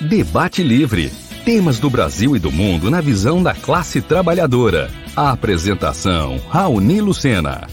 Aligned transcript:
Debate 0.00 0.62
Livre. 0.62 1.12
Temas 1.44 1.78
do 1.78 1.90
Brasil 1.90 2.34
e 2.34 2.38
do 2.38 2.50
mundo 2.50 2.90
na 2.90 3.02
visão 3.02 3.42
da 3.42 3.54
classe 3.54 4.00
trabalhadora. 4.00 4.90
A 5.14 5.30
apresentação: 5.30 6.40
Raoni 6.48 7.02
Lucena. 7.02 7.68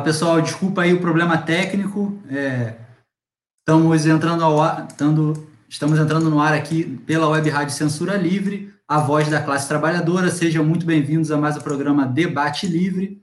Pessoal. 0.00 0.40
Desculpa 0.40 0.82
aí 0.82 0.92
o 0.92 1.00
problema 1.00 1.38
técnico. 1.38 2.18
É, 2.28 2.74
estamos 3.60 4.06
entrando 4.06 4.42
ao 4.42 4.60
ar, 4.60 4.86
estando, 4.88 5.48
estamos 5.68 5.98
entrando 5.98 6.28
no 6.28 6.40
ar 6.40 6.54
aqui 6.54 6.84
pela 7.06 7.28
Web 7.28 7.48
Rádio 7.50 7.74
Censura 7.74 8.16
Livre, 8.16 8.72
a 8.88 8.98
voz 8.98 9.28
da 9.28 9.40
classe 9.40 9.68
trabalhadora. 9.68 10.30
Sejam 10.30 10.64
muito 10.64 10.84
bem-vindos 10.84 11.30
a 11.30 11.36
mais 11.36 11.56
o 11.56 11.62
programa 11.62 12.06
Debate 12.06 12.66
Livre. 12.66 13.22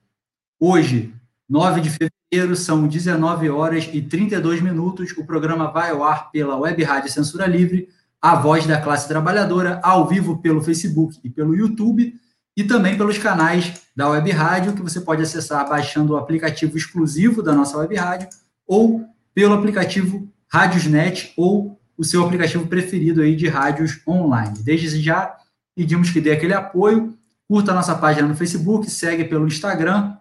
Hoje, 0.60 1.14
9 1.50 1.82
de 1.82 1.90
fevereiro, 1.90 2.56
são 2.56 2.88
19 2.88 3.50
horas 3.50 3.90
e 3.92 4.02
32 4.02 4.62
minutos. 4.62 5.12
O 5.18 5.26
programa 5.26 5.72
vai 5.72 5.92
ao 5.92 6.04
ar 6.04 6.32
pela 6.32 6.58
Web 6.58 6.84
Rádio 6.84 7.12
Censura 7.12 7.46
Livre, 7.48 7.90
a 8.22 8.36
voz 8.36 8.66
da 8.66 8.80
classe 8.80 9.08
trabalhadora, 9.08 9.80
ao 9.84 10.08
vivo 10.08 10.38
pelo 10.38 10.62
Facebook 10.62 11.20
e 11.24 11.30
pelo 11.30 11.56
YouTube 11.56 12.21
e 12.56 12.64
também 12.64 12.98
pelos 12.98 13.18
canais 13.18 13.74
da 13.96 14.10
Web 14.10 14.30
Rádio, 14.32 14.74
que 14.74 14.82
você 14.82 15.00
pode 15.02 15.22
acessar 15.22 15.68
baixando 15.68 16.14
o 16.14 16.18
aplicativo 16.18 16.78
exclusivo 16.78 17.42
da 17.42 17.54
nossa 17.54 17.78
Web 17.78 17.96
Rádio 17.96 18.30
ou 18.68 19.06
pelo 19.34 19.54
aplicativo 19.54 20.30
Rádiosnet 20.52 21.34
ou 21.38 21.80
o 21.98 22.04
seu 22.04 22.26
aplicativo 22.26 22.68
preferido 22.68 23.22
aí 23.22 23.36
de 23.36 23.48
rádios 23.48 24.02
online. 24.08 24.60
Desde 24.64 25.02
já, 25.02 25.38
pedimos 25.76 26.10
que 26.10 26.20
dê 26.20 26.32
aquele 26.32 26.54
apoio, 26.54 27.18
curta 27.48 27.72
a 27.72 27.76
nossa 27.76 27.96
página 27.96 28.28
no 28.28 28.36
Facebook, 28.36 28.90
segue 28.90 29.26
pelo 29.26 29.48
Instagram, 29.48 30.18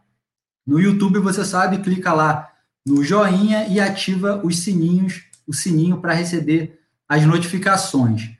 no 0.66 0.78
YouTube 0.78 1.18
você 1.18 1.44
sabe, 1.44 1.78
clica 1.78 2.12
lá 2.12 2.48
no 2.86 3.02
joinha 3.02 3.66
e 3.66 3.80
ativa 3.80 4.40
os 4.44 4.58
sininhos, 4.58 5.22
o 5.46 5.52
sininho 5.52 6.00
para 6.00 6.12
receber 6.12 6.78
as 7.08 7.24
notificações. 7.24 8.30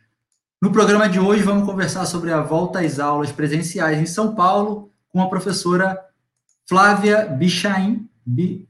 No 0.60 0.70
programa 0.70 1.08
de 1.08 1.18
hoje, 1.18 1.42
vamos 1.42 1.64
conversar 1.64 2.04
sobre 2.04 2.30
a 2.30 2.42
volta 2.42 2.80
às 2.80 2.98
aulas 2.98 3.32
presenciais 3.32 3.98
em 3.98 4.04
São 4.04 4.34
Paulo 4.34 4.92
com 5.08 5.22
a 5.22 5.28
professora 5.30 5.98
Flávia 6.68 7.24
Bichain. 7.24 8.06
Bi, 8.26 8.68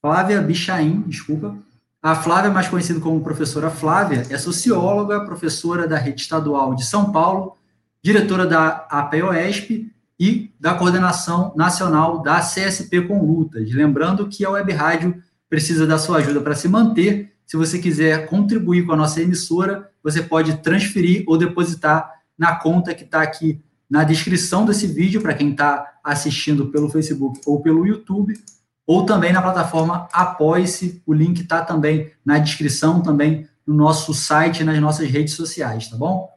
Flávia 0.00 0.42
Bichain, 0.42 1.02
desculpa. 1.06 1.56
A 2.02 2.16
Flávia, 2.16 2.50
mais 2.50 2.66
conhecida 2.66 2.98
como 2.98 3.22
professora 3.22 3.70
Flávia, 3.70 4.26
é 4.30 4.36
socióloga, 4.36 5.24
professora 5.24 5.86
da 5.86 5.96
Rede 5.96 6.22
Estadual 6.22 6.74
de 6.74 6.84
São 6.84 7.12
Paulo, 7.12 7.56
diretora 8.02 8.44
da 8.44 8.84
APOESP 8.90 9.94
e 10.18 10.50
da 10.58 10.74
Coordenação 10.74 11.52
Nacional 11.54 12.20
da 12.20 12.40
CSP 12.40 13.02
com 13.02 13.24
Lutas. 13.24 13.70
Lembrando 13.70 14.28
que 14.28 14.44
a 14.44 14.50
Web 14.50 14.72
Rádio 14.72 15.22
precisa 15.48 15.86
da 15.86 15.98
sua 15.98 16.16
ajuda 16.16 16.40
para 16.40 16.56
se 16.56 16.68
manter. 16.68 17.31
Se 17.52 17.56
você 17.58 17.78
quiser 17.78 18.30
contribuir 18.30 18.86
com 18.86 18.94
a 18.94 18.96
nossa 18.96 19.20
emissora, 19.20 19.92
você 20.02 20.22
pode 20.22 20.62
transferir 20.62 21.22
ou 21.26 21.36
depositar 21.36 22.10
na 22.38 22.56
conta 22.56 22.94
que 22.94 23.04
está 23.04 23.20
aqui 23.20 23.62
na 23.90 24.04
descrição 24.04 24.64
desse 24.64 24.86
vídeo, 24.86 25.20
para 25.20 25.34
quem 25.34 25.50
está 25.50 26.00
assistindo 26.02 26.70
pelo 26.70 26.88
Facebook 26.88 27.42
ou 27.44 27.60
pelo 27.60 27.86
YouTube, 27.86 28.42
ou 28.86 29.04
também 29.04 29.34
na 29.34 29.42
plataforma 29.42 30.08
Apoie-se. 30.14 31.02
O 31.04 31.12
link 31.12 31.42
está 31.42 31.62
também 31.62 32.10
na 32.24 32.38
descrição, 32.38 33.02
também 33.02 33.46
no 33.66 33.74
nosso 33.74 34.14
site 34.14 34.64
nas 34.64 34.80
nossas 34.80 35.10
redes 35.10 35.34
sociais, 35.34 35.88
tá 35.88 35.96
bom? 35.98 36.30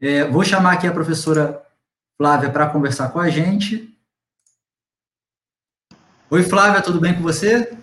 É, 0.00 0.28
vou 0.28 0.42
chamar 0.42 0.72
aqui 0.72 0.88
a 0.88 0.92
professora 0.92 1.62
Flávia 2.16 2.50
para 2.50 2.68
conversar 2.68 3.10
com 3.10 3.20
a 3.20 3.30
gente. 3.30 3.96
Oi, 6.28 6.42
Flávia, 6.42 6.82
tudo 6.82 6.98
bem 6.98 7.14
com 7.14 7.22
você? 7.22 7.77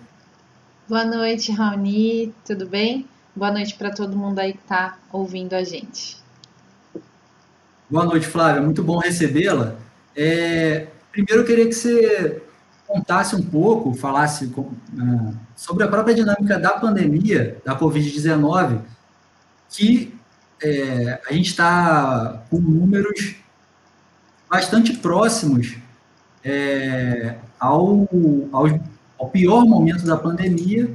Boa 0.88 1.04
noite, 1.04 1.50
Raoni, 1.50 2.32
tudo 2.44 2.64
bem? 2.64 3.08
Boa 3.34 3.50
noite 3.50 3.74
para 3.74 3.90
todo 3.90 4.16
mundo 4.16 4.38
aí 4.38 4.52
que 4.52 4.60
está 4.60 4.96
ouvindo 5.12 5.54
a 5.54 5.64
gente. 5.64 6.16
Boa 7.90 8.04
noite, 8.04 8.28
Flávia. 8.28 8.62
Muito 8.62 8.84
bom 8.84 8.98
recebê-la. 8.98 9.74
É, 10.14 10.86
primeiro, 11.10 11.42
eu 11.42 11.44
queria 11.44 11.66
que 11.66 11.72
você 11.72 12.40
contasse 12.86 13.34
um 13.34 13.42
pouco, 13.42 13.94
falasse 13.94 14.44
uh, 14.44 15.34
sobre 15.56 15.82
a 15.82 15.88
própria 15.88 16.14
dinâmica 16.14 16.56
da 16.56 16.78
pandemia 16.78 17.60
da 17.64 17.76
Covid-19, 17.76 18.80
que 19.68 20.14
é, 20.62 21.20
a 21.28 21.32
gente 21.32 21.50
está 21.50 22.44
com 22.48 22.58
números 22.58 23.34
bastante 24.48 24.96
próximos 24.96 25.76
é, 26.44 27.34
ao, 27.58 28.08
ao, 28.52 28.68
ao, 29.18 29.28
pior 29.28 29.64
momento 29.64 30.04
da 30.04 30.16
pandemia. 30.16 30.94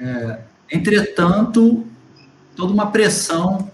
É, 0.00 0.38
Entretanto, 0.70 1.86
toda 2.56 2.72
uma 2.72 2.90
pressão 2.90 3.70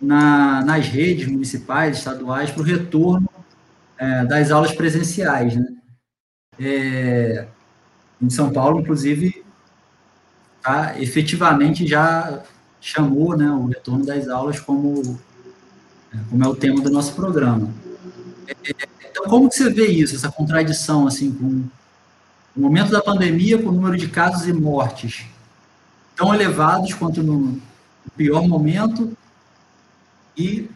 na, 0.00 0.64
nas 0.64 0.86
redes 0.86 1.26
municipais, 1.26 1.98
estaduais, 1.98 2.50
para 2.50 2.60
o 2.60 2.64
retorno 2.64 3.28
é, 3.98 4.24
das 4.24 4.50
aulas 4.50 4.72
presenciais. 4.72 5.56
Né? 5.56 5.66
É, 6.60 7.46
em 8.20 8.30
São 8.30 8.52
Paulo, 8.52 8.80
inclusive, 8.80 9.44
tá, 10.62 10.94
efetivamente 11.00 11.86
já 11.86 12.42
chamou 12.80 13.36
né, 13.36 13.50
o 13.50 13.66
retorno 13.66 14.04
das 14.04 14.28
aulas 14.28 14.60
como, 14.60 15.18
é, 16.12 16.18
como 16.30 16.44
é 16.44 16.48
o 16.48 16.54
tema 16.54 16.80
do 16.80 16.90
nosso 16.90 17.14
programa. 17.14 17.72
É, 18.46 18.74
então, 19.10 19.24
como 19.24 19.48
que 19.48 19.56
você 19.56 19.70
vê 19.70 19.86
isso, 19.86 20.14
essa 20.14 20.30
contradição 20.30 21.06
assim, 21.06 21.32
com 21.32 21.64
o 22.56 22.60
momento 22.60 22.90
da 22.90 23.02
pandemia, 23.02 23.60
com 23.60 23.68
o 23.68 23.72
número 23.72 23.96
de 23.96 24.08
casos 24.08 24.48
e 24.48 24.52
mortes 24.52 25.26
tão 26.16 26.34
elevados 26.34 26.94
quanto 26.94 27.22
no 27.22 27.60
pior 28.16 28.48
momento 28.48 29.16
e 30.36 30.68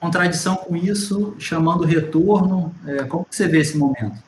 contradição 0.00 0.56
com 0.56 0.76
isso, 0.76 1.36
chamando 1.38 1.84
retorno. 1.84 2.74
É, 2.84 3.04
como 3.04 3.24
você 3.30 3.46
vê 3.46 3.60
esse 3.60 3.78
momento? 3.78 4.20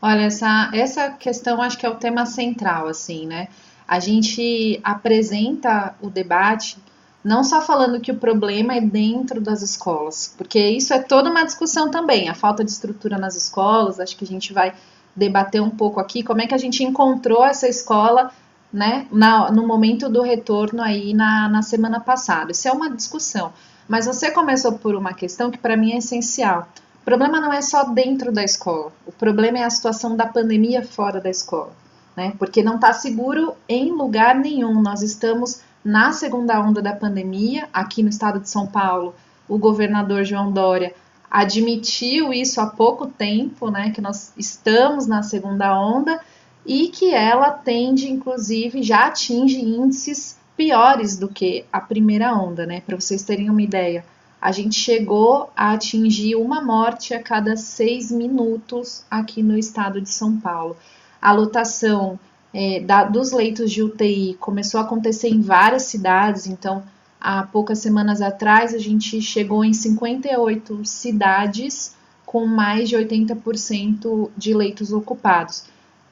Olha, 0.00 0.22
essa, 0.22 0.70
essa 0.74 1.10
questão 1.10 1.62
acho 1.62 1.78
que 1.78 1.86
é 1.86 1.88
o 1.88 1.94
tema 1.94 2.26
central, 2.26 2.88
assim, 2.88 3.26
né? 3.26 3.48
A 3.88 3.98
gente 3.98 4.78
apresenta 4.84 5.94
o 6.00 6.10
debate 6.10 6.76
não 7.24 7.44
só 7.44 7.62
falando 7.62 8.00
que 8.00 8.10
o 8.10 8.16
problema 8.16 8.74
é 8.74 8.80
dentro 8.80 9.40
das 9.40 9.62
escolas, 9.62 10.34
porque 10.36 10.58
isso 10.58 10.92
é 10.92 10.98
toda 10.98 11.30
uma 11.30 11.44
discussão 11.44 11.88
também, 11.90 12.28
a 12.28 12.34
falta 12.34 12.64
de 12.64 12.70
estrutura 12.70 13.16
nas 13.16 13.36
escolas, 13.36 14.00
acho 14.00 14.16
que 14.16 14.24
a 14.24 14.28
gente 14.28 14.52
vai 14.52 14.74
debater 15.14 15.60
um 15.62 15.70
pouco 15.70 16.00
aqui 16.00 16.22
como 16.22 16.40
é 16.40 16.46
que 16.46 16.54
a 16.54 16.58
gente 16.58 16.82
encontrou 16.82 17.44
essa 17.44 17.68
escola 17.68 18.30
né, 18.72 19.06
na, 19.12 19.50
no 19.50 19.66
momento 19.66 20.08
do 20.08 20.22
retorno 20.22 20.82
aí 20.82 21.12
na, 21.12 21.48
na 21.48 21.62
semana 21.62 22.00
passada. 22.00 22.52
Isso 22.52 22.66
é 22.66 22.72
uma 22.72 22.90
discussão. 22.90 23.52
Mas 23.86 24.06
você 24.06 24.30
começou 24.30 24.72
por 24.72 24.94
uma 24.94 25.12
questão 25.12 25.50
que 25.50 25.58
para 25.58 25.76
mim 25.76 25.92
é 25.92 25.98
essencial. 25.98 26.68
O 27.02 27.04
problema 27.04 27.40
não 27.40 27.52
é 27.52 27.60
só 27.60 27.84
dentro 27.84 28.32
da 28.32 28.44
escola, 28.44 28.92
o 29.04 29.10
problema 29.10 29.58
é 29.58 29.64
a 29.64 29.70
situação 29.70 30.16
da 30.16 30.24
pandemia 30.24 30.84
fora 30.84 31.20
da 31.20 31.28
escola, 31.28 31.72
né? 32.16 32.32
Porque 32.38 32.62
não 32.62 32.76
está 32.76 32.92
seguro 32.92 33.54
em 33.68 33.90
lugar 33.90 34.36
nenhum. 34.36 34.80
Nós 34.80 35.02
estamos 35.02 35.62
na 35.84 36.12
segunda 36.12 36.60
onda 36.60 36.80
da 36.80 36.92
pandemia, 36.92 37.68
aqui 37.72 38.04
no 38.04 38.08
estado 38.08 38.38
de 38.38 38.48
São 38.48 38.68
Paulo, 38.68 39.16
o 39.48 39.58
governador 39.58 40.24
João 40.24 40.52
Dória 40.52 40.94
admitiu 41.32 42.30
isso 42.30 42.60
há 42.60 42.66
pouco 42.66 43.06
tempo, 43.06 43.70
né? 43.70 43.90
Que 43.90 44.02
nós 44.02 44.34
estamos 44.36 45.06
na 45.06 45.22
segunda 45.22 45.74
onda 45.74 46.20
e 46.66 46.88
que 46.88 47.10
ela 47.14 47.50
tende, 47.50 48.06
inclusive, 48.10 48.82
já 48.82 49.06
atinge 49.06 49.58
índices 49.58 50.36
piores 50.54 51.16
do 51.16 51.28
que 51.28 51.64
a 51.72 51.80
primeira 51.80 52.34
onda, 52.34 52.66
né? 52.66 52.82
Para 52.82 53.00
vocês 53.00 53.22
terem 53.22 53.48
uma 53.48 53.62
ideia, 53.62 54.04
a 54.38 54.52
gente 54.52 54.74
chegou 54.74 55.48
a 55.56 55.72
atingir 55.72 56.36
uma 56.36 56.60
morte 56.60 57.14
a 57.14 57.22
cada 57.22 57.56
seis 57.56 58.12
minutos 58.12 59.02
aqui 59.10 59.42
no 59.42 59.56
estado 59.56 60.02
de 60.02 60.10
São 60.10 60.38
Paulo. 60.38 60.76
A 61.20 61.32
lotação 61.32 62.20
é, 62.52 62.80
da, 62.80 63.04
dos 63.04 63.32
leitos 63.32 63.72
de 63.72 63.82
UTI 63.82 64.36
começou 64.38 64.78
a 64.78 64.82
acontecer 64.82 65.28
em 65.28 65.40
várias 65.40 65.84
cidades, 65.84 66.46
então 66.46 66.82
há 67.22 67.44
poucas 67.44 67.78
semanas 67.78 68.20
atrás 68.20 68.74
a 68.74 68.78
gente 68.78 69.22
chegou 69.22 69.64
em 69.64 69.72
58 69.72 70.84
cidades 70.84 71.94
com 72.26 72.46
mais 72.46 72.88
de 72.88 72.96
80% 72.96 74.30
de 74.36 74.52
leitos 74.52 74.92
ocupados. 74.92 75.64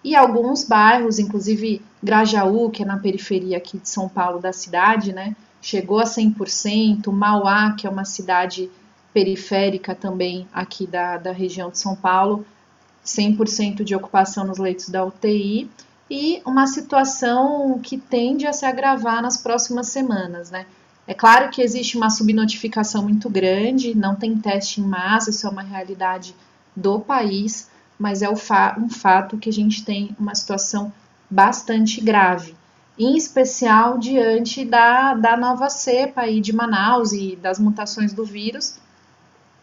e 0.02 0.16
alguns 0.16 0.64
bairros, 0.64 1.18
inclusive 1.18 1.82
Grajaú, 2.02 2.70
que 2.70 2.82
é 2.82 2.86
na 2.86 2.96
periferia 2.96 3.58
aqui 3.58 3.76
de 3.76 3.86
São 3.86 4.08
Paulo 4.08 4.40
da 4.40 4.50
cidade, 4.50 5.12
né, 5.12 5.36
chegou 5.60 5.98
a 5.98 6.04
100%, 6.04 7.12
Mauá, 7.12 7.72
que 7.72 7.86
é 7.86 7.90
uma 7.90 8.06
cidade 8.06 8.70
periférica 9.12 9.94
também 9.94 10.48
aqui 10.52 10.86
da, 10.86 11.18
da 11.18 11.32
região 11.32 11.68
de 11.70 11.78
São 11.78 11.94
Paulo, 11.94 12.46
100% 13.04 13.84
de 13.84 13.94
ocupação 13.94 14.46
nos 14.46 14.56
leitos 14.56 14.88
da 14.88 15.04
UTI, 15.04 15.70
e 16.10 16.40
uma 16.46 16.66
situação 16.66 17.78
que 17.78 17.98
tende 17.98 18.46
a 18.46 18.52
se 18.52 18.64
agravar 18.64 19.20
nas 19.22 19.36
próximas 19.36 19.88
semanas, 19.88 20.50
né? 20.50 20.64
É 21.10 21.14
claro 21.14 21.50
que 21.50 21.60
existe 21.60 21.96
uma 21.96 22.08
subnotificação 22.08 23.02
muito 23.02 23.28
grande, 23.28 23.96
não 23.96 24.14
tem 24.14 24.38
teste 24.38 24.80
em 24.80 24.84
massa, 24.84 25.30
isso 25.30 25.44
é 25.44 25.50
uma 25.50 25.60
realidade 25.60 26.36
do 26.76 27.00
país, 27.00 27.68
mas 27.98 28.22
é 28.22 28.30
um 28.30 28.36
fato 28.36 29.36
que 29.36 29.48
a 29.48 29.52
gente 29.52 29.84
tem 29.84 30.14
uma 30.20 30.36
situação 30.36 30.92
bastante 31.28 32.00
grave, 32.00 32.54
em 32.96 33.16
especial 33.16 33.98
diante 33.98 34.64
da, 34.64 35.14
da 35.14 35.36
nova 35.36 35.68
cepa 35.68 36.20
aí 36.20 36.40
de 36.40 36.52
Manaus 36.52 37.10
e 37.12 37.34
das 37.34 37.58
mutações 37.58 38.12
do 38.12 38.24
vírus, 38.24 38.78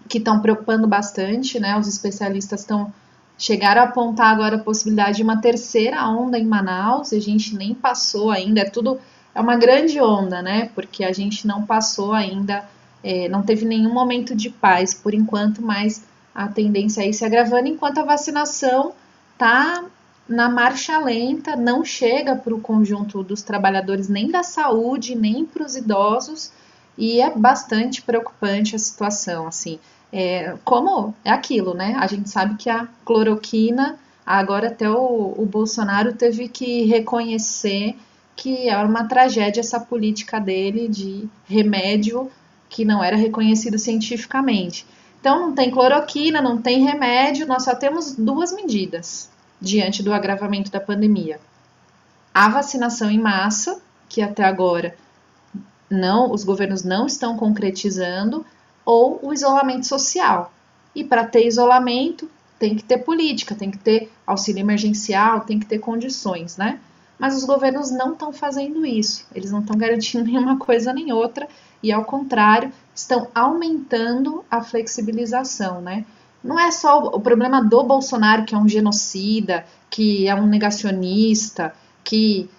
que 0.10 0.18
estão 0.18 0.42
preocupando 0.42 0.86
bastante, 0.86 1.62
né? 1.62 1.80
Os 1.80 1.88
especialistas 1.88 2.60
estão 2.60 2.94
chegaram 3.38 3.84
a 3.84 3.86
apontar 3.86 4.34
agora 4.34 4.58
a 4.58 4.64
possibilidade 4.64 5.18
de 5.18 5.24
uma 5.24 5.40
terceira 5.40 6.06
onda 6.10 6.38
em 6.38 6.46
Manaus, 6.46 7.14
a 7.14 7.20
gente 7.22 7.56
nem 7.56 7.74
passou 7.74 8.32
ainda, 8.32 8.60
é 8.60 8.70
tudo 8.70 9.00
é 9.38 9.39
uma 9.39 9.56
grande 9.56 10.01
onda, 10.01 10.42
né? 10.42 10.72
Porque 10.74 11.04
a 11.04 11.13
gente 11.13 11.45
não 11.45 11.63
passou 11.63 12.12
ainda, 12.12 12.68
é, 13.04 13.30
não 13.30 13.44
teve 13.44 13.66
nenhum 13.66 13.94
momento 13.94 14.36
de 14.36 14.50
paz 14.50 14.95
por 14.95 15.13
enquanto, 15.13 15.62
mas 15.62 16.04
a 16.34 16.48
tendência 16.48 17.06
ir 17.06 17.13
se 17.13 17.24
agravando 17.24 17.68
enquanto 17.68 18.00
a 18.00 18.04
vacinação 18.04 18.94
tá 19.38 19.86
na 20.28 20.50
marcha 20.50 20.98
lenta, 20.98 21.56
não 21.56 21.86
chega 21.86 22.36
para 22.36 22.54
o 22.54 22.60
conjunto 22.60 23.22
dos 23.22 23.44
trabalhadores 23.44 24.10
nem 24.10 24.31
da 24.31 24.42
saúde, 24.42 25.16
nem 25.16 25.45
para 25.45 25.63
os 25.63 25.75
idosos, 25.75 26.51
e 26.98 27.22
é 27.22 27.30
bastante 27.30 28.01
preocupante 28.01 28.75
a 28.75 28.80
situação, 28.80 29.45
assim. 29.45 29.80
É, 30.12 30.56
como 30.66 31.13
é 31.24 31.30
aquilo, 31.30 31.75
né? 31.75 31.95
A 32.00 32.07
gente 32.07 32.28
sabe 32.28 32.56
que 32.56 32.72
a 32.72 32.88
cloroquina, 33.06 34.00
agora 34.25 34.69
até 34.69 34.89
o, 34.89 35.36
o 35.38 35.45
Bolsonaro 35.45 36.13
teve 36.13 36.48
que 36.48 36.86
reconhecer 36.86 37.95
que 38.38 38.69
era 38.69 38.88
uma 38.88 39.06
tragédia 39.06 39.62
essa 39.62 39.80
política 39.80 40.39
dele 40.39 40.88
de 40.88 41.28
remédio 41.45 42.31
que 42.69 42.86
não 42.86 43.04
era 43.04 43.18
reconhecido 43.18 43.80
cientificamente. 43.80 44.86
Então, 45.19 45.48
não 45.48 45.56
tem 45.56 45.72
cloroquina, 45.72 46.39
não 46.39 46.62
tem 46.62 46.84
remédio, 46.84 47.48
nós 47.48 47.63
só 47.63 47.74
temos 47.74 48.13
duas 48.13 48.54
medidas 48.54 49.30
diante 49.60 50.04
do 50.04 50.13
agravamento 50.13 50.69
da 50.69 50.80
pandemia: 50.80 51.39
a 52.31 52.48
vacinação 52.48 53.10
em 53.10 53.19
massa, 53.19 53.81
que 54.07 54.22
até 54.22 54.44
agora 54.44 54.95
não, 55.89 56.31
os 56.31 56.44
governos 56.44 56.84
não 56.84 57.07
estão 57.07 57.36
concretizando, 57.36 58.45
ou 58.86 59.19
o 59.24 59.34
isolamento 59.34 59.88
social. 59.88 60.54
E 60.94 61.04
para 61.04 61.25
ter 61.25 61.48
isolamento, 61.48 62.30
tem 62.60 62.75
que 62.75 62.84
ter 62.84 63.00
política, 63.00 63.56
tem 63.56 63.72
que 63.72 63.78
ter 63.78 64.12
auxílio 64.25 64.60
emergencial, 64.60 65.42
tem 65.42 65.60
que 65.60 65.66
ter 65.66 65.80
condições, 65.80 66.56
né? 66.56 66.80
Mas 67.18 67.36
os 67.36 67.44
governos 67.44 67.92
não 67.92 68.14
estão 68.14 68.31
fazendo 68.31 68.86
isso, 68.86 69.25
eles 69.34 69.52
não 69.52 69.60
estão 69.60 69.78
garantindo 69.78 70.25
nenhuma 70.30 70.58
coisa 70.58 70.94
nem 70.94 71.12
outra, 71.12 71.48
e 71.81 71.92
ao 71.92 72.06
contrário, 72.06 72.72
estão 72.96 73.28
aumentando 73.34 74.44
a 74.50 74.62
flexibilização, 74.62 75.81
né? 75.81 76.06
Não 76.44 76.60
é 76.60 76.72
só 76.72 77.00
o 77.00 77.19
problema 77.19 77.64
do 77.64 77.84
Bolsonaro, 77.84 78.46
que 78.46 78.56
é 78.56 78.58
um 78.58 78.69
genocida, 78.69 79.66
que 79.90 80.28
é 80.28 80.36
um 80.36 80.46
negacionista, 80.46 81.74
que 82.04 82.50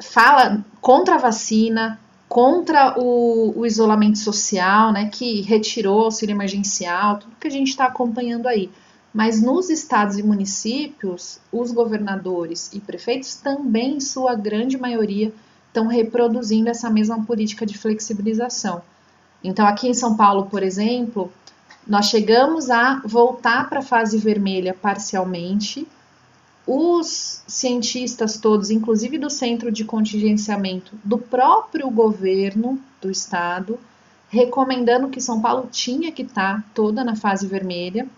fala 0.00 0.64
contra 0.80 1.14
a 1.14 1.18
vacina, 1.18 2.00
contra 2.28 2.98
o, 2.98 3.60
o 3.60 3.66
isolamento 3.66 4.18
social, 4.18 4.92
né, 4.92 5.08
que 5.10 5.40
retirou 5.42 6.00
o 6.00 6.04
auxílio 6.04 6.34
emergencial, 6.34 7.18
tudo 7.18 7.36
que 7.40 7.48
a 7.48 7.50
gente 7.50 7.68
está 7.68 7.84
acompanhando 7.84 8.46
aí. 8.46 8.70
Mas 9.18 9.42
nos 9.42 9.68
estados 9.68 10.16
e 10.16 10.22
municípios, 10.22 11.40
os 11.50 11.72
governadores 11.72 12.70
e 12.72 12.78
prefeitos 12.78 13.34
também, 13.34 13.96
em 13.96 14.00
sua 14.00 14.36
grande 14.36 14.78
maioria, 14.78 15.34
estão 15.66 15.88
reproduzindo 15.88 16.68
essa 16.68 16.88
mesma 16.88 17.24
política 17.24 17.66
de 17.66 17.76
flexibilização. 17.76 18.80
Então, 19.42 19.66
aqui 19.66 19.88
em 19.88 19.92
São 19.92 20.16
Paulo, 20.16 20.46
por 20.46 20.62
exemplo, 20.62 21.32
nós 21.84 22.06
chegamos 22.06 22.70
a 22.70 23.02
voltar 23.04 23.68
para 23.68 23.80
a 23.80 23.82
fase 23.82 24.18
vermelha 24.18 24.72
parcialmente. 24.72 25.84
Os 26.64 27.42
cientistas 27.44 28.38
todos, 28.38 28.70
inclusive 28.70 29.18
do 29.18 29.30
centro 29.30 29.72
de 29.72 29.84
contingenciamento 29.84 30.92
do 31.02 31.18
próprio 31.18 31.90
governo 31.90 32.80
do 33.02 33.10
estado, 33.10 33.80
recomendando 34.28 35.08
que 35.08 35.20
São 35.20 35.40
Paulo 35.40 35.68
tinha 35.72 36.12
que 36.12 36.22
estar 36.22 36.58
tá 36.58 36.64
toda 36.72 37.02
na 37.02 37.16
fase 37.16 37.48
vermelha. 37.48 38.08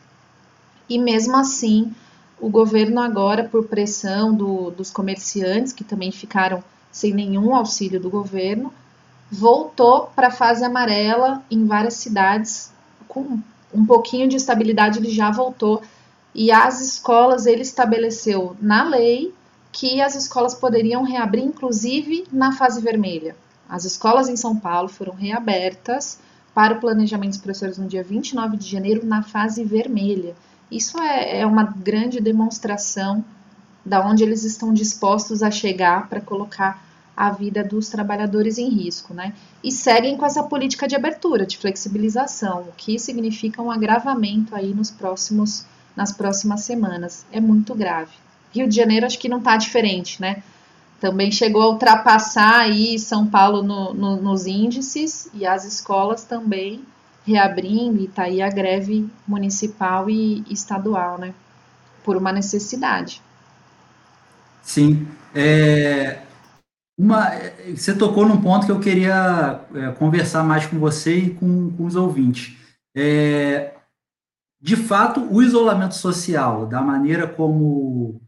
E 0.90 0.98
mesmo 0.98 1.36
assim, 1.36 1.94
o 2.40 2.48
governo 2.48 3.00
agora, 3.00 3.44
por 3.44 3.68
pressão 3.68 4.34
do, 4.34 4.72
dos 4.72 4.90
comerciantes, 4.90 5.72
que 5.72 5.84
também 5.84 6.10
ficaram 6.10 6.64
sem 6.90 7.14
nenhum 7.14 7.54
auxílio 7.54 8.00
do 8.00 8.10
governo, 8.10 8.74
voltou 9.30 10.10
para 10.16 10.26
a 10.26 10.32
fase 10.32 10.64
amarela 10.64 11.44
em 11.48 11.64
várias 11.64 11.94
cidades, 11.94 12.72
com 13.06 13.38
um 13.72 13.86
pouquinho 13.86 14.28
de 14.28 14.34
estabilidade 14.34 14.98
ele 14.98 15.12
já 15.12 15.30
voltou. 15.30 15.80
E 16.34 16.50
as 16.50 16.80
escolas, 16.80 17.46
ele 17.46 17.62
estabeleceu 17.62 18.56
na 18.60 18.82
lei 18.82 19.32
que 19.70 20.00
as 20.00 20.16
escolas 20.16 20.54
poderiam 20.54 21.04
reabrir, 21.04 21.44
inclusive 21.44 22.26
na 22.32 22.50
fase 22.50 22.80
vermelha. 22.80 23.36
As 23.68 23.84
escolas 23.84 24.28
em 24.28 24.34
São 24.34 24.56
Paulo 24.56 24.88
foram 24.88 25.14
reabertas 25.14 26.18
para 26.52 26.74
o 26.74 26.80
planejamento 26.80 27.30
dos 27.30 27.40
professores 27.40 27.78
no 27.78 27.86
dia 27.86 28.02
29 28.02 28.56
de 28.56 28.68
janeiro, 28.68 29.06
na 29.06 29.22
fase 29.22 29.62
vermelha. 29.62 30.34
Isso 30.70 30.98
é, 31.00 31.40
é 31.40 31.46
uma 31.46 31.64
grande 31.64 32.20
demonstração 32.20 33.24
da 33.84 34.06
onde 34.06 34.22
eles 34.22 34.44
estão 34.44 34.72
dispostos 34.72 35.42
a 35.42 35.50
chegar 35.50 36.08
para 36.08 36.20
colocar 36.20 36.82
a 37.16 37.30
vida 37.30 37.62
dos 37.62 37.88
trabalhadores 37.88 38.56
em 38.56 38.68
risco, 38.68 39.12
né? 39.12 39.34
E 39.62 39.70
seguem 39.70 40.16
com 40.16 40.24
essa 40.24 40.42
política 40.42 40.88
de 40.88 40.96
abertura, 40.96 41.44
de 41.44 41.58
flexibilização, 41.58 42.62
o 42.62 42.72
que 42.76 42.98
significa 42.98 43.60
um 43.60 43.70
agravamento 43.70 44.54
aí 44.54 44.72
nos 44.72 44.90
próximos, 44.90 45.66
nas 45.94 46.12
próximas 46.12 46.62
semanas. 46.62 47.26
É 47.30 47.40
muito 47.40 47.74
grave. 47.74 48.12
Rio 48.52 48.68
de 48.68 48.74
Janeiro 48.74 49.06
acho 49.06 49.18
que 49.18 49.28
não 49.28 49.38
está 49.38 49.56
diferente, 49.56 50.20
né? 50.20 50.42
Também 51.00 51.30
chegou 51.30 51.62
a 51.62 51.68
ultrapassar 51.68 52.60
aí 52.60 52.98
São 52.98 53.26
Paulo 53.26 53.62
no, 53.62 53.92
no, 53.92 54.16
nos 54.16 54.46
índices 54.46 55.28
e 55.34 55.46
as 55.46 55.64
escolas 55.64 56.24
também 56.24 56.82
reabrindo 57.30 58.00
e 58.02 58.08
tá 58.08 58.24
aí 58.24 58.42
a 58.42 58.50
greve 58.50 59.08
municipal 59.26 60.10
e 60.10 60.44
estadual, 60.50 61.18
né? 61.18 61.34
Por 62.04 62.16
uma 62.16 62.32
necessidade. 62.32 63.22
Sim. 64.62 65.06
É, 65.34 66.22
uma, 66.98 67.30
você 67.74 67.94
tocou 67.94 68.26
num 68.26 68.40
ponto 68.40 68.66
que 68.66 68.72
eu 68.72 68.80
queria 68.80 69.60
é, 69.74 69.92
conversar 69.92 70.42
mais 70.42 70.66
com 70.66 70.78
você 70.78 71.16
e 71.16 71.34
com, 71.34 71.70
com 71.70 71.86
os 71.86 71.96
ouvintes. 71.96 72.56
É, 72.94 73.74
de 74.60 74.76
fato, 74.76 75.20
o 75.32 75.42
isolamento 75.42 75.94
social, 75.94 76.66
da 76.66 76.82
maneira 76.82 77.26
como, 77.26 78.20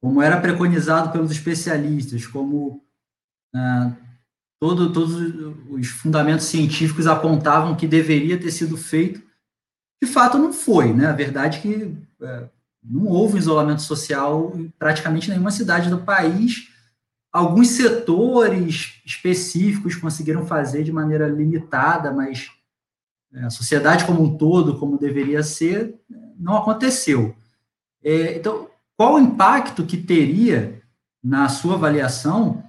como 0.00 0.22
era 0.22 0.40
preconizado 0.40 1.10
pelos 1.10 1.32
especialistas, 1.32 2.26
como 2.26 2.84
ah, 3.54 3.92
todo, 4.64 4.92
todos 4.92 5.14
os 5.68 5.88
fundamentos 5.88 6.46
científicos 6.46 7.06
apontavam 7.06 7.74
que 7.74 7.86
deveria 7.86 8.40
ter 8.40 8.50
sido 8.50 8.76
feito, 8.76 9.22
de 10.02 10.08
fato 10.08 10.38
não 10.38 10.52
foi. 10.52 10.92
Né? 10.92 11.06
A 11.06 11.12
verdade 11.12 11.58
é 11.58 11.60
que 11.60 11.96
é, 12.22 12.44
não 12.82 13.06
houve 13.06 13.38
isolamento 13.38 13.82
social 13.82 14.52
em 14.54 14.72
praticamente 14.78 15.28
nenhuma 15.28 15.50
cidade 15.50 15.90
do 15.90 15.98
país 15.98 16.68
Alguns 17.34 17.70
setores 17.70 19.02
específicos 19.04 19.96
conseguiram 19.96 20.46
fazer 20.46 20.84
de 20.84 20.92
maneira 20.92 21.26
limitada, 21.26 22.12
mas 22.12 22.52
é, 23.32 23.42
a 23.42 23.50
sociedade 23.50 24.04
como 24.04 24.22
um 24.22 24.38
todo, 24.38 24.78
como 24.78 24.96
deveria 24.96 25.42
ser, 25.42 25.96
não 26.38 26.56
aconteceu. 26.56 27.34
É, 28.04 28.36
então, 28.36 28.70
qual 28.96 29.14
o 29.14 29.18
impacto 29.18 29.84
que 29.84 29.96
teria, 29.96 30.80
na 31.20 31.48
sua 31.48 31.74
avaliação, 31.74 32.62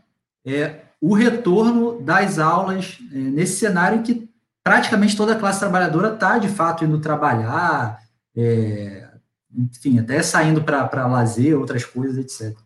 é, 0.44 0.85
o 1.06 1.14
retorno 1.14 2.02
das 2.02 2.40
aulas 2.40 2.98
é, 3.14 3.16
nesse 3.16 3.60
cenário 3.60 4.00
em 4.00 4.02
que 4.02 4.28
praticamente 4.64 5.16
toda 5.16 5.34
a 5.34 5.40
classe 5.40 5.60
trabalhadora 5.60 6.16
está, 6.16 6.40
de 6.40 6.48
fato, 6.48 6.84
indo 6.84 7.00
trabalhar, 7.00 8.00
é, 8.36 9.08
enfim, 9.56 10.00
até 10.00 10.24
saindo 10.24 10.64
para 10.64 11.06
lazer, 11.06 11.56
outras 11.56 11.86
coisas, 11.86 12.18
etc. 12.18 12.58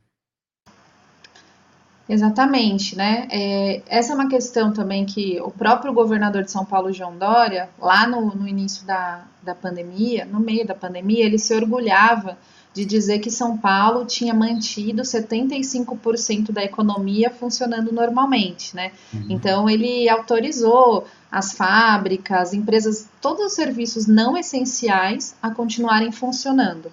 Exatamente, 2.08 2.96
né? 2.96 3.27
É, 3.29 3.81
essa 3.86 4.13
é 4.13 4.15
uma 4.15 4.29
questão 4.29 4.72
também 4.72 5.05
que 5.05 5.38
o 5.41 5.51
próprio 5.51 5.91
governador 5.91 6.43
de 6.43 6.50
São 6.50 6.63
Paulo, 6.63 6.93
João 6.93 7.17
Dória, 7.17 7.69
lá 7.77 8.08
no, 8.08 8.34
no 8.34 8.48
início 8.48 8.88
da, 8.88 9.25
da 9.43 9.53
pandemia, 9.53 10.24
no 10.24 10.39
meio 10.39 10.65
da 10.65 10.74
pandemia, 10.74 11.25
ele 11.25 11.38
se 11.38 11.53
orgulhava 11.53 12.38
de 12.73 12.85
dizer 12.85 13.19
que 13.19 13.31
São 13.31 13.57
Paulo 13.57 14.05
tinha 14.05 14.33
mantido 14.33 15.01
75% 15.01 16.51
da 16.51 16.63
economia 16.63 17.29
funcionando 17.29 17.91
normalmente, 17.91 18.75
né? 18.75 18.91
Uhum. 19.13 19.25
Então 19.29 19.69
ele 19.69 20.07
autorizou 20.07 21.05
as 21.31 21.53
fábricas, 21.53 22.53
empresas, 22.53 23.07
todos 23.21 23.45
os 23.45 23.53
serviços 23.53 24.07
não 24.07 24.38
essenciais 24.38 25.35
a 25.41 25.49
continuarem 25.49 26.11
funcionando. 26.11 26.91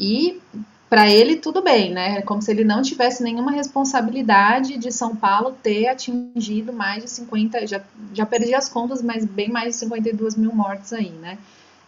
E 0.00 0.40
para 0.88 1.08
ele 1.08 1.36
tudo 1.36 1.62
bem, 1.62 1.90
né? 1.90 2.18
É 2.18 2.22
como 2.22 2.42
se 2.42 2.50
ele 2.50 2.64
não 2.64 2.82
tivesse 2.82 3.22
nenhuma 3.22 3.52
responsabilidade 3.52 4.76
de 4.78 4.90
São 4.90 5.14
Paulo 5.14 5.56
ter 5.62 5.88
atingido 5.88 6.72
mais 6.72 7.02
de 7.02 7.10
50, 7.10 7.66
já, 7.66 7.82
já 8.12 8.26
perdi 8.26 8.54
as 8.54 8.68
contas, 8.68 9.02
mas 9.02 9.24
bem 9.24 9.50
mais 9.50 9.74
de 9.74 9.80
52 9.80 10.36
mil 10.36 10.54
mortes 10.54 10.92
aí, 10.92 11.10
né? 11.10 11.38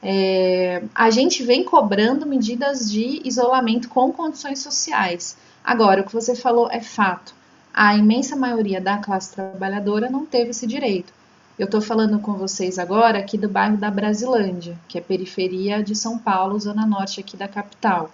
É, 0.06 0.82
a 0.94 1.08
gente 1.08 1.42
vem 1.42 1.64
cobrando 1.64 2.26
medidas 2.26 2.90
de 2.90 3.23
isolamento 3.25 3.88
com 3.88 4.12
condições 4.12 4.58
sociais. 4.58 5.34
Agora, 5.64 6.02
o 6.02 6.04
que 6.04 6.12
você 6.12 6.37
falou 6.37 6.68
é 6.70 6.82
fato. 6.82 7.34
A 7.73 7.96
imensa 7.96 8.37
maioria 8.37 8.82
da 8.82 8.99
classe 8.99 9.34
trabalhadora 9.34 10.11
não 10.11 10.26
teve 10.26 10.50
esse 10.50 10.66
direito. 10.66 11.11
Eu 11.58 11.64
estou 11.64 11.80
falando 11.80 12.18
com 12.18 12.34
vocês 12.34 12.78
agora 12.78 13.18
aqui 13.18 13.38
do 13.38 13.49
bairro 13.49 13.78
da 13.78 13.90
Brasilândia, 13.90 14.78
que 14.87 14.99
é 14.99 15.00
periferia 15.00 15.82
de 15.82 15.94
São 15.94 16.18
Paulo, 16.18 16.61
zona 16.61 16.84
norte 16.84 17.20
aqui 17.20 17.34
da 17.34 17.49
capital. 17.49 18.11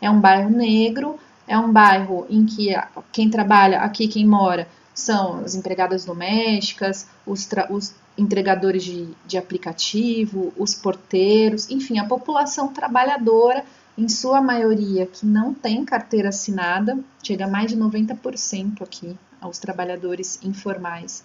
É 0.00 0.10
um 0.10 0.20
bairro 0.20 0.50
negro, 0.50 1.16
é 1.46 1.56
um 1.56 1.70
bairro 1.70 2.26
em 2.28 2.44
que 2.44 2.74
quem 3.12 3.30
trabalha 3.30 3.80
aqui, 3.80 4.08
quem 4.08 4.26
mora, 4.26 4.66
são 4.92 5.44
as 5.44 5.54
empregadas 5.54 6.04
domésticas, 6.04 7.06
os, 7.24 7.48
os 7.70 7.94
entregadores 8.20 8.84
de, 8.84 9.08
de 9.26 9.38
aplicativo, 9.38 10.52
os 10.56 10.74
porteiros, 10.74 11.70
enfim, 11.70 11.98
a 11.98 12.04
população 12.04 12.68
trabalhadora, 12.68 13.64
em 13.96 14.08
sua 14.08 14.40
maioria, 14.40 15.06
que 15.06 15.26
não 15.26 15.52
tem 15.52 15.84
carteira 15.84 16.28
assinada, 16.28 16.98
chega 17.22 17.44
a 17.44 17.48
mais 17.48 17.70
de 17.70 17.76
90% 17.76 18.82
aqui 18.82 19.16
aos 19.40 19.58
trabalhadores 19.58 20.38
informais, 20.42 21.24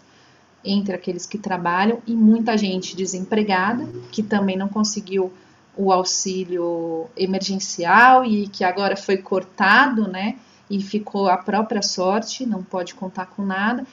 entre 0.64 0.96
aqueles 0.96 1.26
que 1.26 1.38
trabalham, 1.38 2.02
e 2.08 2.16
muita 2.16 2.58
gente 2.58 2.96
desempregada, 2.96 3.88
que 4.12 4.24
também 4.24 4.58
não 4.58 4.68
conseguiu 4.68 5.32
o 5.78 5.92
auxílio 5.92 7.08
emergencial 7.16 8.26
e 8.26 8.48
que 8.48 8.64
agora 8.64 8.96
foi 8.96 9.18
cortado, 9.18 10.08
né? 10.08 10.38
E 10.70 10.82
ficou 10.82 11.28
a 11.28 11.38
própria 11.38 11.82
sorte, 11.82 12.46
não 12.46 12.64
pode 12.64 12.96
contar 12.96 13.28
com 13.28 13.46
nada 13.46 13.86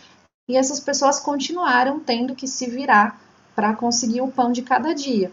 e 0.49 0.57
essas 0.57 0.81
pessoas 0.81 1.21
continuaram 1.21 2.01
tendo 2.01 2.35
que 2.35 2.47
se 2.47 2.69
virar 2.69 3.21
para 3.55 3.75
conseguir 3.75 4.21
o 4.21 4.29
pão 4.29 4.51
de 4.51 4.63
cada 4.63 4.93
dia. 4.93 5.31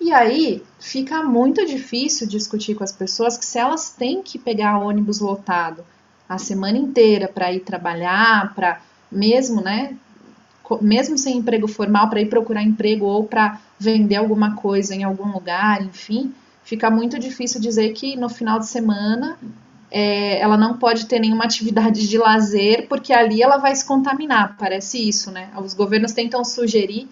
E 0.00 0.12
aí 0.12 0.62
fica 0.80 1.22
muito 1.22 1.64
difícil 1.64 2.26
discutir 2.26 2.74
com 2.74 2.82
as 2.82 2.92
pessoas 2.92 3.38
que 3.38 3.46
se 3.46 3.58
elas 3.58 3.90
têm 3.90 4.22
que 4.22 4.38
pegar 4.38 4.78
ônibus 4.78 5.20
lotado 5.20 5.84
a 6.28 6.38
semana 6.38 6.76
inteira 6.76 7.28
para 7.28 7.52
ir 7.52 7.60
trabalhar, 7.60 8.54
para 8.54 8.80
mesmo, 9.10 9.60
né, 9.60 9.96
mesmo 10.80 11.18
sem 11.18 11.36
emprego 11.36 11.68
formal, 11.68 12.08
para 12.08 12.20
ir 12.20 12.26
procurar 12.26 12.62
emprego 12.62 13.04
ou 13.04 13.24
para 13.24 13.60
vender 13.78 14.16
alguma 14.16 14.56
coisa 14.56 14.94
em 14.94 15.04
algum 15.04 15.30
lugar, 15.30 15.82
enfim, 15.82 16.34
fica 16.64 16.90
muito 16.90 17.18
difícil 17.18 17.60
dizer 17.60 17.92
que 17.92 18.16
no 18.16 18.28
final 18.28 18.58
de 18.58 18.66
semana 18.66 19.38
é, 19.94 20.40
ela 20.40 20.56
não 20.56 20.78
pode 20.78 21.04
ter 21.04 21.20
nenhuma 21.20 21.44
atividade 21.44 22.08
de 22.08 22.16
lazer, 22.16 22.88
porque 22.88 23.12
ali 23.12 23.42
ela 23.42 23.58
vai 23.58 23.76
se 23.76 23.84
contaminar, 23.84 24.56
parece 24.58 25.06
isso, 25.06 25.30
né? 25.30 25.50
Os 25.62 25.74
governos 25.74 26.12
tentam 26.12 26.42
sugerir 26.42 27.06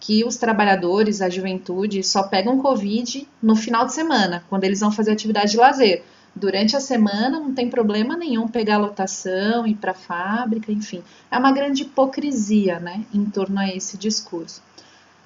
que 0.00 0.24
os 0.24 0.36
trabalhadores, 0.36 1.20
a 1.20 1.28
juventude, 1.28 2.02
só 2.02 2.22
pegam 2.22 2.58
Covid 2.58 3.28
no 3.42 3.54
final 3.54 3.84
de 3.84 3.92
semana, 3.92 4.42
quando 4.48 4.64
eles 4.64 4.80
vão 4.80 4.90
fazer 4.90 5.12
atividade 5.12 5.52
de 5.52 5.58
lazer. 5.58 6.02
Durante 6.34 6.74
a 6.74 6.80
semana 6.80 7.38
não 7.38 7.52
tem 7.52 7.68
problema 7.68 8.16
nenhum 8.16 8.48
pegar 8.48 8.78
lotação, 8.78 9.66
ir 9.66 9.74
para 9.74 9.90
a 9.92 9.94
fábrica, 9.94 10.72
enfim. 10.72 11.02
É 11.30 11.36
uma 11.36 11.52
grande 11.52 11.82
hipocrisia, 11.82 12.80
né, 12.80 13.04
em 13.12 13.26
torno 13.26 13.60
a 13.60 13.68
esse 13.68 13.98
discurso. 13.98 14.62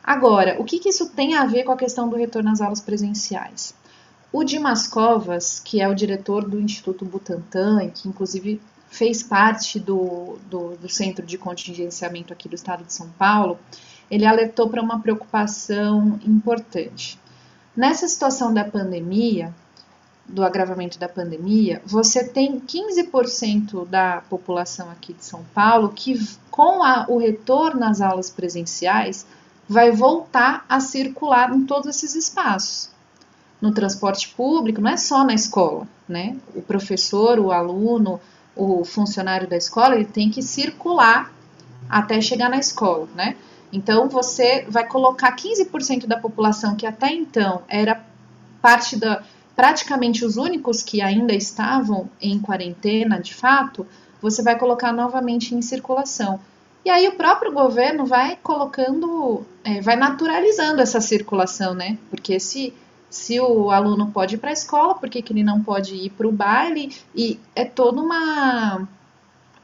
Agora, 0.03 0.57
o 0.59 0.65
que, 0.65 0.81
que 0.81 0.89
isso 0.89 1.09
tem 1.11 1.37
a 1.37 1.47
ver 1.47 1.63
com 1.63 1.71
a 1.71 1.77
questão 1.77 2.09
do 2.09 2.17
retorno 2.17 2.51
às 2.51 2.61
aulas 2.61 2.81
presenciais? 2.81 3.75
O 4.33 4.42
Dimas 4.42 4.87
Covas, 4.88 5.61
que 5.61 5.80
é 5.80 5.88
o 5.88 5.95
diretor 5.95 6.49
do 6.49 6.61
Instituto 6.61 7.04
Butantan, 7.04 7.85
e 7.85 7.90
que 7.90 8.09
inclusive 8.09 8.61
fez 8.88 9.23
parte 9.23 9.78
do, 9.78 10.38
do, 10.50 10.76
do 10.76 10.88
Centro 10.88 11.25
de 11.25 11.38
Contingenciamento 11.38 12.33
aqui 12.33 12.49
do 12.49 12.54
estado 12.54 12.85
de 12.85 12.92
São 12.92 13.09
Paulo, 13.11 13.59
ele 14.11 14.26
alertou 14.26 14.68
para 14.68 14.83
uma 14.83 15.00
preocupação 15.00 16.18
importante. 16.25 17.18
Nessa 17.76 18.09
situação 18.09 18.52
da 18.52 18.64
pandemia, 18.64 19.54
do 20.28 20.45
agravamento 20.45 20.99
da 20.99 21.09
pandemia, 21.09 21.80
você 21.85 22.25
tem 22.25 22.61
15% 22.61 23.87
da 23.87 24.23
população 24.28 24.90
aqui 24.90 25.12
de 25.12 25.25
São 25.25 25.45
Paulo 25.54 25.90
que, 25.90 26.18
com 26.50 26.83
a, 26.83 27.06
o 27.09 27.18
retorno 27.18 27.85
às 27.85 28.00
aulas 28.00 28.28
presenciais, 28.28 29.25
vai 29.68 29.92
voltar 29.92 30.64
a 30.68 30.80
circular 30.80 31.54
em 31.54 31.64
todos 31.64 31.87
esses 31.88 32.14
espaços 32.16 32.96
no 33.66 33.73
transporte 33.73 34.28
público, 34.28 34.80
não 34.80 34.90
é 34.90 34.96
só 34.96 35.25
na 35.25 35.35
escola, 35.35 35.87
né? 36.08 36.37
O 36.54 36.62
professor, 36.62 37.38
o 37.38 37.52
aluno, 37.52 38.20
o 38.54 38.85
funcionário 38.85 39.49
da 39.49 39.56
escola, 39.56 39.94
ele 39.94 40.04
tem 40.04 40.30
que 40.30 40.42
circular 40.42 41.32
até 41.88 42.20
chegar 42.20 42.49
na 42.49 42.58
escola, 42.58 43.08
né? 43.14 43.37
Então 43.73 44.08
você 44.08 44.64
vai 44.68 44.87
colocar 44.87 45.35
15% 45.35 46.06
da 46.06 46.16
população 46.16 46.76
que 46.76 46.87
até 46.87 47.12
então 47.12 47.62
era 47.68 48.02
parte 48.62 48.96
da 48.96 49.23
praticamente 49.54 50.25
os 50.25 50.37
únicos 50.37 50.82
que 50.82 51.00
ainda 51.00 51.35
estavam 51.35 52.11
em 52.20 52.38
quarentena, 52.38 53.18
de 53.18 53.35
fato, 53.35 53.87
você 54.20 54.42
vai 54.42 54.58
colocar 54.58 54.92
novamente 54.92 55.54
em 55.54 55.62
circulação. 55.62 56.38
E 56.85 56.90
aí 56.90 57.08
o 57.08 57.16
próprio 57.16 57.52
governo 57.52 58.04
vai 58.04 58.38
colocando, 58.40 59.44
é, 59.64 59.80
vai 59.80 59.96
naturalizando 59.96 60.82
essa 60.82 61.00
circulação, 61.00 61.75
né? 61.75 61.99
Porque 62.11 62.38
se 62.38 62.73
se 63.11 63.41
o 63.41 63.71
aluno 63.71 64.11
pode 64.11 64.35
ir 64.35 64.39
para 64.39 64.51
a 64.51 64.53
escola, 64.53 64.95
por 64.95 65.09
que, 65.09 65.23
que 65.23 65.33
ele 65.33 65.45
não 65.45 65.63
pode 65.63 65.95
ir 65.95 66.11
para 66.11 66.27
o 66.27 66.33
baile? 66.33 66.95
E 67.15 67.39
é 67.55 67.65
toda 67.65 68.01
uma 68.01 68.87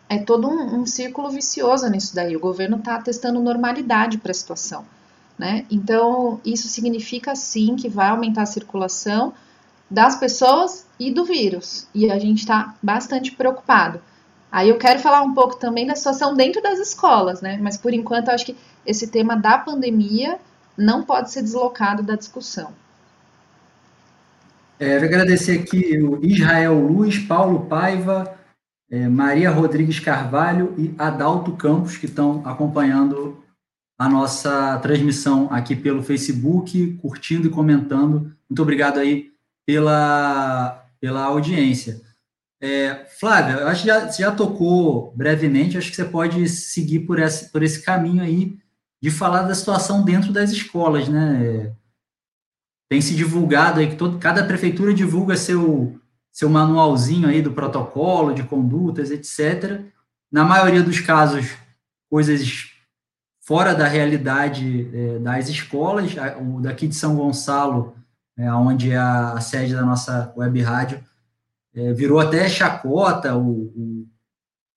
é 0.08 0.18
todo 0.18 0.46
um, 0.46 0.80
um, 0.80 0.86
círculo 0.86 1.30
vicioso 1.30 1.88
nisso 1.88 2.14
daí. 2.14 2.36
O 2.36 2.40
governo 2.40 2.76
está 2.76 3.00
testando 3.00 3.40
normalidade 3.40 4.18
para 4.18 4.30
a 4.30 4.34
situação. 4.34 4.84
Né? 5.38 5.64
Então, 5.70 6.38
isso 6.44 6.68
significa 6.68 7.34
sim 7.34 7.76
que 7.76 7.88
vai 7.88 8.08
aumentar 8.08 8.42
a 8.42 8.46
circulação 8.46 9.32
das 9.90 10.16
pessoas 10.16 10.86
e 10.98 11.10
do 11.10 11.24
vírus. 11.24 11.88
E 11.94 12.10
a 12.10 12.18
gente 12.18 12.40
está 12.40 12.74
bastante 12.82 13.32
preocupado. 13.32 14.02
Aí 14.50 14.68
eu 14.68 14.76
quero 14.76 15.00
falar 15.00 15.22
um 15.22 15.32
pouco 15.32 15.56
também 15.56 15.86
da 15.86 15.96
situação 15.96 16.34
dentro 16.34 16.62
das 16.62 16.78
escolas, 16.78 17.40
né? 17.40 17.58
Mas 17.60 17.78
por 17.78 17.94
enquanto 17.94 18.28
eu 18.28 18.34
acho 18.34 18.44
que 18.44 18.56
esse 18.84 19.06
tema 19.06 19.34
da 19.34 19.56
pandemia 19.56 20.38
não 20.76 21.02
pode 21.02 21.30
ser 21.30 21.42
deslocado 21.42 22.02
da 22.02 22.16
discussão. 22.16 22.70
É, 24.82 24.96
eu 24.96 25.04
agradecer 25.04 25.60
aqui 25.60 25.96
o 25.96 26.18
Israel 26.26 26.74
Luz, 26.74 27.16
Paulo 27.16 27.66
Paiva, 27.66 28.36
é, 28.90 29.06
Maria 29.06 29.48
Rodrigues 29.48 30.00
Carvalho 30.00 30.74
e 30.76 30.92
Adalto 30.98 31.52
Campos, 31.52 31.96
que 31.96 32.06
estão 32.06 32.42
acompanhando 32.44 33.40
a 33.96 34.08
nossa 34.08 34.76
transmissão 34.80 35.46
aqui 35.52 35.76
pelo 35.76 36.02
Facebook, 36.02 36.94
curtindo 36.94 37.46
e 37.46 37.50
comentando. 37.50 38.34
Muito 38.50 38.60
obrigado 38.60 38.98
aí 38.98 39.30
pela, 39.64 40.84
pela 41.00 41.26
audiência. 41.26 42.00
É, 42.60 43.06
Flávia, 43.20 43.60
eu 43.60 43.68
acho 43.68 43.82
que 43.82 43.86
já, 43.86 44.10
você 44.10 44.22
já 44.22 44.32
tocou 44.32 45.12
brevemente, 45.14 45.78
acho 45.78 45.90
que 45.90 45.96
você 45.96 46.04
pode 46.04 46.48
seguir 46.48 47.06
por 47.06 47.20
esse, 47.20 47.52
por 47.52 47.62
esse 47.62 47.82
caminho 47.82 48.20
aí 48.20 48.58
de 49.00 49.12
falar 49.12 49.42
da 49.42 49.54
situação 49.54 50.04
dentro 50.04 50.32
das 50.32 50.50
escolas, 50.50 51.08
né? 51.08 51.72
Tem 52.92 53.00
se 53.00 53.14
divulgado 53.14 53.80
aí 53.80 53.88
que 53.88 53.96
todo, 53.96 54.18
cada 54.18 54.44
prefeitura 54.44 54.92
divulga 54.92 55.34
seu, 55.34 55.98
seu 56.30 56.50
manualzinho 56.50 57.26
aí 57.26 57.40
do 57.40 57.50
protocolo 57.50 58.34
de 58.34 58.42
condutas, 58.42 59.10
etc. 59.10 59.80
Na 60.30 60.44
maioria 60.44 60.82
dos 60.82 61.00
casos, 61.00 61.56
coisas 62.10 62.70
fora 63.40 63.74
da 63.74 63.88
realidade 63.88 64.90
é, 64.92 65.18
das 65.20 65.48
escolas. 65.48 66.14
O 66.38 66.60
daqui 66.60 66.86
de 66.86 66.94
São 66.94 67.16
Gonçalo, 67.16 67.96
é, 68.36 68.52
onde 68.52 68.92
a, 68.92 69.32
a 69.32 69.40
sede 69.40 69.74
da 69.74 69.86
nossa 69.86 70.30
web 70.36 70.60
rádio, 70.60 71.02
é, 71.74 71.94
virou 71.94 72.20
até 72.20 72.46
chacota 72.46 73.34
o, 73.34 73.72
o, 73.74 74.06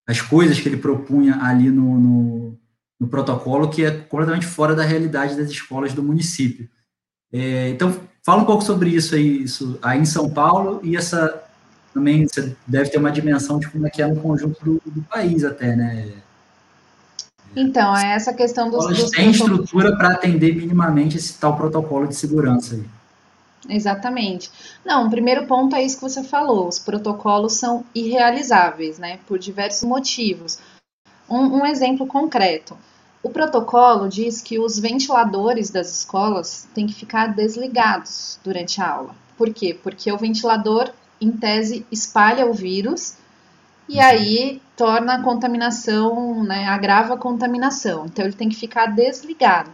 as 0.08 0.22
coisas 0.22 0.58
que 0.58 0.70
ele 0.70 0.78
propunha 0.78 1.44
ali 1.44 1.70
no, 1.70 2.00
no, 2.00 2.60
no 2.98 3.10
protocolo, 3.10 3.70
que 3.70 3.84
é 3.84 3.92
completamente 3.92 4.46
fora 4.46 4.74
da 4.74 4.86
realidade 4.86 5.36
das 5.36 5.50
escolas 5.50 5.94
do 5.94 6.02
município. 6.02 6.70
É, 7.38 7.70
então, 7.70 8.00
fala 8.24 8.44
um 8.44 8.46
pouco 8.46 8.64
sobre 8.64 8.90
isso 8.92 9.14
aí, 9.14 9.44
isso 9.44 9.78
aí 9.82 10.00
em 10.00 10.06
São 10.06 10.30
Paulo 10.30 10.80
e 10.82 10.96
essa 10.96 11.44
também 11.94 12.26
você 12.26 12.56
deve 12.66 12.90
ter 12.90 12.98
uma 12.98 13.12
dimensão 13.12 13.60
de 13.60 13.70
como 13.70 13.86
é 13.86 13.90
que 13.90 14.02
é 14.02 14.08
no 14.08 14.22
conjunto 14.22 14.64
do, 14.64 14.82
do 14.86 15.02
país 15.04 15.44
até, 15.44 15.76
né? 15.76 16.14
Então, 17.54 17.96
é 17.96 18.14
essa 18.14 18.34
questão 18.34 18.70
dos... 18.70 18.86
Elas 18.86 19.12
têm 19.12 19.32
estrutura 19.32 19.96
para 19.98 20.12
atender 20.12 20.56
minimamente 20.56 21.18
esse 21.18 21.38
tal 21.38 21.56
protocolo 21.56 22.08
de 22.08 22.16
segurança 22.16 22.76
aí. 22.76 22.84
Exatamente. 23.68 24.52
Não, 24.86 25.08
o 25.08 25.10
primeiro 25.10 25.46
ponto 25.46 25.76
é 25.76 25.84
isso 25.84 25.96
que 25.96 26.04
você 26.04 26.24
falou. 26.24 26.68
Os 26.68 26.80
protocolos 26.80 27.54
são 27.54 27.84
irrealizáveis, 27.94 28.98
né? 28.98 29.20
Por 29.28 29.40
diversos 29.40 29.84
motivos. 29.84 30.60
Um, 31.30 31.60
um 31.60 31.66
exemplo 31.66 32.06
concreto. 32.06 32.78
O 33.26 33.30
protocolo 33.32 34.08
diz 34.08 34.40
que 34.40 34.60
os 34.60 34.78
ventiladores 34.78 35.72
das 35.72 35.90
escolas 35.98 36.68
têm 36.76 36.86
que 36.86 36.94
ficar 36.94 37.34
desligados 37.34 38.40
durante 38.44 38.80
a 38.80 38.88
aula. 38.88 39.16
Por 39.36 39.52
quê? 39.52 39.74
Porque 39.74 40.12
o 40.12 40.18
ventilador, 40.18 40.92
em 41.20 41.32
tese, 41.32 41.84
espalha 41.92 42.46
o 42.46 42.54
vírus 42.54 43.16
e 43.90 44.00
aí 44.00 44.62
torna 44.78 45.16
a 45.16 45.24
contaminação, 45.24 46.44
né, 46.44 46.68
agrava 46.68 47.16
a 47.16 47.18
contaminação. 47.18 48.06
Então 48.06 48.24
ele 48.24 48.36
tem 48.36 48.48
que 48.48 48.56
ficar 48.56 48.94
desligado. 48.94 49.72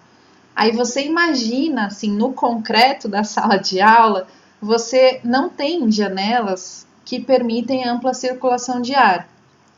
Aí 0.55 0.72
você 0.72 1.05
imagina, 1.05 1.88
assim, 1.88 2.10
no 2.10 2.31
concreto 2.31 3.10
da 3.10 3.25
sala 3.25 3.58
de 3.58 3.81
aula, 3.81 4.27
você 4.62 5.20
não 5.25 5.50
tem 5.50 5.91
janelas 5.91 6.88
que 7.03 7.20
permitem 7.20 7.86
ampla 7.86 8.13
circulação 8.13 8.79
de 8.81 8.96
ar. 8.96 9.27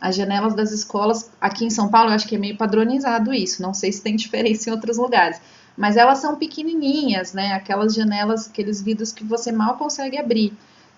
As 0.04 0.18
janelas 0.18 0.54
das 0.54 0.74
escolas, 0.74 1.32
aqui 1.40 1.64
em 1.64 1.70
São 1.70 1.88
Paulo, 1.88 2.10
eu 2.10 2.16
acho 2.16 2.28
que 2.28 2.36
é 2.36 2.38
meio 2.38 2.58
padronizado 2.58 3.34
isso, 3.34 3.62
não 3.62 3.74
sei 3.74 3.90
se 3.90 4.02
tem 4.02 4.18
diferença 4.18 4.70
em 4.70 4.74
outros 4.74 4.98
lugares, 4.98 5.40
mas 5.78 5.96
elas 5.96 6.18
são 6.18 6.36
pequenininhas, 6.36 7.32
né? 7.32 7.54
Aquelas 7.54 7.94
janelas, 7.94 8.50
aqueles 8.50 8.82
vidros 8.82 9.14
que 9.14 9.24
você 9.24 9.50
mal 9.50 9.78
consegue 9.78 10.18
abrir. 10.18 10.52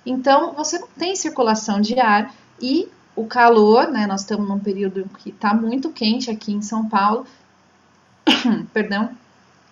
Então, 0.04 0.54
você 0.54 0.80
não 0.80 0.88
tem 0.88 1.16
circulação 1.16 1.80
de 1.80 2.00
ar 2.00 2.34
e 2.60 2.90
o 3.16 3.28
calor, 3.28 3.92
né? 3.92 4.08
Nós 4.08 4.22
estamos 4.22 4.50
num 4.50 4.58
período 4.58 5.08
que 5.20 5.30
está 5.30 5.54
muito 5.54 5.92
quente 5.92 6.32
aqui 6.32 6.52
em 6.52 6.64
São 6.64 6.90
Paulo. 6.90 7.28
Perdão, 8.74 9.12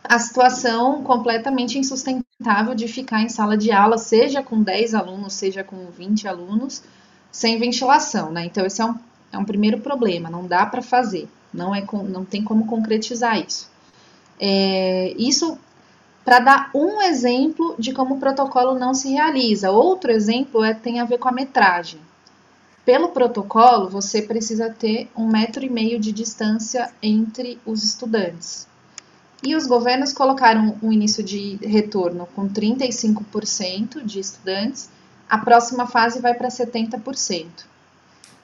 a 0.04 0.20
situação 0.20 1.02
completamente 1.02 1.80
insustentável 1.80 2.76
de 2.76 2.88
ficar 2.88 3.24
em 3.24 3.30
sala 3.30 3.58
de 3.58 3.72
aula, 3.72 3.98
seja 3.98 4.44
com 4.44 4.62
10 4.62 4.94
alunos, 4.94 5.34
seja 5.34 5.64
com 5.64 5.88
20 5.90 6.28
alunos, 6.28 6.84
sem 7.32 7.58
ventilação, 7.58 8.32
né? 8.32 8.46
Então, 8.46 8.64
esse 8.64 8.80
é 8.80 8.86
um, 8.86 8.96
é 9.34 9.38
um 9.38 9.44
primeiro 9.44 9.80
problema, 9.80 10.30
não 10.30 10.48
dá 10.48 10.66
para 10.66 10.82
fazer, 10.82 11.28
não, 11.54 11.76
é 11.76 11.84
não 12.08 12.24
tem 12.24 12.44
como 12.44 12.68
concretizar 12.68 13.38
isso. 13.40 13.70
É, 14.40 15.14
isso 15.18 15.58
para 16.24 16.40
dar 16.40 16.72
um 16.74 17.02
exemplo 17.02 17.76
de 17.78 17.92
como 17.92 18.16
o 18.16 18.20
protocolo 18.20 18.80
não 18.80 18.94
se 18.94 19.12
realiza. 19.12 19.72
Outro 19.72 20.12
exemplo 20.12 20.64
é, 20.64 20.74
tem 20.74 21.00
a 21.00 21.06
ver 21.06 21.18
com 21.18 21.28
a 21.28 21.34
metragem. 21.34 22.00
Pelo 22.86 23.10
protocolo, 23.10 23.90
você 23.90 24.22
precisa 24.22 24.70
ter 24.70 25.10
um 25.16 25.28
metro 25.28 25.66
e 25.66 25.70
meio 25.70 26.00
de 26.00 26.12
distância 26.12 26.92
entre 27.02 27.60
os 27.66 27.84
estudantes. 27.84 28.68
E 29.42 29.56
os 29.56 29.66
governos 29.66 30.14
colocaram 30.14 30.78
um 30.82 30.92
início 30.92 31.24
de 31.24 31.58
retorno 31.58 32.28
com 32.34 32.48
35% 32.48 34.04
de 34.04 34.20
estudantes, 34.20 34.90
a 35.30 35.38
próxima 35.38 35.88
fase 35.88 36.22
vai 36.22 36.34
para 36.34 36.48
70%. 36.48 37.73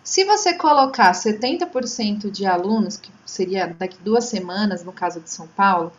Se 0.09 0.25
você 0.25 0.55
colocar 0.55 1.11
70% 1.11 2.31
de 2.31 2.43
alunos, 2.43 2.97
que 2.97 3.11
seria 3.27 3.75
daqui 3.77 3.95
duas 4.03 4.23
semanas, 4.23 4.83
no 4.83 4.91
caso 4.91 5.19
de 5.19 5.29
São 5.29 5.45
Paulo, 5.45 5.93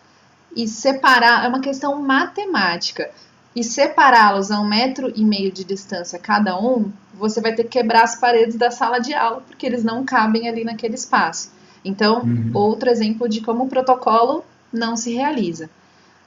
e 0.55 0.66
separar, 0.66 1.44
é 1.44 1.49
uma 1.49 1.61
questão 1.61 2.03
matemática, 2.03 3.09
e 3.55 3.62
separá-los 3.62 4.51
a 4.51 4.61
um 4.61 4.66
metro 4.66 5.12
e 5.14 5.25
meio 5.25 5.53
de 5.53 5.62
distância 5.62 6.18
cada 6.18 6.61
um, 6.61 6.90
você 7.14 7.40
vai 7.40 7.55
ter 7.55 7.62
que 7.62 7.79
quebrar 7.79 8.03
as 8.03 8.16
paredes 8.18 8.57
da 8.57 8.73
sala 8.73 8.99
de 8.99 9.14
aula, 9.14 9.42
porque 9.42 9.64
eles 9.64 9.85
não 9.85 10.05
cabem 10.05 10.49
ali 10.49 10.64
naquele 10.64 10.96
espaço. 10.96 11.53
Então, 11.85 12.23
uhum. 12.25 12.51
outro 12.53 12.90
exemplo 12.90 13.29
de 13.29 13.40
como 13.40 13.62
o 13.62 13.68
protocolo 13.68 14.44
não 14.73 14.96
se 14.96 15.14
realiza. 15.14 15.70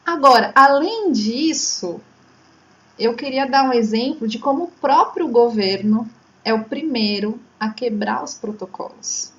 Agora, 0.05 0.53
além 0.55 1.11
disso, 1.11 1.99
eu 2.97 3.13
queria 3.13 3.45
dar 3.45 3.65
um 3.65 3.73
exemplo 3.73 4.25
de 4.25 4.39
como 4.39 4.63
o 4.63 4.71
próprio 4.71 5.27
governo 5.27 6.09
é 6.45 6.53
o 6.53 6.63
primeiro 6.63 7.37
a 7.63 7.69
quebrar 7.69 8.21
os 8.21 8.33
protocolos. 8.33 9.31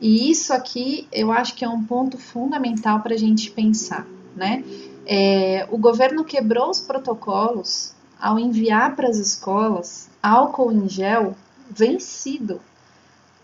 E 0.00 0.30
isso 0.30 0.52
aqui 0.52 1.08
eu 1.12 1.32
acho 1.32 1.54
que 1.56 1.64
é 1.64 1.68
um 1.68 1.82
ponto 1.82 2.16
fundamental 2.16 3.00
para 3.00 3.14
a 3.14 3.18
gente 3.18 3.50
pensar, 3.50 4.06
né? 4.36 4.64
É, 5.04 5.66
o 5.68 5.76
governo 5.76 6.24
quebrou 6.24 6.70
os 6.70 6.78
protocolos 6.78 7.92
ao 8.20 8.38
enviar 8.38 8.94
para 8.94 9.08
as 9.08 9.16
escolas 9.16 10.08
álcool 10.22 10.70
em 10.70 10.88
gel 10.88 11.34
vencido. 11.68 12.60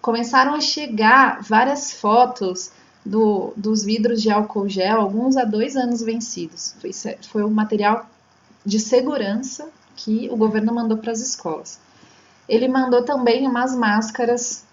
Começaram 0.01 0.55
a 0.55 0.61
chegar 0.61 1.43
várias 1.43 1.93
fotos 1.93 2.71
do, 3.05 3.53
dos 3.57 3.85
vidros 3.85 4.23
de 4.23 4.31
álcool 4.31 4.69
gel, 4.69 5.01
alguns 5.01 5.37
há 5.37 5.45
dois 5.45 5.75
anos 5.75 6.01
vencidos. 6.01 6.77
Foi, 6.81 6.93
foi 7.29 7.45
um 7.45 7.51
material 7.51 8.07
de 8.65 8.79
segurança 8.79 9.69
que 9.97 10.29
o 10.31 10.37
governo 10.37 10.73
mandou 10.73 10.97
para 10.97 11.11
as 11.11 11.21
escolas. 11.21 11.81
Ele 12.49 12.69
mandou 12.69 13.03
também 13.03 13.47
umas 13.47 13.75
máscaras. 13.75 14.65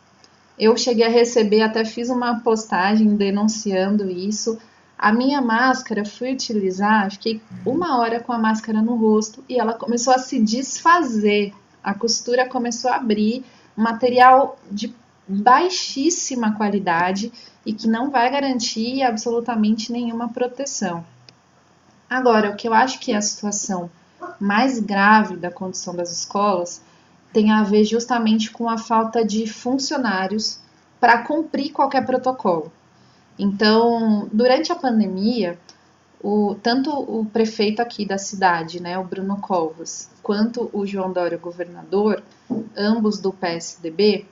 Eu 0.57 0.77
cheguei 0.77 1.05
a 1.05 1.09
receber, 1.09 1.61
até 1.61 1.83
fiz 1.83 2.09
uma 2.09 2.39
postagem 2.39 3.15
denunciando 3.15 4.09
isso. 4.09 4.59
A 4.97 5.11
minha 5.11 5.41
máscara 5.41 6.05
fui 6.05 6.33
utilizar, 6.33 7.11
fiquei 7.11 7.41
uma 7.65 7.99
hora 7.99 8.19
com 8.19 8.31
a 8.31 8.37
máscara 8.37 8.81
no 8.81 8.95
rosto 8.95 9.43
e 9.49 9.59
ela 9.59 9.73
começou 9.73 10.13
a 10.13 10.19
se 10.19 10.39
desfazer. 10.39 11.53
A 11.83 11.93
costura 11.93 12.47
começou 12.47 12.89
a 12.91 12.95
abrir, 12.95 13.43
material 13.75 14.57
de 14.71 14.95
baixíssima 15.27 16.55
qualidade 16.55 17.31
e 17.65 17.73
que 17.73 17.87
não 17.87 18.09
vai 18.09 18.29
garantir 18.29 19.01
absolutamente 19.01 19.91
nenhuma 19.91 20.29
proteção. 20.29 21.03
Agora, 22.09 22.51
o 22.51 22.55
que 22.55 22.67
eu 22.67 22.73
acho 22.73 22.99
que 22.99 23.11
é 23.11 23.17
a 23.17 23.21
situação 23.21 23.89
mais 24.39 24.79
grave 24.79 25.35
da 25.35 25.49
condição 25.49 25.95
das 25.95 26.11
escolas 26.11 26.81
tem 27.33 27.51
a 27.51 27.63
ver 27.63 27.83
justamente 27.83 28.51
com 28.51 28.69
a 28.69 28.77
falta 28.77 29.25
de 29.25 29.47
funcionários 29.47 30.59
para 30.99 31.23
cumprir 31.23 31.71
qualquer 31.71 32.05
protocolo. 32.05 32.71
Então, 33.37 34.29
durante 34.31 34.71
a 34.71 34.75
pandemia, 34.75 35.57
o, 36.21 36.55
tanto 36.55 36.89
o 36.91 37.25
prefeito 37.25 37.81
aqui 37.81 38.05
da 38.05 38.17
cidade, 38.17 38.79
né, 38.79 38.97
o 38.97 39.03
Bruno 39.03 39.37
Covas, 39.41 40.09
quanto 40.21 40.69
o 40.71 40.85
João 40.85 41.11
Dória, 41.11 41.37
governador, 41.37 42.23
ambos 42.77 43.19
do 43.19 43.33
PSDB, 43.33 44.25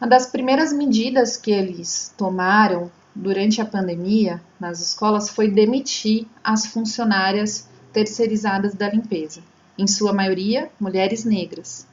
uma 0.00 0.06
das 0.06 0.26
primeiras 0.26 0.72
medidas 0.72 1.36
que 1.36 1.50
eles 1.50 2.14
tomaram 2.16 2.90
durante 3.14 3.62
a 3.62 3.64
pandemia 3.64 4.42
nas 4.60 4.80
escolas 4.80 5.30
foi 5.30 5.50
demitir 5.50 6.26
as 6.44 6.66
funcionárias 6.66 7.66
terceirizadas 7.92 8.74
da 8.74 8.90
limpeza, 8.90 9.40
em 9.78 9.86
sua 9.86 10.12
maioria 10.12 10.70
mulheres 10.78 11.24
negras. 11.24 11.86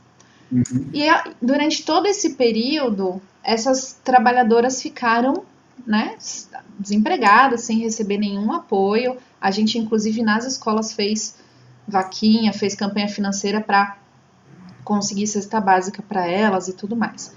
Uhum. 0.54 0.89
E 0.94 1.08
durante 1.42 1.84
todo 1.84 2.06
esse 2.06 2.36
período, 2.36 3.20
essas 3.44 4.00
trabalhadoras 4.04 4.82
ficaram 4.82 5.44
né, 5.86 6.16
desempregadas, 6.78 7.62
sem 7.62 7.80
receber 7.80 8.18
nenhum 8.18 8.54
apoio. 8.54 9.18
A 9.42 9.50
gente, 9.50 9.80
inclusive, 9.80 10.22
nas 10.22 10.46
escolas 10.46 10.94
fez 10.94 11.36
vaquinha, 11.88 12.54
fez 12.54 12.76
campanha 12.76 13.10
financeira 13.10 13.60
para 13.60 13.98
conseguir 14.84 15.28
cesta 15.28 15.60
básica 15.60 16.04
para 16.04 16.28
elas 16.28 16.68
e 16.68 16.74
tudo 16.74 16.96
mais. 16.96 17.34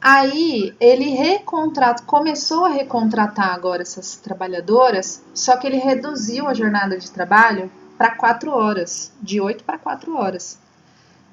Aí 0.00 0.74
ele 0.80 1.10
recontrata, 1.10 2.02
começou 2.02 2.64
a 2.64 2.70
recontratar 2.70 3.54
agora 3.54 3.82
essas 3.82 4.16
trabalhadoras, 4.16 5.22
só 5.32 5.56
que 5.56 5.66
ele 5.66 5.76
reduziu 5.76 6.48
a 6.48 6.54
jornada 6.54 6.98
de 6.98 7.10
trabalho 7.10 7.70
para 7.96 8.10
quatro 8.16 8.50
horas, 8.50 9.12
de 9.22 9.40
8 9.40 9.62
para 9.62 9.78
4 9.78 10.16
horas. 10.16 10.58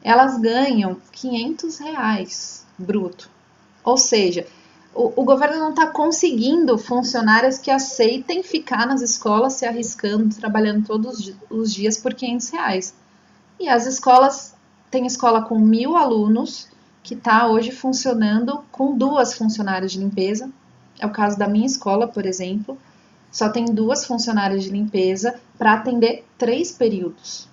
Elas 0.01 0.39
ganham 0.39 0.97
500 1.11 1.77
reais 1.77 2.65
bruto. 2.77 3.29
Ou 3.83 3.97
seja, 3.97 4.47
o, 4.93 5.21
o 5.21 5.23
governo 5.23 5.59
não 5.59 5.69
está 5.69 5.87
conseguindo 5.87 6.77
funcionários 6.77 7.57
que 7.57 7.71
aceitem 7.71 8.43
ficar 8.43 8.87
nas 8.87 9.01
escolas 9.01 9.53
se 9.53 9.65
arriscando, 9.65 10.35
trabalhando 10.35 10.85
todos 10.85 11.33
os 11.49 11.73
dias 11.73 11.97
por 11.97 12.13
500 12.13 12.49
reais. 12.49 12.93
E 13.59 13.67
as 13.67 13.85
escolas, 13.85 14.55
tem 14.89 15.05
escola 15.05 15.41
com 15.41 15.59
mil 15.59 15.95
alunos, 15.95 16.67
que 17.03 17.13
está 17.13 17.47
hoje 17.47 17.71
funcionando 17.71 18.63
com 18.71 18.97
duas 18.97 19.33
funcionárias 19.33 19.91
de 19.91 19.99
limpeza. 19.99 20.49
É 20.99 21.05
o 21.05 21.11
caso 21.11 21.37
da 21.37 21.47
minha 21.47 21.65
escola, 21.65 22.07
por 22.07 22.25
exemplo. 22.25 22.77
Só 23.31 23.49
tem 23.49 23.65
duas 23.65 24.05
funcionárias 24.05 24.63
de 24.63 24.69
limpeza 24.69 25.39
para 25.57 25.73
atender 25.73 26.25
três 26.37 26.71
períodos. 26.71 27.47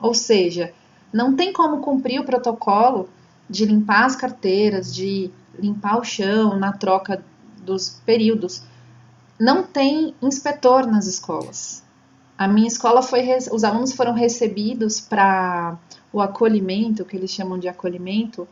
Ou 0.00 0.14
seja, 0.14 0.72
não 1.12 1.36
tem 1.36 1.52
como 1.52 1.82
cumprir 1.82 2.20
o 2.20 2.24
protocolo 2.24 3.08
de 3.48 3.64
limpar 3.66 4.06
as 4.06 4.16
carteiras, 4.16 4.94
de 4.94 5.30
limpar 5.58 5.98
o 5.98 6.04
chão 6.04 6.58
na 6.58 6.72
troca 6.72 7.22
dos 7.58 8.00
períodos. 8.06 8.62
Não 9.38 9.62
tem 9.62 10.14
inspetor 10.22 10.86
nas 10.86 11.06
escolas. 11.06 11.82
A 12.38 12.48
minha 12.48 12.66
escola 12.66 13.02
foi, 13.02 13.22
os 13.52 13.62
alunos 13.62 13.92
foram 13.92 14.14
recebidos 14.14 15.00
para 15.00 15.76
o 16.12 16.20
acolhimento, 16.20 17.04
que 17.04 17.16
eles 17.16 17.30
chamam 17.30 17.58
de 17.58 17.68
acolhimento, 17.68 18.48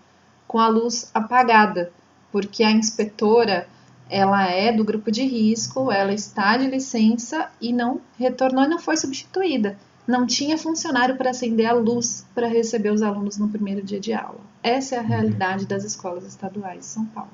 com 0.47 0.59
a 0.59 0.69
luz 0.69 1.11
apagada, 1.15 1.93
porque 2.31 2.63
a 2.63 2.71
inspetora 2.71 3.67
ela 4.09 4.45
é 4.49 4.73
do 4.73 4.85
grupo 4.85 5.11
de 5.11 5.23
risco, 5.23 5.91
ela 5.91 6.13
está 6.13 6.57
de 6.57 6.67
licença 6.67 7.49
e 7.61 7.73
não 7.73 8.01
retornou 8.19 8.65
e 8.65 8.69
não 8.69 8.79
foi 8.79 8.97
substituída. 8.97 9.79
Não 10.07 10.27
tinha 10.27 10.59
funcionário 10.59 11.17
para 11.17 11.31
acender 11.31 11.67
a 11.67 11.73
luz 11.73 12.27
para 12.35 12.49
receber 12.49 12.91
os 12.91 13.03
alunos 13.03 13.39
no 13.39 13.49
primeiro 13.49 13.83
dia 13.83 14.01
de 14.01 14.13
aula. 14.13 14.41
Essa 14.63 14.97
é 14.97 14.99
a 14.99 15.03
realidade 15.03 15.67
das 15.67 15.85
escolas 15.85 16.27
estaduais 16.27 16.81
de 16.81 16.87
São 16.87 17.05
Paulo. 17.07 17.31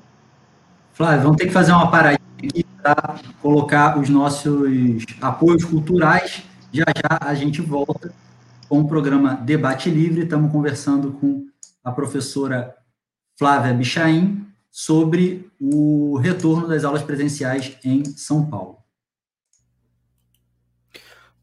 Flávio, 0.93 1.23
vamos 1.23 1.37
ter 1.37 1.47
que 1.47 1.53
fazer 1.53 1.71
uma 1.71 1.91
paradinha 1.91 2.19
aqui 2.37 2.63
para 2.63 3.19
colocar 3.41 3.99
os 3.99 4.09
nossos 4.09 5.03
apoios 5.21 5.63
culturais. 5.63 6.43
Já 6.71 6.85
já 6.85 7.17
a 7.21 7.33
gente 7.33 7.61
volta 7.61 8.13
com 8.67 8.79
o 8.79 8.87
programa 8.87 9.35
Debate 9.35 9.89
Livre. 9.89 10.23
Estamos 10.23 10.51
conversando 10.51 11.11
com 11.13 11.45
a 11.83 11.91
professora 11.91 12.75
Flávia 13.37 13.73
Bichain 13.73 14.45
sobre 14.71 15.49
o 15.59 16.17
retorno 16.17 16.67
das 16.67 16.83
aulas 16.83 17.01
presenciais 17.01 17.77
em 17.83 18.03
São 18.05 18.45
Paulo. 18.45 18.77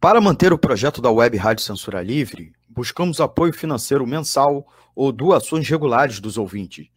Para 0.05 0.21
manter 0.21 0.53
o 0.53 0.59
projeto 0.59 1.01
da 1.01 1.11
Web 1.11 1.35
Rádio 1.39 1.65
Censura 1.65 2.03
Livre, 2.03 2.53
buscamos 2.69 3.23
apoio 3.23 3.55
financeiro 3.55 4.07
mensal 4.07 4.71
ou 4.95 5.11
doações 5.11 5.67
regulares 5.67 6.21
dos 6.21 6.37
ouvintes, 6.37 6.89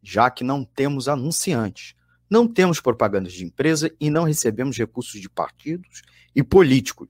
já 0.00 0.30
que 0.30 0.44
não 0.44 0.64
temos 0.64 1.08
anunciantes, 1.08 1.96
não 2.30 2.46
temos 2.46 2.80
propagandas 2.80 3.32
de 3.32 3.44
empresa 3.44 3.90
e 3.98 4.08
não 4.08 4.22
recebemos 4.22 4.78
recursos 4.78 5.20
de 5.20 5.28
partidos 5.28 6.02
e 6.36 6.40
políticos. 6.40 7.08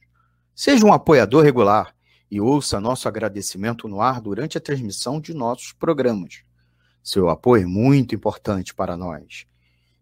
Seja 0.54 0.86
um 0.86 0.92
apoiador 0.94 1.44
regular 1.44 1.94
e 2.30 2.40
ouça 2.40 2.80
nosso 2.80 3.06
agradecimento 3.06 3.86
no 3.86 4.00
ar 4.00 4.22
durante 4.22 4.56
a 4.56 4.60
transmissão 4.60 5.20
de 5.20 5.34
nossos 5.34 5.74
programas. 5.74 6.44
Seu 7.02 7.28
apoio 7.28 7.64
é 7.64 7.66
muito 7.66 8.14
importante 8.14 8.72
para 8.72 8.96
nós. 8.96 9.44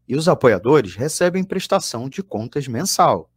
E 0.07 0.15
os 0.15 0.29
apoiadores 0.29 0.95
recebem 0.95 1.43
prestação 1.43 2.09
de 2.09 2.23
contas 2.23 2.69
mensal 2.69 3.29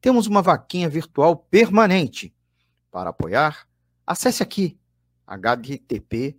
temos 0.00 0.26
uma 0.26 0.42
vaquinha 0.42 0.88
virtual 0.88 1.36
permanente. 1.36 2.34
Para 2.90 3.10
apoiar, 3.10 3.66
acesse 4.06 4.42
aqui 4.42 4.78
https 5.26 6.38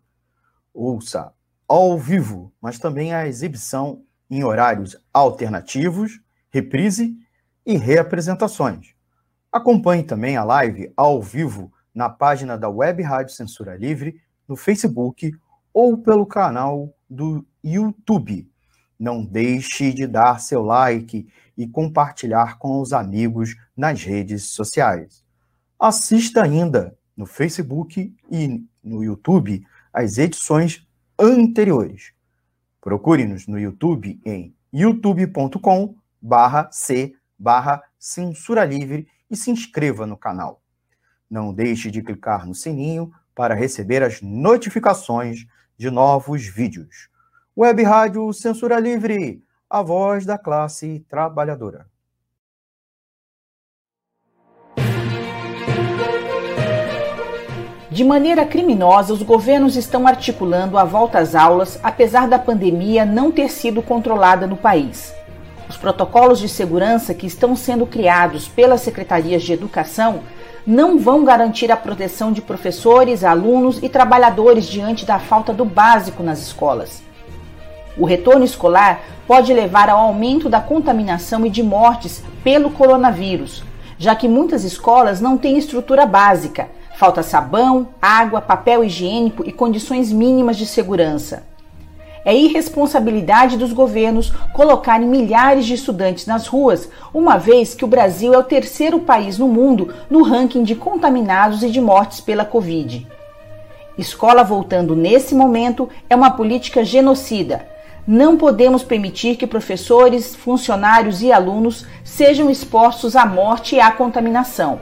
Ouça 0.73 1.33
ao 1.67 1.99
vivo, 1.99 2.53
mas 2.61 2.79
também 2.79 3.15
a 3.15 3.27
exibição 3.27 4.05
em 4.31 4.45
horários 4.45 4.97
alternativos, 5.13 6.21
reprise 6.51 7.17
e 7.65 7.77
reapresentações. 7.77 8.95
Acompanhe 9.51 10.03
também 10.03 10.37
a 10.37 10.45
live 10.45 10.93
ao 10.97 11.23
vivo 11.23 11.73
na 11.95 12.11
página 12.11 12.59
da 12.59 12.69
Web 12.69 13.03
Rádio 13.03 13.35
Censura 13.35 13.77
Livre 13.77 14.21
no 14.49 14.57
Facebook 14.57 15.33
ou 15.73 15.97
pelo 15.97 16.27
canal 16.27 16.93
do 17.09 17.47
YouTube. 17.63 18.51
Não 18.99 19.25
deixe 19.25 19.93
de 19.93 20.07
dar 20.07 20.41
seu 20.41 20.63
like 20.63 21.27
e 21.57 21.67
compartilhar 21.67 22.59
com 22.59 22.81
os 22.81 22.93
amigos 22.93 23.57
nas 23.77 24.03
redes 24.03 24.51
sociais. 24.51 25.25
Assista 25.79 26.43
ainda 26.43 26.97
no 27.17 27.27
Facebook 27.27 28.15
e 28.31 28.65
no 28.83 29.03
YouTube 29.05 29.67
as 29.93 30.19
edições 30.19 30.87
anteriores. 31.19 32.13
Procure-nos 32.81 33.47
no 33.47 33.59
YouTube 33.59 34.21
em 34.25 34.55
youtube.com 34.73 35.95
barra 36.21 36.69
c 36.73 37.15
barra 37.39 37.83
censura 37.99 38.65
livre 38.65 39.07
e 39.31 39.37
se 39.37 39.51
inscreva 39.51 40.07
no 40.07 40.17
canal. 40.17 40.61
Não 41.31 41.53
deixe 41.53 41.91
de 41.91 42.03
clicar 42.03 42.47
no 42.47 42.55
sininho 42.55 43.13
para 43.35 43.55
receber 43.55 44.03
as 44.03 44.21
notificações 44.21 45.47
de 45.77 45.91
novos 45.91 46.47
vídeos. 46.47 47.09
Web 47.57 47.85
Rádio 47.85 48.33
Censura 48.33 48.81
Livre, 48.81 49.41
a 49.71 49.81
voz 49.81 50.27
da 50.27 50.37
classe 50.37 51.07
trabalhadora. 51.09 51.87
De 57.89 58.03
maneira 58.03 58.45
criminosa, 58.45 59.13
os 59.13 59.23
governos 59.23 59.77
estão 59.77 60.05
articulando 60.05 60.77
a 60.77 60.83
volta 60.83 61.21
às 61.21 61.37
aulas, 61.37 61.79
apesar 61.81 62.27
da 62.27 62.41
pandemia 62.41 63.05
não 63.05 63.31
ter 63.31 63.49
sido 63.49 63.81
controlada 63.81 64.49
no 64.49 64.57
país. 64.57 65.15
Os 65.69 65.77
protocolos 65.77 66.41
de 66.41 66.49
segurança 66.49 67.15
que 67.15 67.29
estão 67.29 67.55
sendo 67.55 67.87
criados 67.87 68.49
pelas 68.49 68.81
secretarias 68.81 69.45
de 69.45 69.53
educação 69.53 70.25
não 70.67 70.99
vão 70.99 71.25
garantir 71.25 71.71
a 71.71 71.77
proteção 71.77 72.33
de 72.33 72.43
professores, 72.43 73.23
alunos 73.23 73.81
e 73.81 73.89
trabalhadores 73.89 74.67
diante 74.67 75.07
da 75.07 75.21
falta 75.21 75.53
do 75.53 75.65
básico 75.65 76.21
nas 76.21 76.41
escolas. 76.41 77.14
O 77.97 78.05
retorno 78.05 78.45
escolar 78.45 79.03
pode 79.27 79.53
levar 79.55 79.89
ao 79.89 79.99
aumento 79.99 80.49
da 80.49 80.61
contaminação 80.61 81.47
e 81.47 81.51
de 81.51 81.63
mortes 81.63 82.25
pelo 82.43 82.71
coronavírus, 82.71 83.63
já 83.97 84.17
que 84.17 84.29
muitas 84.29 84.65
escolas 84.65 85.21
não 85.21 85.39
têm 85.39 85.57
estrutura 85.57 86.05
básica, 86.05 86.69
falta 86.97 87.23
sabão, 87.23 87.89
água, 88.03 88.41
papel 88.41 88.83
higiênico 88.83 89.45
e 89.47 89.53
condições 89.53 90.13
mínimas 90.13 90.57
de 90.57 90.67
segurança. 90.67 91.45
É 92.25 92.35
irresponsabilidade 92.35 93.57
dos 93.57 93.73
governos 93.73 94.33
colocarem 94.53 95.07
milhares 95.07 95.67
de 95.67 95.75
estudantes 95.75 96.27
nas 96.27 96.47
ruas, 96.47 96.89
uma 97.13 97.37
vez 97.37 97.75
que 97.75 97.85
o 97.85 97.89
Brasil 97.89 98.35
é 98.35 98.39
o 98.39 98.43
terceiro 98.43 98.99
país 98.99 99.39
no 99.39 99.47
mundo 99.47 99.95
no 100.11 100.23
ranking 100.23 100.65
de 100.65 100.75
contaminados 100.75 101.63
e 101.63 101.71
de 101.71 101.81
mortes 101.81 102.21
pela 102.21 102.45
Covid. 102.45 103.07
Escola 103.97 104.43
voltando 104.43 104.97
nesse 104.97 105.35
momento 105.35 105.89
é 106.09 106.17
uma 106.17 106.31
política 106.31 106.83
genocida 106.83 107.74
não 108.07 108.37
podemos 108.37 108.83
permitir 108.83 109.37
que 109.37 109.47
professores, 109.47 110.35
funcionários 110.35 111.23
e 111.23 111.33
alunos 111.33 111.87
sejam 112.03 112.51
expostos 112.51 113.17
à 113.17 113.25
morte 113.25 113.77
e 113.77 113.81
à 113.81 113.91
contaminação. 113.91 114.81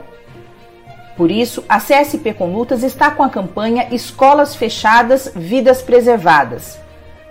Por 1.15 1.29
isso, 1.29 1.63
a 1.69 1.79
CSP 1.79 2.33
com 2.33 2.51
Lutas 2.51 2.83
está 2.83 3.11
com 3.11 3.23
a 3.23 3.29
campanha 3.29 3.87
Escolas 3.91 4.55
Fechadas, 4.55 5.31
Vidas 5.35 5.81
Preservadas. 5.81 6.79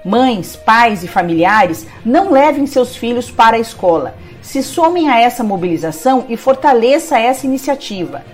Mães, 0.05 0.57
pais 0.57 1.05
e 1.05 1.09
familiares 1.09 1.87
não 2.05 2.31
levem 2.31 2.67
seus 2.67 2.97
filhos 2.97 3.31
para 3.31 3.57
a 3.57 3.61
escola. 3.61 4.15
Se 4.41 4.63
somem 4.63 5.09
a 5.09 5.21
essa 5.21 5.45
mobilização 5.45 6.27
e 6.29 6.37
fortaleça 6.37 7.19
essa 7.19 7.47
iniciativa. 7.47 8.25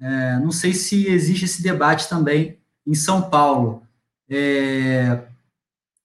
é, 0.00 0.36
não 0.40 0.50
sei 0.50 0.74
se 0.74 1.06
existe 1.06 1.44
esse 1.44 1.62
debate 1.62 2.08
também 2.08 2.58
em 2.84 2.96
São 2.96 3.30
Paulo, 3.30 3.84
é, 4.28 5.22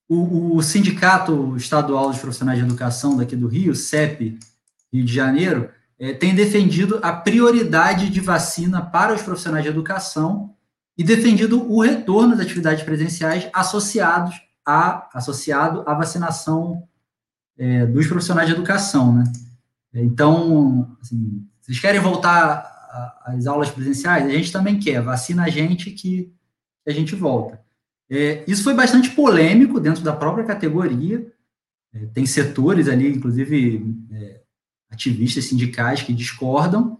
o, 0.07 0.57
o, 0.57 0.61
Sindicato 0.61 1.57
Estadual 1.57 2.11
dos 2.11 2.19
Profissionais 2.19 2.59
de 2.59 2.65
Educação 2.65 3.17
daqui 3.17 3.35
do 3.35 3.47
Rio, 3.47 3.73
CEP, 3.73 4.37
Rio 4.93 5.03
de 5.03 5.11
Janeiro, 5.11 5.71
é, 5.97 6.13
tem 6.13 6.35
defendido 6.35 6.99
a 7.01 7.11
prioridade 7.11 8.11
de 8.11 8.19
vacina 8.19 8.79
para 8.79 9.11
os 9.11 9.23
profissionais 9.23 9.63
de 9.63 9.71
educação 9.71 10.53
e 10.95 11.03
defendido 11.03 11.67
o 11.67 11.81
retorno 11.81 12.35
das 12.35 12.45
atividades 12.45 12.83
presenciais 12.83 13.49
associados 13.51 14.39
a, 14.63 15.09
associado 15.17 15.83
à 15.87 15.95
vacinação 15.95 16.87
é, 17.57 17.87
dos 17.87 18.05
profissionais 18.05 18.47
de 18.47 18.53
educação, 18.53 19.15
né? 19.15 19.23
Então, 19.93 20.95
assim, 21.01 21.45
vocês 21.61 21.79
querem 21.79 22.01
voltar 22.01 23.19
às 23.25 23.45
aulas 23.45 23.69
presenciais? 23.69 24.25
A 24.25 24.29
gente 24.29 24.51
também 24.51 24.79
quer, 24.79 25.01
vacina 25.01 25.43
a 25.43 25.49
gente 25.49 25.91
que 25.91 26.33
a 26.85 26.91
gente 26.91 27.15
volta. 27.15 27.61
É, 28.09 28.43
isso 28.47 28.63
foi 28.63 28.73
bastante 28.73 29.11
polêmico 29.11 29.79
dentro 29.79 30.03
da 30.03 30.13
própria 30.13 30.45
categoria. 30.45 31.31
É, 31.93 32.05
tem 32.07 32.25
setores 32.25 32.87
ali, 32.87 33.07
inclusive 33.07 33.85
é, 34.11 34.41
ativistas 34.89 35.45
sindicais 35.45 36.01
que 36.01 36.13
discordam. 36.13 36.99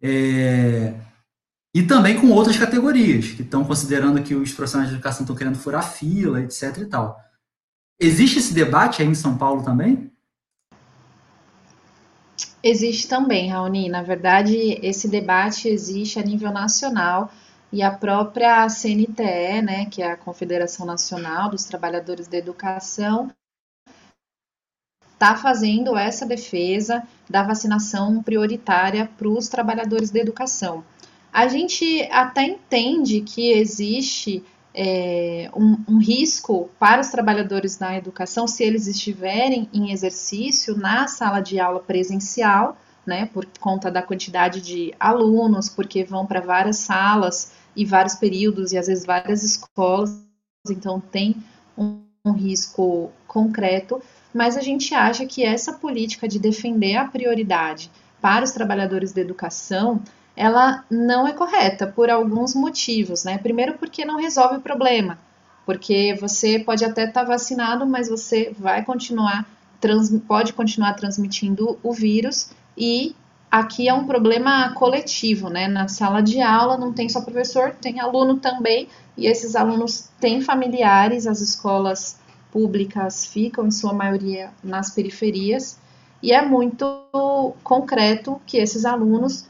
É, 0.00 0.94
e 1.74 1.82
também 1.82 2.20
com 2.20 2.30
outras 2.30 2.56
categorias, 2.56 3.30
que 3.32 3.42
estão 3.42 3.64
considerando 3.64 4.22
que 4.22 4.34
os 4.34 4.52
profissionais 4.52 4.90
de 4.90 4.96
educação 4.96 5.22
estão 5.22 5.36
querendo 5.36 5.58
furar 5.58 5.92
fila, 5.92 6.40
etc. 6.42 6.78
e 6.78 6.86
tal. 6.86 7.18
Existe 8.00 8.38
esse 8.38 8.54
debate 8.54 9.02
aí 9.02 9.08
em 9.08 9.14
São 9.14 9.36
Paulo 9.36 9.62
também? 9.62 10.10
Existe 12.70 13.08
também, 13.08 13.48
Raoni. 13.48 13.88
Na 13.88 14.02
verdade, 14.02 14.78
esse 14.82 15.08
debate 15.08 15.68
existe 15.68 16.18
a 16.18 16.22
nível 16.22 16.52
nacional 16.52 17.32
e 17.72 17.82
a 17.82 17.90
própria 17.90 18.68
CNTE, 18.68 19.62
né, 19.62 19.86
que 19.86 20.02
é 20.02 20.12
a 20.12 20.18
Confederação 20.18 20.84
Nacional 20.84 21.48
dos 21.48 21.64
Trabalhadores 21.64 22.28
da 22.28 22.36
Educação, 22.36 23.32
está 25.14 25.34
fazendo 25.34 25.96
essa 25.96 26.26
defesa 26.26 27.02
da 27.26 27.42
vacinação 27.42 28.22
prioritária 28.22 29.10
para 29.16 29.28
os 29.28 29.48
trabalhadores 29.48 30.10
da 30.10 30.20
educação. 30.20 30.84
A 31.32 31.48
gente 31.48 32.02
até 32.12 32.42
entende 32.42 33.22
que 33.22 33.50
existe 33.50 34.44
é, 34.80 35.50
um, 35.56 35.76
um, 35.88 35.98
risco 35.98 36.70
para 36.78 37.00
os 37.00 37.08
trabalhadores 37.08 37.76
da 37.76 37.96
educação 37.96 38.46
se 38.46 38.62
eles 38.62 38.86
estiverem 38.86 39.68
em 39.74 39.90
exercício 39.90 40.76
na 40.76 41.08
sala 41.08 41.40
de 41.40 41.58
aula 41.58 41.80
presencial, 41.80 42.76
né, 43.04 43.26
por 43.26 43.44
conta 43.58 43.90
da 43.90 44.02
quantidade 44.02 44.60
de 44.60 44.94
alunos, 45.00 45.68
porque 45.68 46.04
vão 46.04 46.24
para 46.24 46.40
várias 46.40 46.76
salas 46.76 47.50
e 47.74 47.84
vários 47.84 48.14
períodos 48.14 48.70
e 48.70 48.78
às 48.78 48.86
vezes 48.86 49.04
várias 49.04 49.42
escolas, 49.42 50.16
então 50.70 51.00
tem 51.00 51.34
um, 51.76 52.00
um 52.24 52.30
risco 52.30 53.10
concreto, 53.26 54.00
mas 54.32 54.56
a 54.56 54.60
gente 54.60 54.94
acha 54.94 55.26
que 55.26 55.44
essa 55.44 55.72
política 55.72 56.28
de 56.28 56.38
defender 56.38 56.94
a 56.94 57.08
prioridade 57.08 57.90
para 58.20 58.44
os 58.44 58.52
trabalhadores 58.52 59.12
da 59.12 59.20
educação 59.22 60.00
ela 60.38 60.84
não 60.88 61.26
é 61.26 61.32
correta 61.32 61.84
por 61.84 62.08
alguns 62.08 62.54
motivos, 62.54 63.24
né? 63.24 63.38
Primeiro, 63.38 63.76
porque 63.76 64.04
não 64.04 64.20
resolve 64.20 64.58
o 64.58 64.60
problema, 64.60 65.18
porque 65.66 66.16
você 66.20 66.60
pode 66.60 66.84
até 66.84 67.06
estar 67.06 67.22
tá 67.22 67.26
vacinado, 67.26 67.84
mas 67.84 68.08
você 68.08 68.54
vai 68.56 68.84
continuar, 68.84 69.44
trans, 69.80 70.10
pode 70.28 70.52
continuar 70.52 70.94
transmitindo 70.94 71.76
o 71.82 71.92
vírus 71.92 72.50
e 72.76 73.16
aqui 73.50 73.88
é 73.88 73.92
um 73.92 74.06
problema 74.06 74.72
coletivo, 74.74 75.48
né? 75.48 75.66
Na 75.66 75.88
sala 75.88 76.22
de 76.22 76.40
aula 76.40 76.76
não 76.76 76.92
tem 76.92 77.08
só 77.08 77.20
professor, 77.20 77.74
tem 77.74 77.98
aluno 77.98 78.36
também, 78.36 78.88
e 79.16 79.26
esses 79.26 79.56
alunos 79.56 80.08
têm 80.20 80.40
familiares, 80.40 81.26
as 81.26 81.40
escolas 81.40 82.16
públicas 82.52 83.26
ficam, 83.26 83.66
em 83.66 83.72
sua 83.72 83.92
maioria, 83.92 84.50
nas 84.62 84.90
periferias, 84.90 85.80
e 86.22 86.30
é 86.30 86.40
muito 86.46 86.86
concreto 87.64 88.40
que 88.46 88.58
esses 88.58 88.84
alunos 88.84 89.48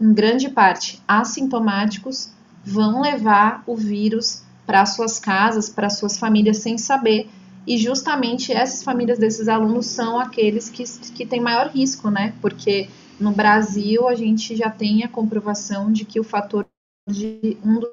em 0.00 0.12
grande 0.12 0.48
parte 0.48 1.02
assintomáticos, 1.06 2.30
vão 2.64 3.00
levar 3.02 3.62
o 3.66 3.76
vírus 3.76 4.42
para 4.66 4.86
suas 4.86 5.18
casas, 5.18 5.68
para 5.68 5.90
suas 5.90 6.18
famílias 6.18 6.58
sem 6.58 6.78
saber. 6.78 7.28
E 7.66 7.76
justamente 7.76 8.52
essas 8.52 8.82
famílias 8.82 9.18
desses 9.18 9.48
alunos 9.48 9.86
são 9.86 10.18
aqueles 10.18 10.70
que, 10.70 10.84
que 11.12 11.26
têm 11.26 11.40
maior 11.40 11.68
risco, 11.68 12.10
né? 12.10 12.34
Porque 12.40 12.88
no 13.18 13.32
Brasil 13.32 14.08
a 14.08 14.14
gente 14.14 14.56
já 14.56 14.70
tem 14.70 15.04
a 15.04 15.08
comprovação 15.08 15.92
de 15.92 16.04
que 16.04 16.18
o 16.18 16.24
fator 16.24 16.66
de 17.08 17.58
um 17.64 17.80
dos 17.80 17.90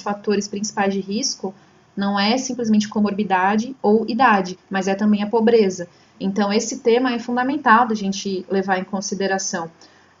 fatores 0.00 0.48
principais 0.48 0.94
de 0.94 1.00
risco 1.00 1.54
não 1.96 2.18
é 2.18 2.38
simplesmente 2.38 2.88
comorbidade 2.88 3.76
ou 3.82 4.08
idade, 4.08 4.58
mas 4.70 4.88
é 4.88 4.94
também 4.94 5.22
a 5.22 5.28
pobreza. 5.28 5.88
Então, 6.18 6.52
esse 6.52 6.80
tema 6.80 7.12
é 7.12 7.18
fundamental 7.18 7.86
da 7.86 7.94
gente 7.94 8.46
levar 8.48 8.78
em 8.78 8.84
consideração. 8.84 9.70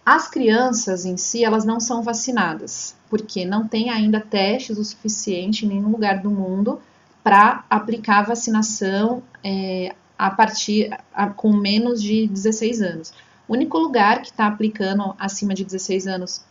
As 0.04 0.28
crianças 0.28 1.04
em 1.04 1.16
si, 1.16 1.44
elas 1.44 1.64
não 1.64 1.78
são 1.78 2.02
vacinadas, 2.02 2.96
porque 3.08 3.44
não 3.44 3.68
tem 3.68 3.90
ainda 3.90 4.20
testes 4.20 4.78
o 4.78 4.84
suficiente 4.84 5.64
em 5.64 5.68
nenhum 5.68 5.90
lugar 5.90 6.20
do 6.20 6.30
mundo 6.30 6.80
para 7.22 7.64
aplicar 7.68 8.22
vacinação 8.22 9.22
é, 9.44 9.94
a 10.18 10.30
partir 10.30 10.90
a, 11.12 11.28
com 11.28 11.52
menos 11.52 12.02
de 12.02 12.26
16 12.26 12.80
anos. 12.80 13.12
O 13.46 13.52
único 13.52 13.78
lugar 13.78 14.22
que 14.22 14.28
está 14.28 14.46
aplicando 14.46 15.14
acima 15.18 15.54
de 15.54 15.64
16 15.64 16.06
anos 16.06 16.44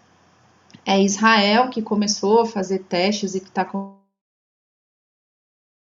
é 0.86 1.02
Israel, 1.02 1.70
que 1.70 1.82
começou 1.82 2.42
a 2.42 2.46
fazer 2.46 2.80
testes 2.80 3.36
e 3.36 3.40
que 3.40 3.48
está 3.48 3.66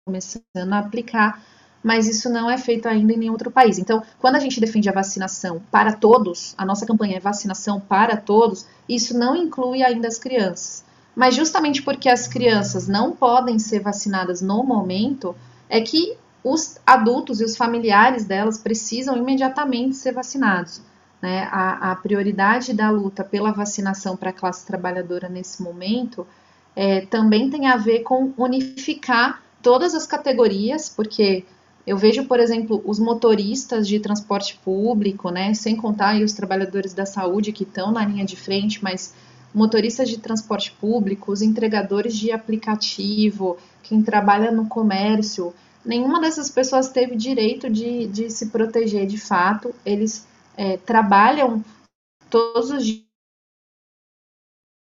começando 0.07 0.73
a 0.73 0.79
aplicar 0.79 1.43
mas 1.83 2.09
isso 2.09 2.29
não 2.29 2.51
é 2.51 2.59
feito 2.59 2.89
ainda 2.89 3.13
em 3.13 3.17
nenhum 3.17 3.33
outro 3.33 3.51
país. 3.51 3.79
Então, 3.79 4.03
quando 4.19 4.37
a 4.37 4.41
gente 4.41 4.61
defende 4.61 4.89
a 4.89 4.93
vacinação 4.93 5.63
para 5.71 5.93
todos, 5.93 6.55
a 6.59 6.65
nossa 6.65 6.87
campanha 6.87 7.17
é 7.17 7.21
vacinação 7.21 7.81
para 7.81 8.17
todos, 8.17 8.67
isso 8.89 9.17
não 9.17 9.37
inclui 9.37 9.83
ainda 9.83 10.09
as 10.09 10.19
crianças. 10.19 10.85
Mas 11.15 11.35
justamente 11.35 11.83
porque 11.83 12.09
as 12.09 12.29
crianças 12.29 12.87
não 12.87 13.13
podem 13.13 13.59
ser 13.59 13.81
vacinadas 13.81 14.41
no 14.41 14.63
momento, 14.63 15.35
é 15.69 15.81
que 15.81 16.17
os 16.43 16.79
adultos 16.87 17.41
e 17.41 17.45
os 17.45 17.57
familiares 17.57 18.25
delas 18.25 18.59
precisam 18.59 19.17
imediatamente 19.17 19.97
ser 19.97 20.13
vacinados. 20.13 20.81
Né? 21.21 21.49
A, 21.51 21.93
a 21.93 21.97
prioridade 21.97 22.73
da 22.73 22.91
luta 22.91 23.25
pela 23.25 23.51
vacinação 23.51 24.17
para 24.17 24.31
a 24.31 24.33
classe 24.33 24.65
trabalhadora 24.65 25.29
nesse 25.29 25.63
momento 25.63 26.27
é, 26.77 27.01
também 27.07 27.51
tem 27.51 27.67
a 27.67 27.77
ver 27.77 28.01
com 28.01 28.33
unificar 28.37 29.43
todas 29.61 29.95
as 29.95 30.07
categorias, 30.07 30.89
porque 30.89 31.45
eu 31.87 31.97
vejo, 31.97 32.25
por 32.27 32.39
exemplo, 32.39 32.83
os 32.85 32.99
motoristas 32.99 33.89
de 33.89 33.99
transporte 33.99 34.59
público, 34.65 35.31
né, 35.31 35.55
sem 35.55 35.75
contar 35.75 36.21
os 36.21 36.33
trabalhadores 36.33 36.93
da 36.93 37.07
saúde 37.07 37.53
que 37.53 37.63
estão 37.63 37.91
na 37.91 38.05
linha 38.05 38.25
de 38.25 38.37
frente, 38.37 38.83
mas 38.83 39.15
motoristas 39.55 40.09
de 40.09 40.19
transporte 40.19 40.73
público, 40.73 41.33
os 41.33 41.41
entregadores 41.41 42.15
de 42.15 42.31
aplicativo, 42.31 43.57
quem 43.83 44.03
trabalha 44.03 44.51
no 44.51 44.67
comércio, 44.67 45.55
nenhuma 45.85 46.21
dessas 46.21 46.51
pessoas 46.51 46.91
teve 46.91 47.17
direito 47.17 47.71
de, 47.71 48.07
de 48.07 48.31
se 48.31 48.47
proteger 48.47 49.07
de 49.07 49.19
fato. 49.19 49.75
Eles 49.85 50.27
é, 50.57 50.77
trabalham 50.77 51.65
todos 52.29 52.71
os 52.71 52.85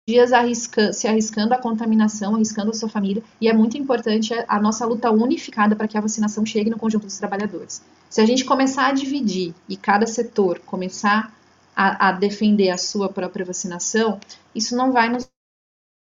dias 0.10 0.34
arrisca, 0.34 0.92
se 0.92 1.08
arriscando 1.08 1.54
a 1.54 1.58
contaminação, 1.58 2.36
arriscando 2.36 2.72
a 2.72 2.74
sua 2.74 2.90
família, 2.90 3.24
e 3.40 3.48
é 3.48 3.54
muito 3.54 3.78
importante 3.78 4.34
a 4.48 4.60
nossa 4.60 4.86
luta 4.86 5.12
unificada 5.12 5.76
para 5.76 5.88
que 5.88 5.98
a 5.98 6.02
vacinação 6.02 6.44
chegue 6.46 6.70
no 6.70 6.78
conjunto 6.78 7.06
dos 7.06 7.18
trabalhadores. 7.18 7.84
Se 8.10 8.20
a 8.20 8.26
gente 8.26 8.44
começar 8.44 8.88
a 8.88 8.92
dividir 8.92 9.54
e 9.68 9.78
cada 9.78 10.08
setor 10.08 10.60
começar 10.66 11.32
a, 11.76 12.10
a 12.10 12.12
defender 12.12 12.72
a 12.72 12.78
sua 12.78 13.08
própria 13.08 13.46
vacinação, 13.46 14.20
isso 14.54 14.76
não 14.76 14.92
vai 14.92 15.10
nos 15.10 15.30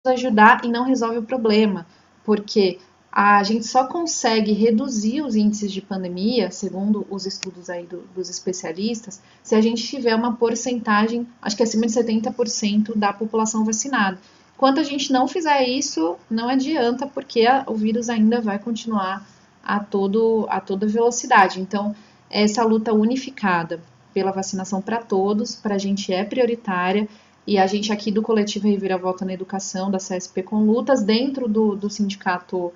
ajudar 0.07 0.63
e 0.63 0.69
não 0.69 0.85
resolve 0.85 1.17
o 1.17 1.23
problema, 1.23 1.85
porque 2.23 2.79
a 3.11 3.43
gente 3.43 3.67
só 3.67 3.85
consegue 3.87 4.53
reduzir 4.53 5.21
os 5.21 5.35
índices 5.35 5.71
de 5.71 5.81
pandemia, 5.81 6.49
segundo 6.49 7.05
os 7.09 7.25
estudos 7.25 7.69
aí 7.69 7.85
do, 7.85 8.03
dos 8.15 8.29
especialistas, 8.29 9.21
se 9.43 9.53
a 9.53 9.59
gente 9.59 9.85
tiver 9.85 10.15
uma 10.15 10.37
porcentagem, 10.37 11.27
acho 11.41 11.57
que 11.57 11.63
acima 11.63 11.85
de 11.85 11.91
70% 11.91 12.95
da 12.95 13.11
população 13.11 13.65
vacinada. 13.65 14.17
Enquanto 14.55 14.79
a 14.79 14.83
gente 14.83 15.11
não 15.11 15.27
fizer 15.27 15.67
isso, 15.67 16.15
não 16.29 16.47
adianta, 16.47 17.05
porque 17.05 17.45
a, 17.45 17.65
o 17.67 17.75
vírus 17.75 18.09
ainda 18.09 18.39
vai 18.39 18.57
continuar 18.57 19.27
a, 19.61 19.79
todo, 19.79 20.45
a 20.49 20.61
toda 20.61 20.87
velocidade. 20.87 21.59
Então, 21.59 21.93
essa 22.29 22.63
luta 22.63 22.93
unificada 22.93 23.81
pela 24.13 24.31
vacinação 24.31 24.81
para 24.81 24.99
todos, 24.99 25.53
para 25.53 25.75
a 25.75 25.77
gente 25.77 26.13
é 26.13 26.23
prioritária, 26.23 27.09
e 27.45 27.57
a 27.57 27.67
gente 27.67 27.91
aqui 27.91 28.11
do 28.11 28.21
coletivo 28.21 28.67
Reviravolta 28.67 29.25
na 29.25 29.33
Educação, 29.33 29.91
da 29.91 29.97
CSP 29.97 30.43
com 30.43 30.63
Lutas, 30.63 31.03
dentro 31.03 31.49
do, 31.49 31.75
do 31.75 31.89
sindicato 31.89 32.71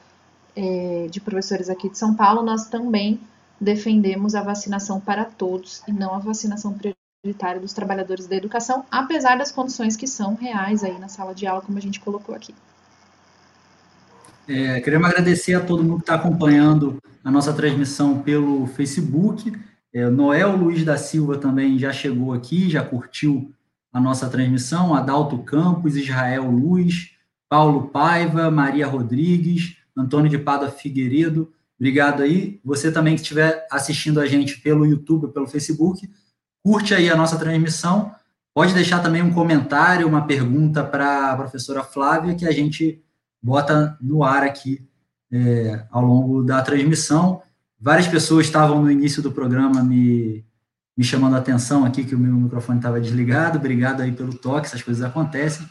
é, 0.56 1.08
de 1.10 1.20
professores 1.20 1.70
aqui 1.70 1.90
de 1.90 1.98
São 1.98 2.16
Paulo, 2.16 2.44
nós 2.44 2.68
também 2.68 3.20
defendemos 3.60 4.36
a 4.36 4.42
vacinação 4.42 5.00
para 5.00 5.26
todos 5.26 5.82
e 5.88 5.92
não 5.92 6.14
a 6.14 6.20
vacinação 6.20 6.74
prioritária 6.74 7.60
dos 7.60 7.74
trabalhadores 7.74 8.28
da 8.28 8.36
educação, 8.36 8.86
apesar 8.92 9.38
das 9.38 9.52
condições 9.52 9.96
que 9.96 10.08
são 10.08 10.36
reais 10.36 10.84
aí 10.84 10.98
na 11.00 11.08
sala 11.08 11.34
de 11.34 11.48
aula, 11.48 11.62
como 11.62 11.78
a 11.78 11.82
gente 11.82 12.00
colocou 12.00 12.36
aqui. 12.36 12.54
É, 14.48 14.80
queremos 14.80 15.10
agradecer 15.10 15.56
a 15.56 15.62
todo 15.62 15.84
mundo 15.84 15.98
que 15.98 16.04
está 16.04 16.16
acompanhando 16.16 17.00
a 17.24 17.32
nossa 17.32 17.52
transmissão 17.52 18.22
pelo 18.22 18.68
Facebook. 18.68 19.52
É, 19.92 20.08
Noel 20.08 20.56
Luiz 20.56 20.84
da 20.84 20.98
Silva 20.98 21.38
também 21.38 21.80
já 21.80 21.92
chegou 21.92 22.32
aqui, 22.32 22.70
já 22.70 22.84
curtiu 22.84 23.52
a 23.92 24.00
nossa 24.00 24.30
transmissão. 24.30 24.94
Adalto 24.94 25.40
Campos, 25.40 25.96
Israel 25.96 26.52
Luz, 26.52 27.16
Paulo 27.50 27.88
Paiva, 27.88 28.52
Maria 28.52 28.86
Rodrigues, 28.86 29.78
Antônio 29.96 30.30
de 30.30 30.38
Pada 30.38 30.70
Figueiredo. 30.70 31.52
Obrigado 31.80 32.24
aí. 32.24 32.60
Você 32.64 32.92
também 32.92 33.16
que 33.16 33.22
estiver 33.22 33.66
assistindo 33.72 34.20
a 34.20 34.26
gente 34.26 34.60
pelo 34.60 34.86
YouTube, 34.86 35.34
pelo 35.34 35.48
Facebook, 35.48 36.10
curte 36.64 36.94
aí 36.94 37.10
a 37.10 37.16
nossa 37.16 37.38
transmissão. 37.38 38.12
Pode 38.54 38.74
deixar 38.74 39.02
também 39.02 39.22
um 39.22 39.34
comentário, 39.34 40.08
uma 40.08 40.26
pergunta 40.26 40.84
para 40.84 41.32
a 41.32 41.36
professora 41.36 41.84
Flávia, 41.84 42.36
que 42.36 42.48
a 42.48 42.52
gente 42.52 43.04
bota 43.42 43.98
no 44.02 44.24
ar 44.24 44.44
aqui 44.44 44.88
é, 45.32 45.86
ao 45.92 46.06
longo 46.06 46.44
da 46.44 46.62
transmissão. 46.62 47.42
Várias 47.80 48.08
pessoas 48.08 48.46
estavam 48.46 48.82
no 48.82 48.90
início 48.90 49.22
do 49.22 49.32
programa 49.32 49.84
me, 49.84 50.46
me 50.98 51.04
chamando 51.04 51.36
a 51.36 51.40
atenção 51.40 51.86
aqui 51.86 52.06
que 52.06 52.16
o 52.16 52.20
meu 52.20 52.34
microfone 52.34 52.80
estava 52.80 53.02
desligado. 53.02 53.58
Obrigado 53.58 54.02
aí 54.02 54.12
pelo 54.12 54.34
toque, 54.34 54.68
essas 54.68 54.82
coisas 54.82 55.04
acontecem. 55.04 55.68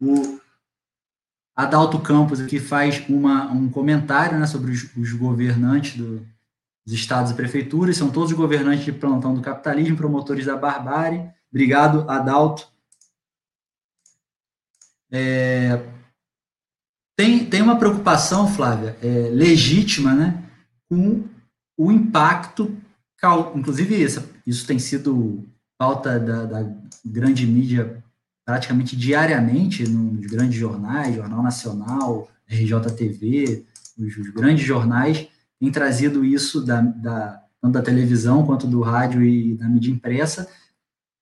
O 0.00 0.37
Adalto 1.58 1.98
Campos 1.98 2.40
aqui 2.40 2.60
faz 2.60 3.04
uma, 3.08 3.50
um 3.50 3.68
comentário 3.68 4.38
né, 4.38 4.46
sobre 4.46 4.70
os, 4.70 4.96
os 4.96 5.12
governantes 5.12 5.96
do, 5.96 6.24
dos 6.86 6.94
estados 6.94 7.32
e 7.32 7.34
prefeituras, 7.34 7.96
são 7.96 8.12
todos 8.12 8.32
governantes 8.32 8.84
de 8.84 8.92
plantão 8.92 9.34
do 9.34 9.40
capitalismo, 9.40 9.96
promotores 9.96 10.46
da 10.46 10.56
barbárie. 10.56 11.28
Obrigado, 11.50 12.08
Adalto. 12.08 12.68
É, 15.10 15.84
tem, 17.16 17.44
tem 17.44 17.60
uma 17.60 17.76
preocupação, 17.76 18.46
Flávia, 18.46 18.96
é, 19.02 19.28
legítima, 19.28 20.14
né, 20.14 20.40
com 20.88 21.24
o 21.76 21.90
impacto, 21.90 22.72
inclusive 23.56 24.00
isso, 24.00 24.32
isso 24.46 24.64
tem 24.64 24.78
sido 24.78 25.44
pauta 25.76 26.20
da, 26.20 26.44
da 26.44 26.72
grande 27.04 27.44
mídia 27.48 28.00
praticamente 28.48 28.96
diariamente 28.96 29.86
nos 29.86 30.24
grandes 30.24 30.58
jornais, 30.58 31.14
Jornal 31.14 31.42
Nacional, 31.42 32.30
RJTV, 32.48 33.62
os, 33.98 34.16
os 34.16 34.30
grandes 34.30 34.64
jornais 34.64 35.28
têm 35.60 35.70
trazido 35.70 36.24
isso 36.24 36.64
da, 36.64 36.80
da, 36.80 37.42
tanto 37.60 37.74
da 37.74 37.82
televisão 37.82 38.46
quanto 38.46 38.66
do 38.66 38.80
rádio 38.80 39.22
e 39.22 39.54
da 39.54 39.68
mídia 39.68 39.90
impressa, 39.90 40.48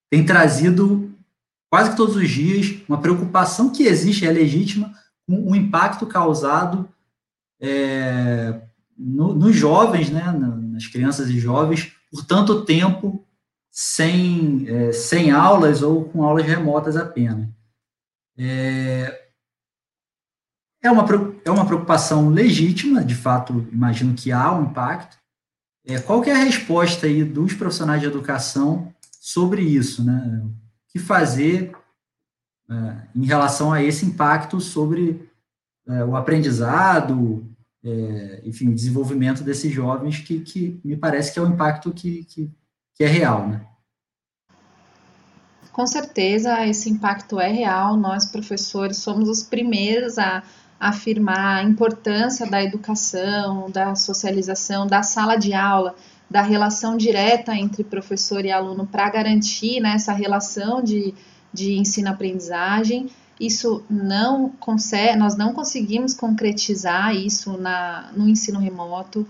tem 0.09 0.25
trazido 0.25 1.13
quase 1.69 1.89
que 1.89 1.97
todos 1.97 2.15
os 2.15 2.29
dias 2.29 2.81
uma 2.87 3.01
preocupação 3.01 3.71
que 3.71 3.83
existe, 3.83 4.25
é 4.25 4.31
legítima, 4.31 4.93
o 5.27 5.53
impacto 5.53 6.07
causado 6.07 6.87
é, 7.59 8.61
no, 8.97 9.35
nos 9.35 9.53
jovens, 9.53 10.09
né, 10.09 10.31
nas 10.31 10.87
crianças 10.87 11.29
e 11.29 11.37
jovens, 11.37 11.91
por 12.09 12.23
tanto 12.25 12.63
tempo 12.63 13.26
sem, 13.79 14.67
é, 14.67 14.91
sem 14.91 15.29
aulas 15.29 15.83
ou 15.83 16.05
com 16.05 16.23
aulas 16.23 16.43
remotas 16.43 16.97
apenas. 16.97 17.47
É, 18.35 19.29
é, 20.81 20.89
uma, 20.89 21.05
é 21.45 21.51
uma 21.51 21.63
preocupação 21.63 22.27
legítima, 22.27 23.05
de 23.05 23.13
fato, 23.13 23.67
imagino 23.71 24.15
que 24.15 24.31
há 24.31 24.51
um 24.51 24.63
impacto. 24.63 25.19
É, 25.85 25.99
qual 25.99 26.23
que 26.23 26.31
é 26.31 26.33
a 26.33 26.43
resposta 26.43 27.05
aí 27.05 27.23
dos 27.23 27.53
profissionais 27.53 28.01
de 28.01 28.07
educação 28.07 28.91
sobre 29.21 29.61
isso? 29.61 30.03
Né? 30.03 30.41
O 30.43 30.51
que 30.91 30.97
fazer 30.97 31.71
é, 32.67 33.07
em 33.15 33.25
relação 33.27 33.71
a 33.71 33.83
esse 33.83 34.07
impacto 34.07 34.59
sobre 34.59 35.29
é, 35.87 36.03
o 36.03 36.15
aprendizado, 36.15 37.47
é, 37.83 38.41
enfim, 38.43 38.69
o 38.69 38.73
desenvolvimento 38.73 39.43
desses 39.43 39.71
jovens, 39.71 40.17
que, 40.17 40.39
que 40.39 40.81
me 40.83 40.97
parece 40.97 41.31
que 41.31 41.37
é 41.37 41.43
um 41.43 41.53
impacto 41.53 41.93
que, 41.93 42.23
que, 42.23 42.51
que 42.97 43.03
é 43.03 43.07
real, 43.07 43.47
né? 43.47 43.61
Com 45.71 45.85
certeza, 45.85 46.65
esse 46.65 46.89
impacto 46.89 47.39
é 47.39 47.51
real. 47.51 47.95
Nós, 47.95 48.25
professores, 48.25 48.97
somos 48.97 49.29
os 49.29 49.43
primeiros 49.43 50.17
a 50.17 50.43
afirmar 50.79 51.57
a 51.57 51.63
importância 51.63 52.49
da 52.49 52.63
educação, 52.63 53.69
da 53.69 53.93
socialização, 53.95 54.87
da 54.87 55.03
sala 55.03 55.35
de 55.35 55.53
aula, 55.53 55.95
da 56.29 56.41
relação 56.41 56.97
direta 56.97 57.55
entre 57.55 57.83
professor 57.83 58.43
e 58.43 58.51
aluno 58.51 58.87
para 58.87 59.09
garantir 59.09 59.79
né, 59.79 59.93
essa 59.93 60.13
relação 60.13 60.83
de 60.83 61.13
de 61.57 61.73
ensino-aprendizagem. 61.73 63.09
Isso 63.39 63.83
não 63.89 64.49
consegue, 64.49 65.17
nós 65.17 65.35
não 65.35 65.53
conseguimos 65.53 66.13
concretizar 66.13 67.15
isso 67.15 67.57
na, 67.57 68.11
no 68.15 68.27
ensino 68.27 68.59
remoto. 68.59 69.27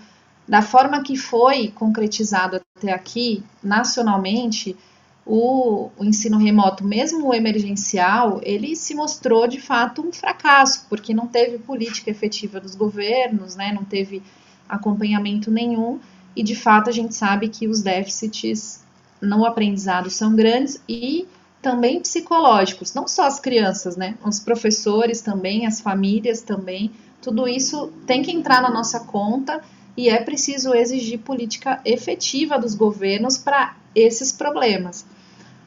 Da 0.47 0.61
forma 0.61 1.03
que 1.03 1.17
foi 1.17 1.69
concretizado 1.69 2.61
até 2.77 2.91
aqui, 2.91 3.43
nacionalmente, 3.61 4.77
o, 5.25 5.89
o, 5.97 6.05
ensino 6.05 6.37
remoto, 6.37 6.85
mesmo 6.85 7.27
o 7.27 7.33
emergencial, 7.33 8.39
ele 8.41 8.75
se 8.75 8.95
mostrou 8.95 9.45
de 9.45 9.59
fato 9.59 10.01
um 10.01 10.11
fracasso, 10.11 10.85
porque 10.87 11.13
não 11.13 11.27
teve 11.27 11.57
política 11.59 12.09
efetiva 12.09 12.61
dos 12.61 12.75
governos, 12.75 13.57
né, 13.57 13.73
não 13.73 13.83
teve 13.83 14.23
acompanhamento 14.69 15.51
nenhum, 15.51 15.99
e 16.33 16.41
de 16.41 16.55
fato 16.55 16.89
a 16.89 16.93
gente 16.93 17.13
sabe 17.13 17.49
que 17.49 17.67
os 17.67 17.81
déficits 17.81 18.85
no 19.21 19.45
aprendizado 19.45 20.09
são 20.09 20.33
grandes 20.33 20.81
e 20.87 21.27
também 21.61 21.99
psicológicos, 21.99 22.93
não 22.93 23.07
só 23.07 23.25
as 23.25 23.39
crianças, 23.39 23.97
né? 23.97 24.15
Os 24.23 24.39
professores 24.39 25.21
também, 25.21 25.65
as 25.65 25.81
famílias 25.81 26.41
também, 26.41 26.91
tudo 27.21 27.47
isso 27.47 27.91
tem 28.05 28.21
que 28.21 28.31
entrar 28.31 28.61
na 28.61 28.69
nossa 28.69 28.99
conta 28.99 29.61
e 29.97 30.09
é 30.09 30.21
preciso 30.21 30.75
exigir 30.75 31.19
política 31.19 31.81
efetiva 31.83 32.59
dos 32.59 32.75
governos 32.75 33.35
para 33.35 33.75
esses 33.95 34.31
problemas. 34.31 35.03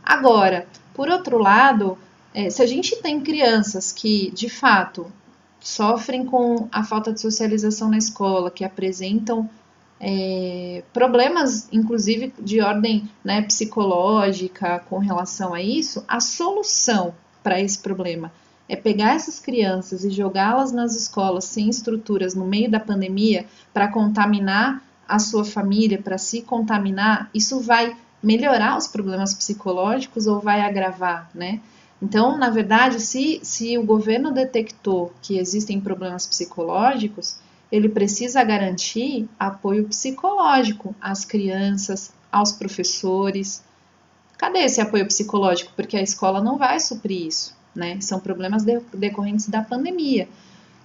Agora, 0.04 0.68
por 0.94 1.08
outro 1.08 1.36
lado, 1.36 1.98
é, 2.32 2.48
se 2.48 2.62
a 2.62 2.66
gente 2.66 2.94
tem 3.02 3.20
crianças 3.20 3.92
que 3.92 4.30
de 4.30 4.48
fato 4.48 5.10
sofrem 5.58 6.24
com 6.24 6.68
a 6.70 6.84
falta 6.84 7.12
de 7.12 7.20
socialização 7.20 7.90
na 7.90 7.98
escola, 7.98 8.50
que 8.50 8.64
apresentam 8.64 9.50
é, 9.98 10.84
problemas, 10.92 11.68
inclusive 11.72 12.32
de 12.38 12.60
ordem 12.60 13.10
né, 13.24 13.42
psicológica 13.42 14.78
com 14.88 14.98
relação 14.98 15.52
a 15.52 15.60
isso, 15.60 16.04
a 16.06 16.20
solução 16.20 17.12
para 17.42 17.60
esse 17.60 17.78
problema 17.78 18.32
é 18.70 18.76
pegar 18.76 19.16
essas 19.16 19.40
crianças 19.40 20.04
e 20.04 20.10
jogá-las 20.10 20.70
nas 20.70 20.94
escolas 20.94 21.44
sem 21.44 21.68
estruturas 21.68 22.36
no 22.36 22.46
meio 22.46 22.70
da 22.70 22.78
pandemia 22.78 23.44
para 23.74 23.88
contaminar 23.88 24.80
a 25.08 25.18
sua 25.18 25.44
família, 25.44 26.00
para 26.00 26.16
se 26.16 26.42
contaminar, 26.42 27.28
isso 27.34 27.58
vai 27.58 27.96
melhorar 28.22 28.78
os 28.78 28.86
problemas 28.86 29.34
psicológicos 29.34 30.28
ou 30.28 30.38
vai 30.38 30.60
agravar, 30.60 31.28
né? 31.34 31.60
Então, 32.00 32.38
na 32.38 32.48
verdade, 32.48 33.00
se, 33.00 33.40
se 33.42 33.76
o 33.76 33.82
governo 33.82 34.30
detectou 34.30 35.12
que 35.20 35.36
existem 35.36 35.80
problemas 35.80 36.24
psicológicos, 36.24 37.38
ele 37.72 37.88
precisa 37.88 38.44
garantir 38.44 39.28
apoio 39.36 39.88
psicológico 39.88 40.94
às 41.00 41.24
crianças, 41.24 42.12
aos 42.30 42.52
professores. 42.52 43.64
Cadê 44.38 44.60
esse 44.60 44.80
apoio 44.80 45.06
psicológico? 45.06 45.72
Porque 45.74 45.96
a 45.96 46.02
escola 46.02 46.40
não 46.40 46.56
vai 46.56 46.78
suprir 46.78 47.26
isso, 47.26 47.52
né? 47.74 47.98
São 48.00 48.20
problemas 48.20 48.64
decorrentes 48.92 49.48
da 49.48 49.62
pandemia. 49.62 50.28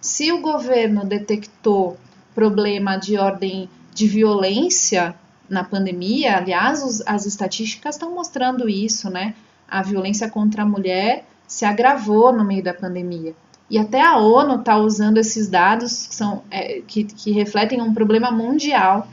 Se 0.02 0.32
o 0.32 0.42
governo 0.42 1.06
detectou 1.06 1.98
problema 2.34 2.98
de 2.98 3.18
ordem 3.18 3.70
de 3.94 4.08
violência 4.08 5.16
na 5.50 5.64
pandemia, 5.64 6.38
aliás, 6.38 6.84
os, 6.84 7.02
as 7.08 7.26
estatísticas 7.26 7.96
estão 7.96 8.14
mostrando 8.14 8.68
isso, 8.68 9.10
né? 9.10 9.34
A 9.68 9.82
violência 9.82 10.30
contra 10.30 10.64
a 10.64 10.66
mulher 10.66 11.26
se 11.48 11.66
agravou 11.66 12.34
no 12.34 12.44
meio 12.44 12.64
da 12.64 12.74
pandemia. 12.74 13.36
E 13.70 13.80
até 13.80 14.02
a 14.02 14.18
ONU 14.18 14.60
está 14.60 14.78
usando 14.78 15.18
esses 15.18 15.48
dados 15.48 16.08
que, 16.08 16.16
são, 16.16 16.44
é, 16.52 16.82
que, 16.82 17.04
que 17.04 17.32
refletem 17.32 17.82
um 17.82 17.94
problema 17.94 18.30
mundial 18.30 19.08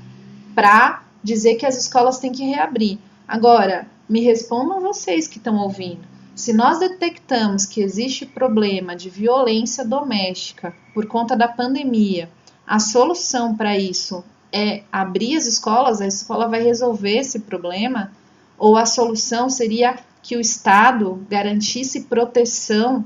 para 0.54 1.02
dizer 1.22 1.54
que 1.54 1.64
as 1.64 1.76
escolas 1.76 2.18
têm 2.18 2.32
que 2.32 2.44
reabrir. 2.44 2.98
Agora, 3.26 3.86
me 4.08 4.20
respondam 4.20 4.80
vocês 4.80 5.26
que 5.26 5.38
estão 5.38 5.56
ouvindo. 5.56 6.11
Se 6.34 6.52
nós 6.52 6.78
detectamos 6.78 7.66
que 7.66 7.82
existe 7.82 8.24
problema 8.24 8.96
de 8.96 9.10
violência 9.10 9.84
doméstica 9.84 10.74
por 10.94 11.06
conta 11.06 11.36
da 11.36 11.46
pandemia, 11.46 12.30
a 12.66 12.78
solução 12.78 13.54
para 13.54 13.76
isso 13.76 14.24
é 14.50 14.82
abrir 14.90 15.36
as 15.36 15.46
escolas, 15.46 16.00
a 16.00 16.06
escola 16.06 16.48
vai 16.48 16.62
resolver 16.62 17.18
esse 17.18 17.40
problema? 17.40 18.12
Ou 18.58 18.76
a 18.76 18.86
solução 18.86 19.48
seria 19.50 19.98
que 20.22 20.36
o 20.36 20.40
Estado 20.40 21.26
garantisse 21.28 22.02
proteção 22.02 23.04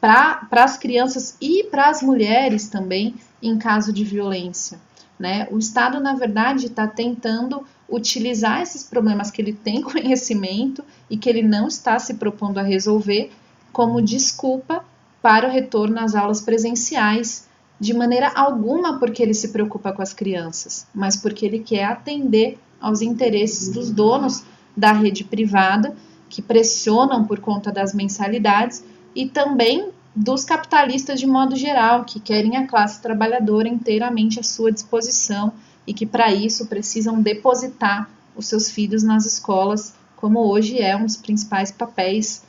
para 0.00 0.46
as 0.50 0.76
crianças 0.76 1.36
e 1.40 1.64
para 1.64 1.88
as 1.88 2.02
mulheres 2.02 2.68
também 2.68 3.14
em 3.42 3.56
caso 3.58 3.92
de 3.92 4.04
violência. 4.04 4.78
Né? 5.18 5.48
O 5.50 5.58
Estado, 5.58 6.00
na 6.00 6.14
verdade, 6.14 6.66
está 6.66 6.86
tentando 6.86 7.64
utilizar 7.92 8.62
esses 8.62 8.82
problemas 8.82 9.30
que 9.30 9.42
ele 9.42 9.52
tem 9.52 9.82
conhecimento 9.82 10.82
e 11.10 11.16
que 11.16 11.28
ele 11.28 11.42
não 11.42 11.68
está 11.68 11.98
se 11.98 12.14
propondo 12.14 12.58
a 12.58 12.62
resolver 12.62 13.30
como 13.72 14.02
desculpa 14.02 14.84
para 15.20 15.46
o 15.46 15.50
retorno 15.50 16.00
às 16.00 16.14
aulas 16.14 16.40
presenciais 16.40 17.48
de 17.78 17.92
maneira 17.92 18.30
alguma 18.34 18.98
porque 18.98 19.22
ele 19.22 19.34
se 19.34 19.48
preocupa 19.48 19.92
com 19.92 20.02
as 20.02 20.12
crianças, 20.12 20.86
mas 20.94 21.16
porque 21.16 21.44
ele 21.44 21.58
quer 21.58 21.84
atender 21.84 22.58
aos 22.80 23.02
interesses 23.02 23.68
dos 23.72 23.90
donos 23.90 24.44
da 24.76 24.92
rede 24.92 25.24
privada, 25.24 25.94
que 26.28 26.40
pressionam 26.40 27.24
por 27.24 27.40
conta 27.40 27.70
das 27.70 27.92
mensalidades, 27.92 28.84
e 29.14 29.26
também 29.26 29.90
dos 30.14 30.44
capitalistas 30.44 31.18
de 31.18 31.26
modo 31.26 31.56
geral, 31.56 32.04
que 32.04 32.20
querem 32.20 32.56
a 32.56 32.66
classe 32.66 33.02
trabalhadora 33.02 33.68
inteiramente 33.68 34.38
à 34.40 34.42
sua 34.42 34.70
disposição 34.72 35.52
e 35.86 35.92
que 35.92 36.06
para 36.06 36.32
isso 36.32 36.66
precisam 36.66 37.20
depositar 37.20 38.08
os 38.36 38.46
seus 38.46 38.70
filhos 38.70 39.02
nas 39.02 39.26
escolas, 39.26 39.94
como 40.16 40.40
hoje 40.40 40.80
é 40.80 40.96
um 40.96 41.04
dos 41.04 41.16
principais 41.16 41.70
papéis 41.70 42.42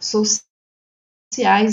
sociais 0.00 0.48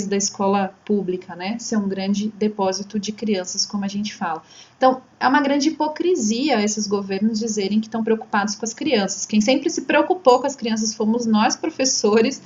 da 0.06 0.16
escola 0.16 0.74
pública, 0.84 1.34
né? 1.34 1.58
Ser 1.58 1.76
um 1.76 1.88
grande 1.88 2.28
depósito 2.28 2.98
de 2.98 3.12
crianças, 3.12 3.64
como 3.64 3.84
a 3.84 3.88
gente 3.88 4.14
fala. 4.14 4.42
Então, 4.76 5.00
é 5.18 5.26
uma 5.26 5.40
grande 5.40 5.68
hipocrisia 5.70 6.62
esses 6.62 6.86
governos 6.86 7.38
dizerem 7.38 7.80
que 7.80 7.86
estão 7.86 8.04
preocupados 8.04 8.54
com 8.54 8.64
as 8.64 8.74
crianças. 8.74 9.24
Quem 9.24 9.40
sempre 9.40 9.70
se 9.70 9.82
preocupou 9.82 10.40
com 10.40 10.46
as 10.46 10.56
crianças 10.56 10.94
fomos 10.94 11.26
nós, 11.26 11.56
professores, 11.56 12.42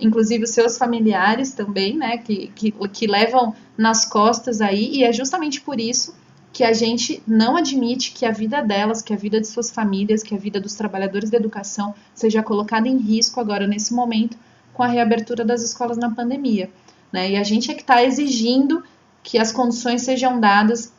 inclusive 0.00 0.44
os 0.44 0.50
seus 0.50 0.78
familiares 0.78 1.52
também, 1.52 1.96
né? 1.96 2.18
Que, 2.18 2.48
que, 2.48 2.70
que 2.70 3.06
levam 3.06 3.54
nas 3.76 4.04
costas 4.04 4.60
aí, 4.60 4.96
e 4.96 5.04
é 5.04 5.12
justamente 5.12 5.60
por 5.60 5.80
isso 5.80 6.14
que 6.54 6.62
a 6.62 6.72
gente 6.72 7.20
não 7.26 7.56
admite 7.56 8.12
que 8.12 8.24
a 8.24 8.30
vida 8.30 8.62
delas, 8.62 9.02
que 9.02 9.12
a 9.12 9.16
vida 9.16 9.40
de 9.40 9.46
suas 9.48 9.72
famílias, 9.72 10.22
que 10.22 10.36
a 10.36 10.38
vida 10.38 10.60
dos 10.60 10.74
trabalhadores 10.74 11.28
da 11.28 11.36
educação 11.36 11.92
seja 12.14 12.44
colocada 12.44 12.86
em 12.86 12.96
risco 12.96 13.40
agora 13.40 13.66
nesse 13.66 13.92
momento 13.92 14.38
com 14.72 14.84
a 14.84 14.86
reabertura 14.86 15.44
das 15.44 15.62
escolas 15.62 15.96
na 15.98 16.12
pandemia. 16.12 16.70
Né? 17.12 17.32
E 17.32 17.36
a 17.36 17.42
gente 17.42 17.72
é 17.72 17.74
que 17.74 17.80
está 17.80 18.04
exigindo 18.04 18.84
que 19.20 19.36
as 19.36 19.50
condições 19.50 20.02
sejam 20.02 20.38
dadas. 20.38 20.92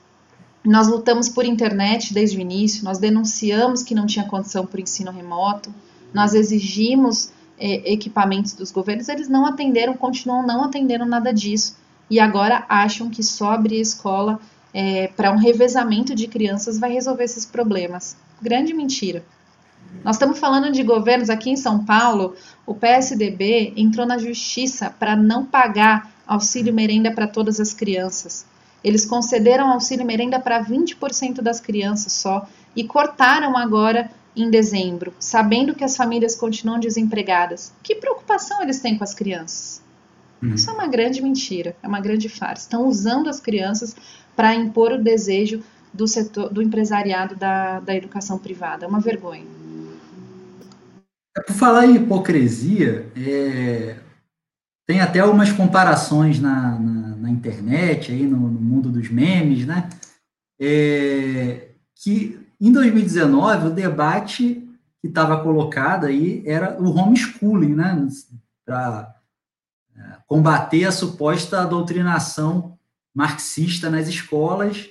Nós 0.62 0.90
lutamos 0.90 1.30
por 1.30 1.46
internet 1.46 2.14
desde 2.14 2.38
o 2.38 2.42
início, 2.42 2.84
nós 2.84 2.98
denunciamos 2.98 3.82
que 3.82 3.96
não 3.96 4.06
tinha 4.06 4.26
condição 4.26 4.68
o 4.70 4.80
ensino 4.82 5.10
remoto, 5.10 5.74
nós 6.14 6.34
exigimos 6.34 7.32
é, 7.58 7.94
equipamentos 7.94 8.52
dos 8.52 8.72
governos, 8.72 9.08
eles 9.08 9.30
não 9.30 9.46
atenderam, 9.46 9.94
continuam 9.94 10.46
não 10.46 10.66
atendendo 10.66 11.06
nada 11.06 11.34
disso. 11.34 11.78
E 12.10 12.20
agora 12.20 12.66
acham 12.68 13.10
que 13.10 13.24
só 13.24 13.52
abrir 13.52 13.80
escola 13.80 14.40
é, 14.78 15.08
para 15.08 15.32
um 15.32 15.38
revezamento 15.38 16.14
de 16.14 16.28
crianças 16.28 16.78
vai 16.78 16.92
resolver 16.92 17.24
esses 17.24 17.46
problemas. 17.46 18.18
Grande 18.42 18.74
mentira. 18.74 19.24
Nós 20.04 20.18
estamos 20.18 20.38
falando 20.38 20.70
de 20.70 20.84
governos 20.84 21.30
aqui 21.30 21.50
em 21.50 21.56
São 21.56 21.86
Paulo, 21.86 22.36
o 22.66 22.76
PSDB 22.76 23.72
entrou 23.78 24.06
na 24.06 24.18
justiça 24.18 24.90
para 24.90 25.16
não 25.16 25.46
pagar 25.46 26.12
auxílio 26.28 26.74
merenda 26.74 27.10
para 27.10 27.26
todas 27.26 27.62
as 27.62 27.74
crianças. 27.74 28.46
Eles 28.84 29.06
concederam 29.06 29.72
auxílio 29.72 30.06
merenda 30.06 30.42
para 30.42 30.62
20% 30.62 31.42
das 31.42 31.62
crianças 31.62 32.12
só 32.12 32.46
e 32.76 32.84
cortaram 32.84 33.56
agora 33.56 34.12
em 34.36 34.50
dezembro, 34.50 35.14
sabendo 35.18 35.74
que 35.74 35.86
as 35.86 35.96
famílias 35.96 36.36
continuam 36.36 36.82
desempregadas. 36.82 37.72
Que 37.82 37.96
preocupação 37.96 38.62
eles 38.62 38.82
têm 38.82 38.98
com 38.98 39.06
as 39.06 39.14
crianças? 39.14 39.82
Hum. 40.44 40.54
Isso 40.54 40.70
é 40.70 40.74
uma 40.74 40.88
grande 40.88 41.22
mentira, 41.22 41.78
é 41.82 41.88
uma 41.88 42.02
grande 42.02 42.28
farsa. 42.28 42.64
Estão 42.64 42.86
usando 42.86 43.30
as 43.30 43.40
crianças 43.40 43.96
para 44.36 44.56
impor 44.56 44.94
o 44.94 45.04
desejo 45.04 45.64
do 45.94 46.08
setor 46.08 46.54
do 46.54 46.62
empresariado 46.62 47.36
da, 47.36 47.80
da 47.80 47.96
educação 47.96 48.38
privada. 48.38 48.86
É 48.86 48.88
uma 48.88 49.00
vergonha. 49.00 49.46
É, 51.38 51.42
por 51.42 51.54
falar 51.54 51.86
em 51.86 51.96
hipocrisia, 51.96 53.12
é, 53.16 53.98
tem 54.86 55.00
até 55.00 55.20
algumas 55.20 55.52
comparações 55.52 56.40
na, 56.40 56.78
na, 56.78 57.16
na 57.16 57.30
internet, 57.30 58.12
aí 58.12 58.28
no, 58.28 58.38
no, 58.38 58.62
mundo 58.62 58.90
dos 58.90 59.10
memes, 59.10 59.66
né? 59.66 59.90
É, 60.60 61.70
que 61.96 62.40
em 62.60 62.72
2019 62.72 63.68
o 63.68 63.72
debate 63.72 64.68
que 65.02 65.08
estava 65.08 65.42
colocado 65.42 66.06
aí 66.06 66.44
era 66.46 66.82
o 66.82 66.90
homeschooling, 66.90 67.74
né? 67.74 68.08
Para 68.66 69.16
é, 69.96 70.02
combater 70.28 70.86
a 70.86 70.92
suposta 70.92 71.66
doutrinação 71.66 72.75
marxista 73.16 73.90
nas 73.90 74.08
escolas, 74.10 74.90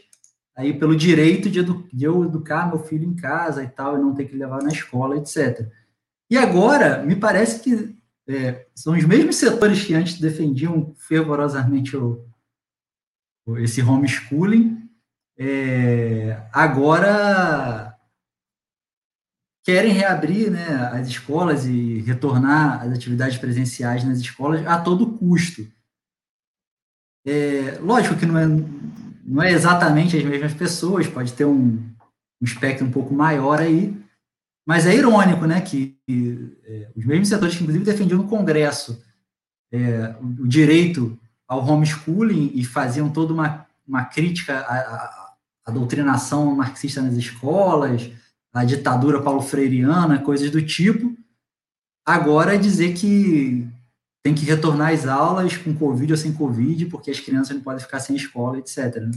aí 0.57 0.72
pelo 0.72 0.97
direito 0.97 1.51
de, 1.51 1.59
edu 1.59 1.87
de 1.93 2.05
eu 2.05 2.25
educar 2.25 2.68
meu 2.68 2.79
filho 2.79 3.05
em 3.05 3.14
casa 3.14 3.62
e 3.62 3.68
tal, 3.68 3.97
e 3.97 4.01
não 4.01 4.14
ter 4.14 4.25
que 4.25 4.37
levar 4.37 4.62
na 4.62 4.70
escola, 4.70 5.18
etc. 5.18 5.68
E 6.31 6.39
agora, 6.39 7.05
me 7.05 7.14
parece 7.14 7.61
que 7.61 7.97
é, 8.27 8.66
são 8.75 8.95
os 8.95 9.05
mesmos 9.05 9.37
setores 9.37 9.85
que 9.85 9.95
antes 9.95 10.18
defendiam 10.18 10.95
fervorosamente 10.97 11.95
o, 11.97 12.25
o 13.47 13.59
esse 13.59 13.83
homeschooling, 13.83 14.89
é, 15.37 16.43
agora 16.53 17.95
querem 19.64 19.93
reabrir 19.93 20.51
né, 20.51 20.66
as 20.93 21.09
escolas 21.09 21.66
e 21.66 22.01
retornar 22.01 22.83
as 22.83 22.93
atividades 22.93 23.39
presenciais 23.39 24.05
nas 24.05 24.18
escolas 24.18 24.64
a 24.66 24.81
todo 24.81 25.18
custo. 25.18 25.66
É, 27.27 27.79
lógico 27.81 28.16
que 28.16 28.27
não 28.27 28.39
é, 28.39 28.47
não 29.25 29.43
é 29.43 29.53
exatamente 29.53 30.16
as 30.16 30.25
mesmas 30.25 30.53
pessoas, 30.53 31.07
pode 31.07 31.33
ter 31.33 31.45
um, 31.45 31.83
um 32.41 32.45
espectro 32.45 32.87
um 32.87 32.91
pouco 32.91 33.14
maior 33.14 33.61
aí, 33.61 33.97
mas 34.66 34.87
é 34.87 34.95
irônico, 34.95 35.47
né, 35.47 35.61
que 35.61 35.97
é, 36.09 36.91
os 36.95 37.05
mesmos 37.05 37.29
setores 37.29 37.55
que, 37.55 37.62
inclusive, 37.62 37.85
defendiam 37.85 38.18
no 38.18 38.29
Congresso 38.29 39.03
é, 39.72 40.14
o, 40.20 40.43
o, 40.43 40.49
direito 40.49 41.18
ao 41.49 41.66
homeschooling 41.66 42.53
e 42.55 42.64
faziam 42.64 43.11
toda 43.11 43.33
uma, 43.33 43.66
uma 43.87 44.05
crítica 44.05 44.61
à, 44.61 44.79
à, 44.79 45.35
à, 45.66 45.70
doutrinação 45.70 46.55
marxista 46.55 47.03
nas 47.03 47.14
escolas, 47.14 48.11
à 48.53 48.64
ditadura 48.64 49.22
paulo-freiriana, 49.22 50.18
coisas 50.18 50.51
do 50.51 50.62
tipo, 50.62 51.14
agora 52.07 52.57
dizer 52.57 52.95
que 52.95 53.66
tem 54.25 54.35
que 54.35 54.47
retornar 54.47 54.91
às 54.95 55.07
aulas 55.07 55.55
com 55.59 55.75
Covid 55.75 56.11
ou 56.11 56.16
sem 56.16 56.33
Covid, 56.33 56.87
porque 56.87 57.11
as 57.11 57.20
crianças 57.20 57.55
não 57.55 57.62
podem 57.62 57.85
ficar 57.85 58.01
sem 58.01 58.16
escola, 58.16 58.59
etc. 58.59 58.97
Né? 58.97 59.11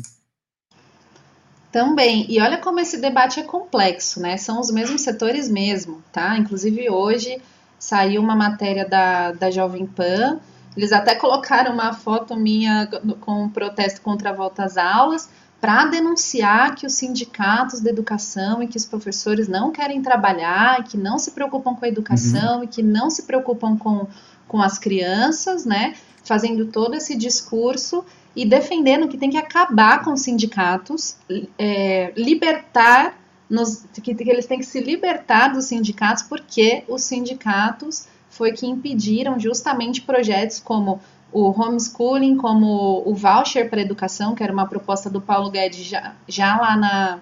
Também, 1.71 2.25
e 2.29 2.41
olha 2.41 2.57
como 2.57 2.81
esse 2.81 2.99
debate 2.99 3.39
é 3.39 3.43
complexo, 3.43 4.19
né? 4.19 4.35
São 4.35 4.59
os 4.59 4.69
mesmos 4.69 5.01
setores 5.01 5.49
mesmo, 5.49 6.03
tá? 6.11 6.37
Inclusive 6.37 6.89
hoje 6.89 7.41
saiu 7.79 8.21
uma 8.21 8.35
matéria 8.35 8.85
da, 8.85 9.31
da 9.31 9.49
Jovem 9.49 9.85
Pan, 9.85 10.41
eles 10.75 10.91
até 10.91 11.15
colocaram 11.15 11.73
uma 11.73 11.93
foto 11.93 12.35
minha 12.35 12.87
com 13.21 13.43
um 13.43 13.49
protesto 13.49 14.01
contra 14.01 14.31
a 14.31 14.33
volta 14.33 14.65
às 14.65 14.75
aulas, 14.75 15.29
para 15.61 15.85
denunciar 15.85 16.75
que 16.75 16.85
os 16.85 16.93
sindicatos 16.93 17.79
da 17.79 17.89
educação 17.89 18.61
e 18.61 18.67
que 18.67 18.77
os 18.77 18.85
professores 18.85 19.47
não 19.47 19.71
querem 19.71 20.01
trabalhar, 20.01 20.83
que 20.83 20.97
não 20.97 21.17
se 21.17 21.31
preocupam 21.31 21.75
com 21.75 21.85
a 21.85 21.87
educação 21.87 22.57
uhum. 22.57 22.63
e 22.63 22.67
que 22.67 22.83
não 22.83 23.09
se 23.09 23.23
preocupam 23.23 23.75
com, 23.77 24.07
com 24.47 24.61
as 24.61 24.79
crianças, 24.79 25.65
né? 25.65 25.95
Fazendo 26.23 26.67
todo 26.67 26.95
esse 26.95 27.15
discurso 27.15 28.03
e 28.35 28.45
defendendo 28.45 29.07
que 29.07 29.17
tem 29.17 29.29
que 29.29 29.37
acabar 29.37 30.03
com 30.03 30.13
os 30.13 30.21
sindicatos, 30.21 31.17
é, 31.57 32.13
libertar, 32.15 33.17
nos, 33.49 33.85
que, 34.03 34.13
que 34.13 34.29
eles 34.29 34.45
têm 34.45 34.59
que 34.59 34.65
se 34.65 34.79
libertar 34.79 35.49
dos 35.49 35.65
sindicatos, 35.65 36.23
porque 36.23 36.83
os 36.87 37.01
sindicatos 37.03 38.07
foi 38.29 38.51
que 38.51 38.67
impediram 38.67 39.39
justamente 39.39 40.01
projetos 40.01 40.59
como 40.59 40.99
o 41.31 41.49
homeschooling, 41.49 42.37
como 42.37 43.03
o 43.05 43.15
voucher 43.15 43.69
para 43.69 43.81
educação, 43.81 44.35
que 44.35 44.43
era 44.43 44.53
uma 44.53 44.67
proposta 44.67 45.09
do 45.09 45.19
Paulo 45.19 45.49
Guedes 45.49 45.85
já, 45.85 46.13
já 46.27 46.57
lá 46.57 46.77
na, 46.77 47.19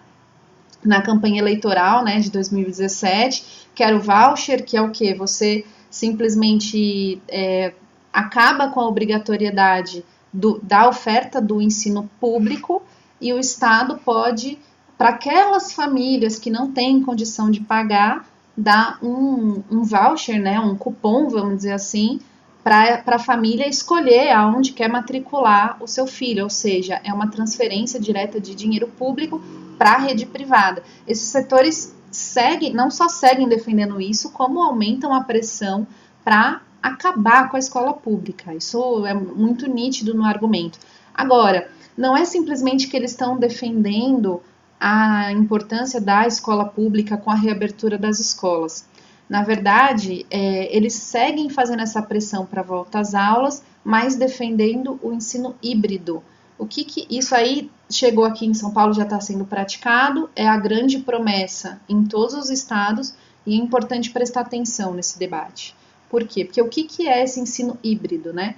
na 0.83 1.01
campanha 1.01 1.39
eleitoral 1.39 2.03
né, 2.03 2.19
de 2.19 2.29
2017, 2.29 3.67
que 3.73 3.83
era 3.83 3.95
o 3.95 3.99
voucher, 3.99 4.63
que 4.63 4.77
é 4.77 4.81
o 4.81 4.91
que? 4.91 5.13
Você 5.13 5.65
simplesmente 5.95 7.21
é, 7.29 7.73
acaba 8.11 8.67
com 8.67 8.81
a 8.81 8.87
obrigatoriedade 8.87 10.03
do, 10.31 10.59
da 10.61 10.89
oferta 10.89 11.41
do 11.41 11.61
ensino 11.61 12.09
público 12.19 12.83
e 13.21 13.31
o 13.31 13.39
Estado 13.39 13.97
pode, 14.03 14.59
para 14.97 15.09
aquelas 15.09 15.71
famílias 15.71 16.37
que 16.37 16.51
não 16.51 16.69
têm 16.69 17.01
condição 17.01 17.49
de 17.49 17.61
pagar, 17.61 18.27
dar 18.57 18.99
um, 19.01 19.63
um 19.71 19.83
voucher, 19.83 20.37
né, 20.37 20.59
um 20.59 20.75
cupom, 20.75 21.29
vamos 21.29 21.57
dizer 21.57 21.71
assim, 21.71 22.19
para 22.61 23.01
a 23.05 23.19
família 23.19 23.65
escolher 23.65 24.31
aonde 24.31 24.73
quer 24.73 24.89
matricular 24.89 25.77
o 25.81 25.87
seu 25.87 26.05
filho, 26.05 26.43
ou 26.43 26.49
seja, 26.49 26.99
é 27.05 27.13
uma 27.13 27.31
transferência 27.31 28.01
direta 28.01 28.37
de 28.37 28.53
dinheiro 28.53 28.87
público 28.97 29.41
para 29.77 29.91
a 29.91 29.97
rede 29.97 30.25
privada. 30.25 30.83
Esses 31.07 31.27
setores 31.27 31.94
seguem, 32.15 32.73
não 32.73 32.89
só 32.89 33.07
seguem 33.09 33.47
defendendo 33.47 33.99
isso, 33.99 34.31
como 34.31 34.61
aumentam 34.61 35.13
a 35.13 35.23
pressão 35.23 35.85
para 36.23 36.61
acabar 36.81 37.49
com 37.49 37.55
a 37.55 37.59
escola 37.59 37.93
pública. 37.93 38.53
Isso 38.53 39.05
é 39.05 39.13
muito 39.13 39.69
nítido 39.69 40.13
no 40.13 40.23
argumento. 40.23 40.79
Agora, 41.13 41.69
não 41.97 42.15
é 42.15 42.25
simplesmente 42.25 42.87
que 42.87 42.95
eles 42.95 43.11
estão 43.11 43.37
defendendo 43.37 44.41
a 44.79 45.31
importância 45.31 46.01
da 46.01 46.27
escola 46.27 46.65
pública 46.65 47.17
com 47.17 47.31
a 47.31 47.35
reabertura 47.35 47.97
das 47.97 48.19
escolas. 48.19 48.85
Na 49.27 49.43
verdade, 49.43 50.25
é, 50.29 50.75
eles 50.75 50.93
seguem 50.93 51.49
fazendo 51.49 51.81
essa 51.81 52.01
pressão 52.01 52.45
para 52.45 52.61
volta 52.61 52.99
às 52.99 53.15
aulas, 53.15 53.63
mas 53.83 54.15
defendendo 54.15 54.99
o 55.01 55.11
ensino 55.11 55.55
híbrido. 55.63 56.21
O 56.57 56.65
que, 56.65 56.83
que 56.85 57.05
isso 57.09 57.35
aí 57.35 57.69
chegou 57.89 58.23
aqui 58.25 58.45
em 58.45 58.53
São 58.53 58.71
Paulo 58.71 58.93
já 58.93 59.03
está 59.03 59.19
sendo 59.19 59.45
praticado, 59.45 60.29
é 60.35 60.47
a 60.47 60.57
grande 60.57 60.99
promessa 60.99 61.81
em 61.87 62.05
todos 62.05 62.33
os 62.33 62.49
estados 62.49 63.13
e 63.45 63.53
é 63.53 63.57
importante 63.57 64.11
prestar 64.11 64.41
atenção 64.41 64.93
nesse 64.93 65.19
debate. 65.19 65.75
Por 66.09 66.25
quê? 66.25 66.45
Porque 66.45 66.61
o 66.61 66.69
que, 66.69 66.83
que 66.83 67.07
é 67.07 67.23
esse 67.23 67.39
ensino 67.39 67.77
híbrido, 67.83 68.31
né? 68.33 68.55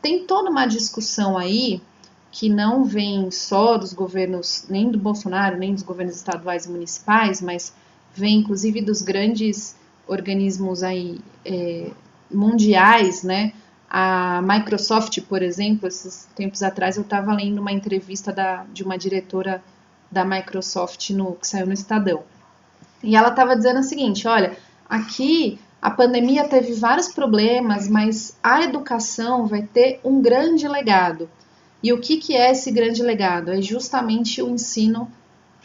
Tem 0.00 0.24
toda 0.26 0.50
uma 0.50 0.66
discussão 0.66 1.36
aí 1.36 1.80
que 2.30 2.48
não 2.48 2.84
vem 2.84 3.30
só 3.30 3.76
dos 3.76 3.92
governos, 3.92 4.64
nem 4.68 4.90
do 4.90 4.98
Bolsonaro, 4.98 5.58
nem 5.58 5.74
dos 5.74 5.82
governos 5.82 6.16
estaduais 6.16 6.64
e 6.64 6.70
municipais, 6.70 7.42
mas 7.42 7.74
vem 8.14 8.38
inclusive 8.38 8.80
dos 8.80 9.02
grandes 9.02 9.76
organismos 10.06 10.82
aí 10.82 11.20
é, 11.44 11.90
mundiais, 12.30 13.22
né? 13.22 13.52
A 13.94 14.40
Microsoft, 14.40 15.20
por 15.28 15.42
exemplo, 15.42 15.86
esses 15.86 16.26
tempos 16.34 16.62
atrás 16.62 16.96
eu 16.96 17.02
estava 17.02 17.30
lendo 17.34 17.60
uma 17.60 17.72
entrevista 17.72 18.32
da, 18.32 18.64
de 18.72 18.82
uma 18.82 18.96
diretora 18.96 19.62
da 20.10 20.24
Microsoft 20.24 21.10
no, 21.10 21.34
que 21.34 21.46
saiu 21.46 21.66
no 21.66 21.74
Estadão. 21.74 22.22
E 23.02 23.14
ela 23.14 23.28
estava 23.28 23.54
dizendo 23.54 23.80
o 23.80 23.82
seguinte: 23.82 24.26
olha, 24.26 24.56
aqui 24.88 25.60
a 25.82 25.90
pandemia 25.90 26.48
teve 26.48 26.72
vários 26.72 27.08
problemas, 27.08 27.86
mas 27.86 28.34
a 28.42 28.62
educação 28.62 29.46
vai 29.46 29.60
ter 29.60 30.00
um 30.02 30.22
grande 30.22 30.66
legado. 30.66 31.28
E 31.82 31.92
o 31.92 32.00
que, 32.00 32.16
que 32.16 32.34
é 32.34 32.50
esse 32.50 32.70
grande 32.70 33.02
legado? 33.02 33.52
É 33.52 33.60
justamente 33.60 34.40
o 34.40 34.48
ensino 34.48 35.06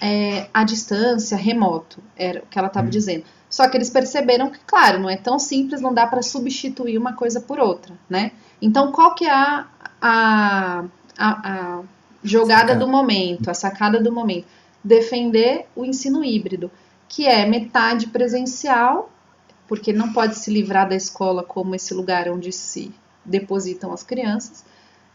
é, 0.01 0.47
à 0.53 0.65
distância, 0.65 1.37
remoto, 1.37 2.03
era 2.17 2.39
o 2.39 2.47
que 2.47 2.59
ela 2.59 2.67
estava 2.67 2.87
hum. 2.87 2.89
dizendo. 2.89 3.23
Só 3.49 3.67
que 3.69 3.77
eles 3.77 3.89
perceberam 3.89 4.49
que, 4.49 4.59
claro, 4.65 4.99
não 4.99 5.09
é 5.09 5.15
tão 5.15 5.39
simples, 5.39 5.81
não 5.81 5.93
dá 5.93 6.05
para 6.05 6.21
substituir 6.21 6.97
uma 6.97 7.13
coisa 7.13 7.39
por 7.39 7.59
outra, 7.59 7.95
né? 8.09 8.31
Então, 8.61 8.91
qual 8.91 9.15
que 9.15 9.25
é 9.25 9.31
a, 9.31 9.67
a, 10.01 10.83
a, 11.17 11.29
a 11.77 11.81
jogada 12.23 12.73
sacada. 12.73 12.79
do 12.79 12.87
momento, 12.87 13.49
a 13.49 13.53
sacada 13.53 14.01
do 14.01 14.11
momento? 14.11 14.45
Defender 14.83 15.65
o 15.75 15.85
ensino 15.85 16.23
híbrido, 16.23 16.69
que 17.07 17.25
é 17.25 17.45
metade 17.45 18.07
presencial, 18.07 19.09
porque 19.67 19.93
não 19.93 20.11
pode 20.11 20.35
se 20.35 20.51
livrar 20.51 20.87
da 20.87 20.95
escola 20.95 21.43
como 21.43 21.75
esse 21.75 21.93
lugar 21.93 22.29
onde 22.29 22.51
se 22.51 22.93
depositam 23.23 23.91
as 23.91 24.03
crianças, 24.03 24.63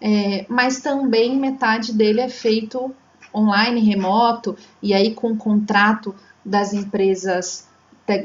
é, 0.00 0.44
mas 0.48 0.80
também 0.80 1.36
metade 1.36 1.92
dele 1.92 2.20
é 2.20 2.28
feito 2.28 2.94
online, 3.34 3.80
remoto, 3.80 4.56
e 4.82 4.92
aí 4.92 5.14
com 5.14 5.36
contrato 5.36 6.14
das 6.44 6.72
empresas 6.72 7.66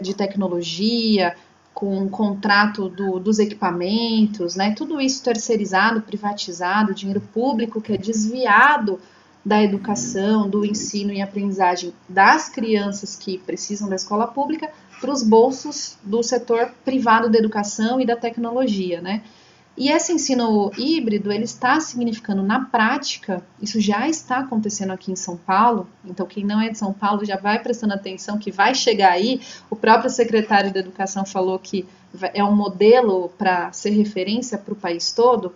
de 0.01 0.13
tecnologia, 0.15 1.36
com 1.73 1.95
um 1.95 2.09
contrato 2.09 2.89
do, 2.89 3.19
dos 3.19 3.38
equipamentos, 3.38 4.55
né? 4.55 4.73
Tudo 4.75 4.99
isso 4.99 5.23
terceirizado, 5.23 6.01
privatizado, 6.01 6.93
dinheiro 6.93 7.21
público 7.21 7.80
que 7.80 7.93
é 7.93 7.97
desviado 7.97 8.99
da 9.45 9.63
educação, 9.63 10.49
do 10.49 10.65
ensino 10.65 11.13
e 11.13 11.21
aprendizagem 11.21 11.93
das 12.09 12.49
crianças 12.49 13.15
que 13.15 13.38
precisam 13.38 13.88
da 13.88 13.95
escola 13.95 14.28
pública 14.28 14.69
para 14.99 15.11
os 15.11 15.21
bolsos 15.21 15.97
do 16.03 16.23
setor 16.23 16.71
privado 16.84 17.30
da 17.30 17.38
educação 17.38 18.01
e 18.01 18.05
da 18.05 18.15
tecnologia, 18.15 18.99
né? 18.99 19.21
E 19.78 19.91
esse 19.91 20.11
ensino 20.11 20.71
híbrido, 20.75 21.32
ele 21.32 21.43
está 21.43 21.80
significando 21.80 22.41
na 22.41 22.65
prática, 22.65 23.43
isso 23.61 23.80
já 23.80 24.09
está 24.09 24.39
acontecendo 24.39 24.91
aqui 24.91 25.11
em 25.11 25.15
São 25.15 25.38
Paulo, 25.38 25.88
então 26.03 26.25
quem 26.25 26.43
não 26.43 26.59
é 26.59 26.69
de 26.69 26.78
São 26.80 26.91
Paulo 26.91 27.23
já 27.23 27.38
vai 27.38 27.59
prestando 27.61 27.93
atenção 27.93 28.39
que 28.39 28.49
vai 28.49 28.73
chegar 28.73 29.11
aí, 29.11 29.39
o 29.69 29.75
próprio 29.75 30.09
secretário 30.09 30.73
da 30.73 30.80
Educação 30.80 31.23
falou 31.23 31.59
que 31.59 31.86
é 32.34 32.43
um 32.43 32.55
modelo 32.55 33.30
para 33.38 33.71
ser 33.71 33.91
referência 33.91 34.57
para 34.57 34.73
o 34.73 34.75
país 34.75 35.11
todo, 35.13 35.53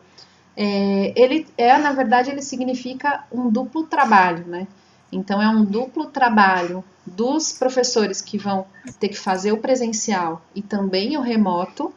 é, 0.55 1.13
ele 1.15 1.47
é, 1.57 1.75
na 1.79 1.91
verdade, 1.91 2.29
ele 2.29 2.43
significa 2.43 3.23
um 3.31 3.49
duplo 3.49 3.83
trabalho, 3.83 4.45
né? 4.45 4.67
Então 5.11 5.41
é 5.41 5.49
um 5.49 5.65
duplo 5.65 6.05
trabalho 6.05 6.83
dos 7.05 7.51
professores 7.51 8.21
que 8.21 8.37
vão 8.37 8.65
ter 8.99 9.09
que 9.09 9.17
fazer 9.17 9.51
o 9.51 9.57
presencial 9.57 10.41
e 10.53 10.61
também 10.61 11.17
o 11.17 11.21
remoto, 11.21 11.93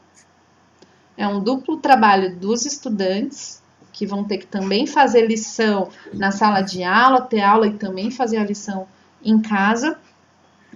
é 1.16 1.26
um 1.26 1.40
duplo 1.40 1.76
trabalho 1.76 2.36
dos 2.36 2.66
estudantes, 2.66 3.62
que 3.92 4.04
vão 4.04 4.24
ter 4.24 4.38
que 4.38 4.46
também 4.46 4.86
fazer 4.86 5.26
lição 5.26 5.88
na 6.12 6.32
sala 6.32 6.60
de 6.60 6.82
aula, 6.82 7.20
ter 7.20 7.40
aula 7.40 7.68
e 7.68 7.74
também 7.74 8.10
fazer 8.10 8.38
a 8.38 8.44
lição 8.44 8.88
em 9.24 9.40
casa. 9.40 9.96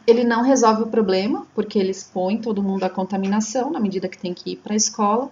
Ele 0.07 0.23
não 0.23 0.43
resolve 0.43 0.85
o 0.85 0.87
problema, 0.87 1.47
porque 1.55 1.79
ele 1.79 1.91
expõe 1.91 2.39
todo 2.39 2.63
mundo 2.63 2.85
à 2.85 2.91
contaminação 2.91 3.71
na 3.71 3.81
medida 3.81 4.09
que 4.09 4.17
tem 4.17 4.33
que 4.33 4.53
ir 4.53 4.57
para 4.57 4.73
a 4.73 4.77
escola. 4.77 5.31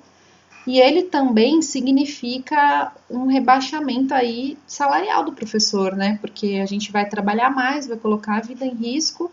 E 0.66 0.80
ele 0.80 1.04
também 1.04 1.62
significa 1.62 2.92
um 3.08 3.26
rebaixamento 3.26 4.12
aí 4.12 4.58
salarial 4.66 5.24
do 5.24 5.32
professor, 5.32 5.94
né? 5.94 6.18
Porque 6.20 6.58
a 6.60 6.66
gente 6.66 6.90
vai 6.90 7.08
trabalhar 7.08 7.50
mais, 7.50 7.86
vai 7.86 7.96
colocar 7.96 8.38
a 8.38 8.40
vida 8.40 8.66
em 8.66 8.74
risco 8.74 9.30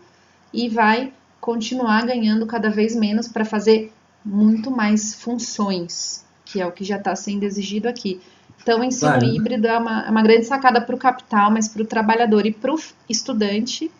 e 0.52 0.68
vai 0.68 1.12
continuar 1.40 2.06
ganhando 2.06 2.46
cada 2.46 2.70
vez 2.70 2.94
menos 2.94 3.26
para 3.26 3.44
fazer 3.44 3.92
muito 4.24 4.70
mais 4.70 5.14
funções, 5.14 6.24
que 6.44 6.60
é 6.60 6.66
o 6.66 6.72
que 6.72 6.84
já 6.84 6.96
está 6.96 7.14
sendo 7.14 7.42
exigido 7.42 7.88
aqui. 7.88 8.20
Então, 8.62 8.80
o 8.80 8.84
ensino 8.84 9.10
claro. 9.10 9.26
híbrido 9.26 9.66
é 9.66 9.78
uma, 9.78 10.06
é 10.06 10.10
uma 10.10 10.22
grande 10.22 10.46
sacada 10.46 10.80
para 10.80 10.94
o 10.94 10.98
capital, 10.98 11.50
mas 11.50 11.68
para 11.68 11.82
o 11.82 11.86
trabalhador 11.86 12.46
e 12.46 12.52
para 12.52 12.72
o 12.72 12.78
estudante 13.08 13.90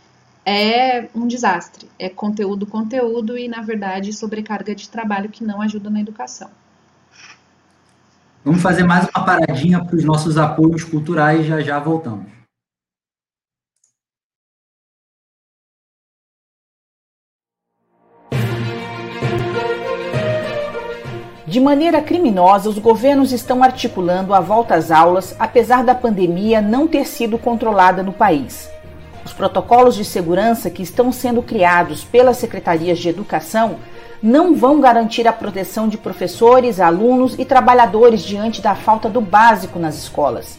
é 0.46 1.06
um 1.14 1.26
desastre. 1.26 1.86
É 1.98 2.08
conteúdo, 2.08 2.66
conteúdo 2.66 3.36
e, 3.36 3.48
na 3.48 3.60
verdade, 3.60 4.12
sobrecarga 4.12 4.74
de 4.74 4.88
trabalho 4.88 5.28
que 5.28 5.44
não 5.44 5.60
ajuda 5.60 5.90
na 5.90 6.00
educação. 6.00 6.50
Vamos 8.44 8.62
fazer 8.62 8.84
mais 8.84 9.04
uma 9.04 9.24
paradinha 9.24 9.82
para 9.84 9.96
os 9.96 10.04
nossos 10.04 10.36
apoios 10.36 10.84
culturais, 10.84 11.46
já 11.46 11.60
já 11.60 11.78
voltamos. 11.78 12.43
De 21.54 21.60
maneira 21.60 22.02
criminosa, 22.02 22.68
os 22.68 22.80
governos 22.80 23.30
estão 23.30 23.62
articulando 23.62 24.34
a 24.34 24.40
volta 24.40 24.74
às 24.74 24.90
aulas, 24.90 25.36
apesar 25.38 25.84
da 25.84 25.94
pandemia 25.94 26.60
não 26.60 26.88
ter 26.88 27.06
sido 27.06 27.38
controlada 27.38 28.02
no 28.02 28.12
país. 28.12 28.68
Os 29.24 29.32
protocolos 29.32 29.94
de 29.94 30.04
segurança 30.04 30.68
que 30.68 30.82
estão 30.82 31.12
sendo 31.12 31.40
criados 31.42 32.02
pelas 32.02 32.38
secretarias 32.38 32.98
de 32.98 33.08
educação 33.08 33.76
não 34.20 34.52
vão 34.52 34.80
garantir 34.80 35.28
a 35.28 35.32
proteção 35.32 35.86
de 35.86 35.96
professores, 35.96 36.80
alunos 36.80 37.38
e 37.38 37.44
trabalhadores 37.44 38.22
diante 38.22 38.60
da 38.60 38.74
falta 38.74 39.08
do 39.08 39.20
básico 39.20 39.78
nas 39.78 39.94
escolas. 39.96 40.58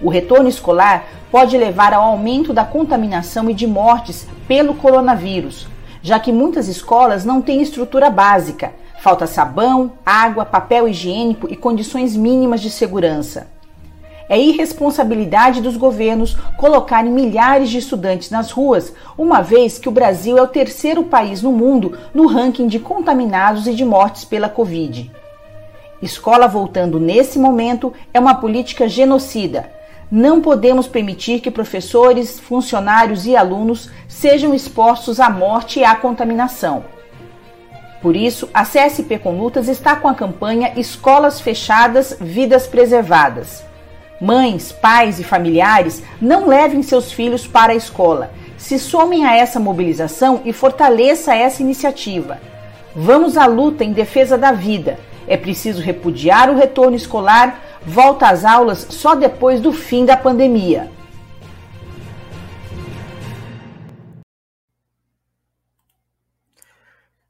O 0.00 0.08
retorno 0.08 0.48
escolar 0.48 1.04
pode 1.30 1.56
levar 1.56 1.94
ao 1.94 2.02
aumento 2.02 2.52
da 2.52 2.64
contaminação 2.64 3.48
e 3.48 3.54
de 3.54 3.68
mortes 3.68 4.26
pelo 4.48 4.74
coronavírus, 4.74 5.68
já 6.02 6.18
que 6.18 6.32
muitas 6.32 6.66
escolas 6.66 7.24
não 7.24 7.40
têm 7.40 7.62
estrutura 7.62 8.10
básica 8.10 8.81
Falta 9.02 9.26
sabão, 9.26 9.94
água, 10.06 10.44
papel 10.44 10.86
higiênico 10.86 11.52
e 11.52 11.56
condições 11.56 12.16
mínimas 12.16 12.60
de 12.60 12.70
segurança. 12.70 13.48
É 14.28 14.38
irresponsabilidade 14.38 15.60
dos 15.60 15.76
governos 15.76 16.36
colocarem 16.56 17.10
milhares 17.10 17.68
de 17.68 17.78
estudantes 17.78 18.30
nas 18.30 18.52
ruas, 18.52 18.94
uma 19.18 19.40
vez 19.42 19.76
que 19.76 19.88
o 19.88 19.92
Brasil 19.92 20.38
é 20.38 20.42
o 20.42 20.46
terceiro 20.46 21.02
país 21.02 21.42
no 21.42 21.50
mundo 21.50 21.98
no 22.14 22.28
ranking 22.28 22.68
de 22.68 22.78
contaminados 22.78 23.66
e 23.66 23.74
de 23.74 23.84
mortes 23.84 24.24
pela 24.24 24.48
Covid. 24.48 25.10
Escola 26.00 26.46
voltando 26.46 27.00
nesse 27.00 27.40
momento 27.40 27.92
é 28.14 28.20
uma 28.20 28.36
política 28.36 28.88
genocida. 28.88 29.68
Não 30.08 30.40
podemos 30.40 30.86
permitir 30.86 31.40
que 31.40 31.50
professores, 31.50 32.38
funcionários 32.38 33.26
e 33.26 33.34
alunos 33.34 33.90
sejam 34.06 34.54
expostos 34.54 35.18
à 35.18 35.28
morte 35.28 35.80
e 35.80 35.84
à 35.84 35.96
contaminação. 35.96 36.84
Por 38.02 38.16
isso, 38.16 38.50
a 38.52 38.64
CSP 38.64 39.20
com 39.20 39.38
Lutas 39.38 39.68
está 39.68 39.94
com 39.94 40.08
a 40.08 40.14
campanha 40.14 40.72
Escolas 40.76 41.40
Fechadas, 41.40 42.16
Vidas 42.20 42.66
Preservadas. 42.66 43.64
Mães, 44.20 44.72
pais 44.72 45.20
e 45.20 45.24
familiares 45.24 46.02
não 46.20 46.48
levem 46.48 46.82
seus 46.82 47.12
filhos 47.12 47.46
para 47.46 47.72
a 47.72 47.76
escola. 47.76 48.32
Se 48.58 48.78
somem 48.78 49.24
a 49.24 49.36
essa 49.36 49.58
mobilização 49.58 50.42
e 50.44 50.52
fortaleça 50.52 51.34
essa 51.34 51.62
iniciativa. 51.62 52.40
Vamos 52.94 53.36
à 53.36 53.46
luta 53.46 53.84
em 53.84 53.92
defesa 53.92 54.36
da 54.36 54.52
vida. 54.52 54.98
É 55.26 55.36
preciso 55.36 55.80
repudiar 55.80 56.50
o 56.50 56.56
retorno 56.56 56.96
escolar, 56.96 57.60
volta 57.86 58.28
às 58.28 58.44
aulas 58.44 58.86
só 58.90 59.14
depois 59.14 59.60
do 59.60 59.72
fim 59.72 60.04
da 60.04 60.16
pandemia. 60.16 60.90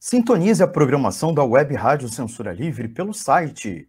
Sintonize 0.05 0.61
a 0.61 0.66
programação 0.66 1.32
da 1.32 1.44
Web 1.44 1.76
Rádio 1.76 2.09
Censura 2.09 2.53
Livre 2.53 2.88
pelo 2.88 3.14
site 3.14 3.88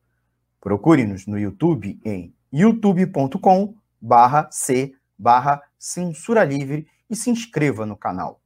Procure-nos 0.62 1.28
no 1.28 1.38
YouTube 1.38 2.00
em 2.04 2.34
youtube.com 2.52 3.76
barra 4.02 4.48
c 4.52 4.94
barra 5.18 5.62
censura 5.78 6.44
livre 6.44 6.88
e 7.10 7.16
se 7.16 7.30
inscreva 7.30 7.86
no 7.86 7.98
canal. 7.98 8.42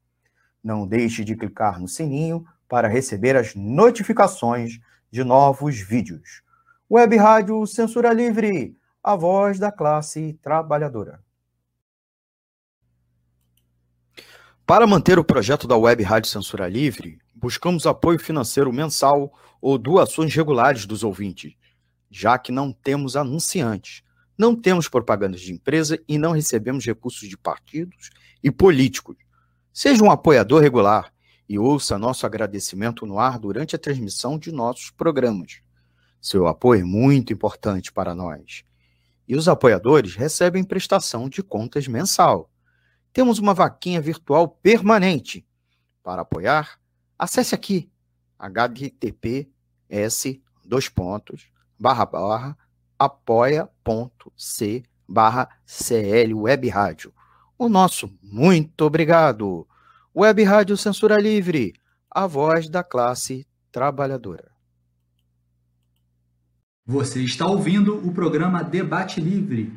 Não 0.64 0.88
deixe 0.88 1.24
de 1.24 1.36
clicar 1.36 1.80
no 1.80 1.88
sininho 1.88 2.46
para 2.68 2.88
receber 2.88 3.36
as 3.36 3.56
notificações 3.56 4.80
de 5.12 5.24
novos 5.24 5.80
vídeos. 5.80 6.44
Web 6.90 7.18
Rádio 7.18 7.66
Censura 7.66 8.14
Livre, 8.14 8.76
a 9.04 9.16
voz 9.16 9.58
da 9.58 9.72
classe 9.72 10.34
trabalhadora. 10.42 11.20
Para 14.66 14.86
manter 14.86 15.18
o 15.18 15.24
projeto 15.24 15.68
da 15.68 15.76
Web 15.76 16.04
Rádio 16.04 16.30
Censura 16.30 16.68
Livre, 16.68 17.20
buscamos 17.34 17.88
apoio 17.88 18.20
financeiro 18.20 18.72
mensal 18.72 19.34
ou 19.60 19.78
doações 19.78 20.34
regulares 20.36 20.86
dos 20.86 21.04
ouvintes, 21.04 21.56
já 22.12 22.38
que 22.38 22.52
não 22.52 22.72
temos 22.72 23.16
anunciantes, 23.16 24.04
não 24.38 24.56
temos 24.56 24.88
propagandas 24.88 25.42
de 25.42 25.52
empresa 25.52 26.00
e 26.08 26.18
não 26.18 26.32
recebemos 26.32 26.86
recursos 26.86 27.28
de 27.28 27.36
partidos 27.36 28.10
e 28.44 28.52
políticos. 28.52 29.18
Seja 29.82 30.04
um 30.04 30.12
apoiador 30.12 30.62
regular 30.62 31.10
e 31.48 31.58
ouça 31.58 31.98
nosso 31.98 32.26
agradecimento 32.26 33.06
no 33.06 33.18
ar 33.18 33.40
durante 33.40 33.78
a 33.78 33.80
transmissão 33.80 34.38
de 34.38 34.52
nossos 34.52 34.92
programas. 34.92 35.62
Seu 36.22 36.48
apoio 36.48 36.82
é 36.82 36.84
muito 36.84 37.32
importante 37.32 37.90
para 37.90 38.14
nós. 38.14 38.66
E 39.26 39.38
os 39.38 39.48
apoiadores 39.48 40.16
recebem 40.16 40.66
prestação 40.66 41.30
de 41.30 41.42
contas 41.42 41.88
mensal. 41.88 42.52
Temos 43.14 43.40
uma 43.40 43.54
vaquinha 43.54 44.02
virtual 44.02 44.50
permanente. 44.50 45.48
Para 46.04 46.24
apoiar, 46.24 46.78
acesse 47.18 47.56
aqui 47.56 47.90
https 48.38 49.48
dois 50.66 50.90
pontos 50.90 51.48
barra 51.80 52.06
barra 52.06 52.58
apoia.c 53.00 54.84
barra 55.08 55.48
CL 55.66 56.34
Web 56.34 56.68
Rádio 56.68 57.14
o 57.60 57.68
nosso 57.68 58.10
muito 58.24 58.86
obrigado. 58.86 59.68
Web 60.20 60.44
Rádio 60.44 60.76
Censura 60.76 61.16
Livre, 61.16 61.72
a 62.12 62.28
voz 62.28 62.68
da 62.68 62.84
classe 62.84 63.48
trabalhadora. 63.72 64.52
Você 66.86 67.24
está 67.24 67.48
ouvindo 67.48 68.06
o 68.06 68.12
programa 68.12 68.62
Debate 68.62 69.22
Livre. 69.22 69.72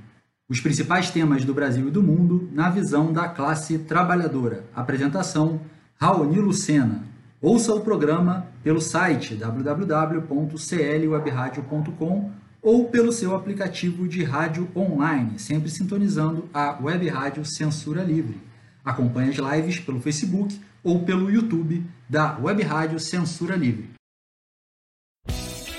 Os 0.48 0.60
principais 0.60 1.12
temas 1.12 1.44
do 1.44 1.54
Brasil 1.54 1.86
e 1.86 1.92
do 1.92 2.02
mundo 2.02 2.48
na 2.50 2.68
visão 2.68 3.12
da 3.12 3.28
classe 3.28 3.78
trabalhadora. 3.78 4.64
Apresentação: 4.74 5.60
Raoni 5.94 6.40
Lucena. 6.40 7.04
Ouça 7.40 7.72
o 7.72 7.80
programa 7.80 8.48
pelo 8.64 8.80
site 8.80 9.36
www.clwebradio.com 9.36 12.32
ou 12.60 12.88
pelo 12.88 13.12
seu 13.12 13.36
aplicativo 13.36 14.08
de 14.08 14.24
rádio 14.24 14.68
online, 14.74 15.38
sempre 15.38 15.70
sintonizando 15.70 16.48
a 16.52 16.76
Web 16.82 17.08
Rádio 17.10 17.44
Censura 17.44 18.02
Livre. 18.02 18.50
Acompanhe 18.84 19.30
as 19.30 19.36
lives 19.36 19.78
pelo 19.78 20.00
Facebook 20.00 20.60
ou 20.82 21.04
pelo 21.04 21.30
YouTube 21.30 21.84
da 22.08 22.36
Web 22.38 22.62
Rádio 22.62 22.98
Censura 22.98 23.54
Livre. 23.54 23.90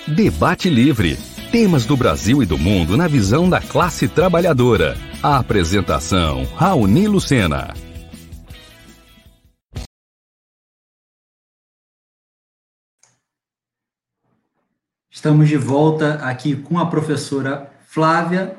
Debate 0.08 0.70
Livre. 0.70 1.18
Temas 1.52 1.86
do 1.86 1.96
Brasil 1.96 2.42
e 2.42 2.46
do 2.46 2.58
mundo 2.58 2.98
na 2.98 3.08
visão 3.08 3.50
da 3.50 3.62
classe 3.62 4.08
trabalhadora. 4.08 4.96
A 5.22 5.38
apresentação: 5.38 6.46
Raoni 6.56 7.08
Lucena. 7.08 7.74
Estamos 15.10 15.48
de 15.48 15.56
volta 15.56 16.16
aqui 16.16 16.56
com 16.56 16.78
a 16.80 16.88
professora 16.88 17.72
Flávia, 17.86 18.58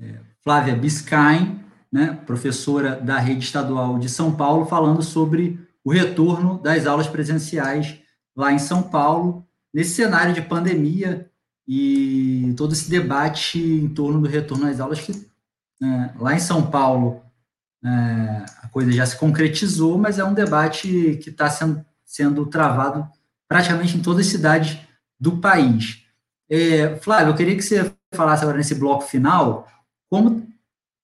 é, 0.00 0.20
Flávia 0.44 0.76
Biscain, 0.76 1.58
né, 1.92 2.18
professora 2.26 2.96
da 2.96 3.18
Rede 3.18 3.44
Estadual 3.44 3.98
de 3.98 4.08
São 4.08 4.34
Paulo, 4.34 4.66
falando 4.66 5.02
sobre 5.02 5.58
o 5.84 5.90
retorno 5.90 6.58
das 6.58 6.86
aulas 6.86 7.06
presenciais 7.06 7.98
lá 8.36 8.52
em 8.52 8.58
São 8.58 8.82
Paulo, 8.82 9.46
nesse 9.72 9.94
cenário 9.94 10.34
de 10.34 10.42
pandemia 10.42 11.30
e 11.66 12.54
todo 12.56 12.72
esse 12.72 12.90
debate 12.90 13.58
em 13.58 13.88
torno 13.88 14.20
do 14.20 14.28
retorno 14.28 14.66
às 14.66 14.80
aulas 14.80 15.00
que 15.00 15.12
é, 15.82 16.10
lá 16.18 16.34
em 16.34 16.40
São 16.40 16.70
Paulo 16.70 17.22
é, 17.84 17.88
a 18.62 18.68
coisa 18.68 18.90
já 18.90 19.06
se 19.06 19.16
concretizou, 19.16 19.98
mas 19.98 20.18
é 20.18 20.24
um 20.24 20.34
debate 20.34 21.18
que 21.22 21.30
está 21.30 21.48
sendo, 21.48 21.84
sendo 22.04 22.46
travado 22.46 23.08
praticamente 23.48 23.96
em 23.96 24.02
todas 24.02 24.26
as 24.26 24.32
cidades 24.32 24.78
do 25.18 25.38
país. 25.38 26.04
É, 26.50 26.96
Flávio, 26.96 27.30
eu 27.30 27.36
queria 27.36 27.56
que 27.56 27.62
você 27.62 27.92
falasse 28.14 28.42
agora 28.42 28.58
nesse 28.58 28.74
bloco 28.74 29.04
final 29.04 29.68
como 30.08 30.47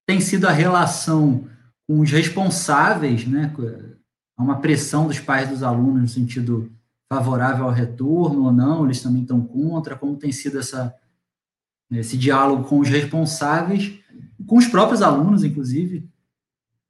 tem 0.06 0.20
sido 0.20 0.46
a 0.46 0.52
relação 0.52 1.48
com 1.86 2.00
os 2.00 2.10
responsáveis, 2.10 3.26
né, 3.26 3.52
há 4.36 4.42
uma 4.42 4.60
pressão 4.60 5.06
dos 5.06 5.18
pais 5.18 5.48
dos 5.48 5.62
alunos 5.62 6.02
no 6.02 6.08
sentido 6.08 6.72
favorável 7.08 7.66
ao 7.66 7.70
retorno 7.70 8.44
ou 8.44 8.52
não, 8.52 8.84
eles 8.84 9.02
também 9.02 9.22
estão 9.22 9.40
contra, 9.40 9.96
como 9.96 10.16
tem 10.16 10.32
sido 10.32 10.58
essa, 10.58 10.94
esse 11.90 12.16
diálogo 12.16 12.64
com 12.64 12.78
os 12.80 12.88
responsáveis, 12.88 13.98
com 14.46 14.56
os 14.56 14.66
próprios 14.66 15.02
alunos, 15.02 15.44
inclusive. 15.44 16.08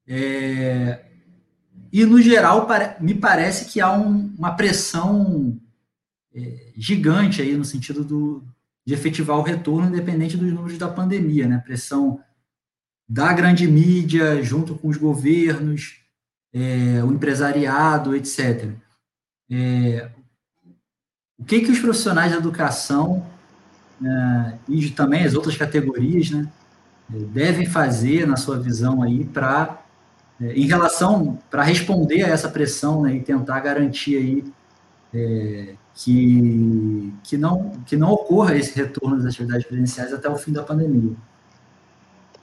É, 0.06 1.04
e, 1.92 2.04
no 2.04 2.20
geral, 2.20 2.66
me 3.00 3.14
parece 3.14 3.66
que 3.66 3.80
há 3.80 3.92
um, 3.92 4.34
uma 4.36 4.54
pressão 4.54 5.58
é, 6.34 6.72
gigante 6.76 7.40
aí 7.40 7.56
no 7.56 7.64
sentido 7.64 8.04
do, 8.04 8.44
de 8.84 8.94
efetivar 8.94 9.38
o 9.38 9.42
retorno 9.42 9.88
independente 9.88 10.36
dos 10.36 10.52
números 10.52 10.76
da 10.76 10.88
pandemia, 10.88 11.46
né? 11.46 11.58
Pressão 11.58 12.20
da 13.08 13.32
grande 13.32 13.66
mídia 13.66 14.42
junto 14.42 14.74
com 14.74 14.88
os 14.88 14.96
governos, 14.96 16.00
é, 16.52 17.02
o 17.04 17.12
empresariado, 17.12 18.14
etc. 18.14 18.70
É, 19.50 20.10
o 21.38 21.44
que 21.44 21.60
que 21.60 21.70
os 21.70 21.78
profissionais 21.78 22.32
da 22.32 22.38
educação 22.38 23.26
é, 24.02 24.58
e 24.68 24.90
também 24.90 25.24
as 25.24 25.34
outras 25.34 25.56
categorias, 25.56 26.30
né, 26.30 26.48
devem 27.08 27.66
fazer 27.66 28.26
na 28.26 28.36
sua 28.36 28.58
visão 28.58 29.02
aí 29.02 29.24
para 29.24 29.82
é, 30.40 30.52
em 30.52 30.66
relação 30.66 31.38
para 31.50 31.62
responder 31.62 32.24
a 32.24 32.28
essa 32.28 32.48
pressão 32.48 33.02
né, 33.02 33.16
e 33.16 33.20
tentar 33.20 33.60
garantir 33.60 34.16
aí 34.16 34.44
é, 35.12 35.74
que, 35.94 37.14
que, 37.22 37.36
não, 37.36 37.70
que 37.86 37.96
não 37.96 38.10
ocorra 38.10 38.56
esse 38.56 38.74
retorno 38.74 39.16
das 39.16 39.26
atividades 39.26 39.66
presenciais 39.66 40.12
até 40.12 40.28
o 40.28 40.36
fim 40.36 40.52
da 40.52 40.62
pandemia. 40.62 41.14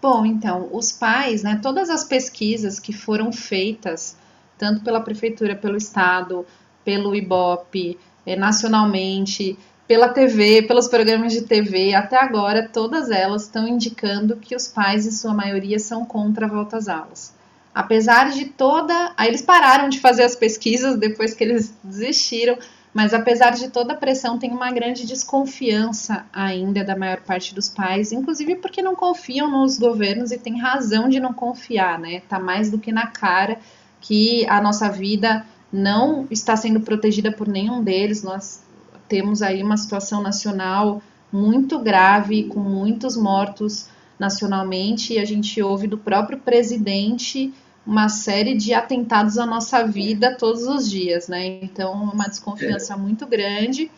Bom, 0.02 0.26
então, 0.26 0.68
os 0.72 0.92
pais, 0.92 1.44
né, 1.44 1.60
todas 1.62 1.90
as 1.90 2.04
pesquisas 2.04 2.80
que 2.80 2.92
foram 2.92 3.32
feitas, 3.32 4.18
tanto 4.58 4.84
pela 4.84 5.00
prefeitura, 5.00 5.56
pelo 5.56 5.78
estado, 5.78 6.44
pelo 6.84 7.16
IBOP, 7.16 8.00
eh, 8.26 8.36
nacionalmente, 8.36 9.58
pela 9.88 10.10
TV, 10.10 10.64
pelos 10.64 10.88
programas 10.88 11.34
de 11.34 11.44
TV, 11.44 11.94
até 11.94 12.18
agora, 12.18 12.68
todas 12.68 13.12
elas 13.12 13.44
estão 13.44 13.68
indicando 13.68 14.38
que 14.38 14.56
os 14.56 14.68
pais, 14.68 15.06
em 15.06 15.12
sua 15.12 15.34
maioria, 15.34 15.78
são 15.78 16.04
contra 16.04 16.48
a 16.48 16.50
volta 16.50 16.78
às 16.78 16.88
aulas. 16.88 17.34
Apesar 17.74 18.32
de 18.32 18.46
toda. 18.46 19.14
Aí 19.16 19.28
eles 19.28 19.42
pararam 19.42 19.88
de 19.88 20.00
fazer 20.00 20.24
as 20.24 20.36
pesquisas 20.36 20.98
depois 20.98 21.34
que 21.34 21.44
eles 21.44 21.74
desistiram, 21.84 22.58
mas 22.94 23.14
apesar 23.14 23.52
de 23.52 23.70
toda 23.70 23.94
a 23.94 23.98
pressão, 23.98 24.38
tem 24.38 24.52
uma 24.52 24.72
grande 24.72 25.06
desconfiança 25.06 26.26
ainda 26.34 26.84
da 26.84 26.96
maior 26.96 27.22
parte 27.22 27.56
dos 27.56 27.70
pais, 27.70 28.12
inclusive 28.12 28.58
porque 28.58 28.82
não 28.82 28.96
confiam 28.96 29.50
nos 29.50 29.78
governos 29.78 30.32
e 30.32 30.38
tem 30.38 30.60
razão 30.60 31.08
de 31.08 31.20
não 31.20 31.34
confiar, 31.34 31.98
né? 31.98 32.22
Tá 32.28 32.38
mais 32.38 32.70
do 32.70 32.78
que 32.78 32.92
na 32.92 33.08
cara 33.08 33.60
que 34.02 34.46
a 34.48 34.62
nossa 34.62 34.90
vida 34.90 35.46
não 35.72 36.28
está 36.30 36.58
sendo 36.58 36.82
protegida 36.82 37.32
por 37.32 37.48
nenhum 37.48 37.82
deles. 37.82 38.24
Nós 38.24 38.62
temos 39.08 39.42
aí 39.42 39.64
uma 39.64 39.78
situação 39.78 40.22
nacional 40.22 41.02
muito 41.32 41.80
grave, 41.80 42.44
com 42.44 42.60
muitos 42.60 43.16
mortos 43.16 43.88
nacionalmente, 44.20 45.14
e 45.14 45.20
a 45.20 45.26
gente 45.26 45.62
ouve 45.62 45.88
do 45.88 45.98
próprio 45.98 46.38
presidente 46.38 47.54
uma 47.86 48.10
série 48.10 48.56
de 48.56 48.74
atentados 48.74 49.38
à 49.38 49.46
nossa 49.46 49.86
vida 49.86 50.36
todos 50.38 50.64
os 50.64 50.90
dias, 50.90 51.28
né? 51.28 51.60
Então, 51.64 51.94
uma 51.94 52.28
desconfiança 52.28 52.94
é. 52.94 52.98
muito 52.98 53.26
grande. 53.26 53.90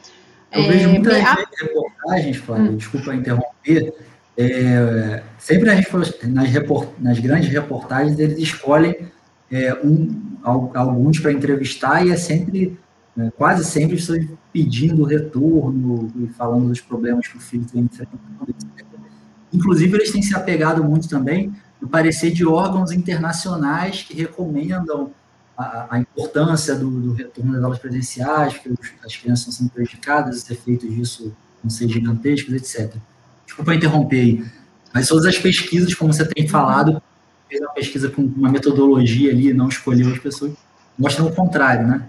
Eu 0.51 0.63
é, 0.63 0.67
vejo 0.67 0.89
muitas 0.89 1.17
a... 1.17 1.45
reportagens, 1.59 2.37
Flávio, 2.37 2.71
hum. 2.71 2.77
desculpa 2.77 3.13
interromper, 3.13 3.93
é, 4.37 5.23
sempre 5.37 5.65
nas, 5.65 6.49
report, 6.49 6.89
nas, 6.99 7.19
grandes 7.19 7.49
reportagens 7.49 8.17
eles 8.17 8.39
escolhem 8.39 8.95
é, 9.51 9.73
um, 9.83 10.37
alguns 10.43 11.19
para 11.19 11.31
entrevistar 11.31 12.05
e 12.05 12.11
é 12.11 12.17
sempre, 12.17 12.77
é, 13.17 13.29
quase 13.31 13.63
sempre, 13.63 13.97
pedindo 14.51 15.03
retorno 15.03 16.11
e 16.15 16.27
falando 16.29 16.69
dos 16.69 16.81
problemas 16.81 17.27
que 17.27 17.37
o 17.37 17.39
filho 17.39 17.65
tem 17.71 17.81
enfrentando. 17.81 18.21
Inclusive, 19.51 19.97
eles 19.97 20.11
têm 20.11 20.21
se 20.21 20.35
apegado 20.35 20.83
muito 20.83 21.07
também 21.07 21.53
no 21.83 21.89
parecer 21.89 22.31
de 22.31 22.45
órgãos 22.45 22.93
internacionais 22.93 24.03
que 24.03 24.13
recomendam 24.13 25.11
a, 25.57 25.87
a 25.89 25.99
importância 25.99 26.73
do, 26.75 26.89
do, 26.89 27.11
retorno 27.11 27.51
das 27.51 27.61
aulas 27.61 27.77
presenciais, 27.77 28.53
porque 28.53 28.69
as 29.05 29.17
crianças 29.17 29.39
estão 29.39 29.51
sendo 29.51 29.69
prejudicadas, 29.69 30.37
os 30.37 30.49
efeitos 30.49 30.89
disso 30.89 31.35
vão 31.61 31.69
ser 31.69 31.89
gigantescos, 31.89 32.53
etc. 32.53 32.95
Desculpa 33.45 33.75
interromper 33.75 34.21
aí, 34.21 34.45
mas 34.93 35.09
todas 35.09 35.25
as 35.25 35.37
pesquisas, 35.37 35.93
como 35.93 36.13
você 36.13 36.25
tem 36.25 36.47
falado, 36.47 37.03
fez 37.49 37.59
uma 37.59 37.73
pesquisa 37.73 38.09
com 38.09 38.21
uma 38.21 38.49
metodologia 38.49 39.31
ali, 39.31 39.53
não 39.53 39.67
escolheu 39.67 40.09
as 40.09 40.19
pessoas, 40.19 40.53
mostram 40.97 41.27
o 41.27 41.35
contrário, 41.35 41.85
né? 41.85 42.07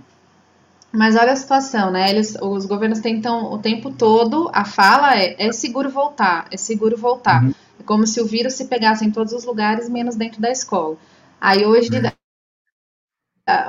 Mas 0.93 1.17
olha 1.17 1.33
a 1.33 1.37
situação, 1.37 1.91
né? 1.91 2.11
Eles, 2.11 2.37
os 2.41 2.65
governos 2.65 3.01
tentam 3.01 3.53
o 3.53 3.59
tempo 3.59 3.91
todo, 3.91 4.49
a 4.53 4.65
fala 4.65 5.17
é, 5.17 5.49
é 5.49 5.51
seguro 5.51 5.91
voltar, 5.91 6.47
é 6.53 6.57
seguro 6.57 6.97
voltar. 6.97 7.43
Uhum. 7.43 7.55
É 7.79 7.83
como 7.83 8.07
se 8.07 8.21
o 8.21 8.27
vírus 8.27 8.55
se 8.55 8.67
pegasse 8.67 9.05
em 9.05 9.11
todos 9.11 9.33
os 9.33 9.45
lugares, 9.45 9.89
menos 9.89 10.17
dentro 10.17 10.41
da 10.41 10.51
escola. 10.51 10.97
Aí 11.41 11.65
hoje, 11.65 11.91
uhum 11.91 12.11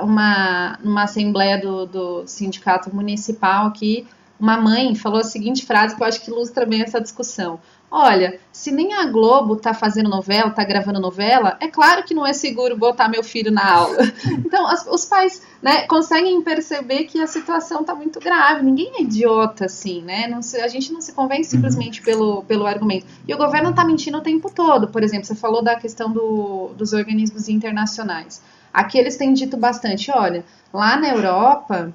uma, 0.02 0.78
uma 0.82 1.02
assembleia 1.04 1.60
do, 1.60 1.86
do 1.86 2.26
sindicato 2.26 2.94
municipal 2.94 3.66
aqui, 3.66 4.06
uma 4.38 4.60
mãe 4.60 4.94
falou 4.94 5.20
a 5.20 5.24
seguinte 5.24 5.64
frase 5.64 5.94
que 5.94 6.02
eu 6.02 6.06
acho 6.06 6.20
que 6.20 6.30
ilustra 6.30 6.66
bem 6.66 6.82
essa 6.82 7.00
discussão. 7.00 7.60
Olha, 7.98 8.38
se 8.52 8.70
nem 8.70 8.92
a 8.92 9.06
Globo 9.06 9.54
está 9.54 9.72
fazendo 9.72 10.10
novela, 10.10 10.50
está 10.50 10.62
gravando 10.62 11.00
novela, 11.00 11.56
é 11.58 11.66
claro 11.66 12.04
que 12.04 12.12
não 12.12 12.26
é 12.26 12.34
seguro 12.34 12.76
botar 12.76 13.08
meu 13.08 13.24
filho 13.24 13.50
na 13.50 13.66
aula. 13.66 13.96
Então, 14.46 14.66
as, 14.66 14.86
os 14.86 15.06
pais 15.06 15.42
né, 15.62 15.86
conseguem 15.86 16.40
perceber 16.42 17.04
que 17.04 17.20
a 17.20 17.26
situação 17.26 17.80
está 17.80 17.94
muito 17.94 18.20
grave. 18.20 18.62
Ninguém 18.62 18.92
é 18.96 19.02
idiota 19.02 19.64
assim, 19.64 20.02
né? 20.02 20.28
Não 20.28 20.42
se, 20.42 20.60
a 20.60 20.68
gente 20.68 20.92
não 20.92 21.00
se 21.00 21.12
convence 21.12 21.50
simplesmente 21.50 22.02
pelo, 22.02 22.44
pelo 22.44 22.66
argumento. 22.66 23.06
E 23.26 23.32
o 23.32 23.38
governo 23.38 23.70
está 23.70 23.82
mentindo 23.84 24.18
o 24.18 24.20
tempo 24.20 24.50
todo. 24.54 24.88
Por 24.88 25.02
exemplo, 25.02 25.24
você 25.24 25.34
falou 25.34 25.62
da 25.62 25.74
questão 25.76 26.12
do, 26.12 26.72
dos 26.76 26.92
organismos 26.92 27.48
internacionais. 27.48 28.42
Aqui 28.72 28.98
eles 28.98 29.16
têm 29.16 29.32
dito 29.32 29.56
bastante, 29.56 30.10
olha, 30.10 30.44
lá 30.72 30.96
na 30.96 31.08
Europa, 31.08 31.92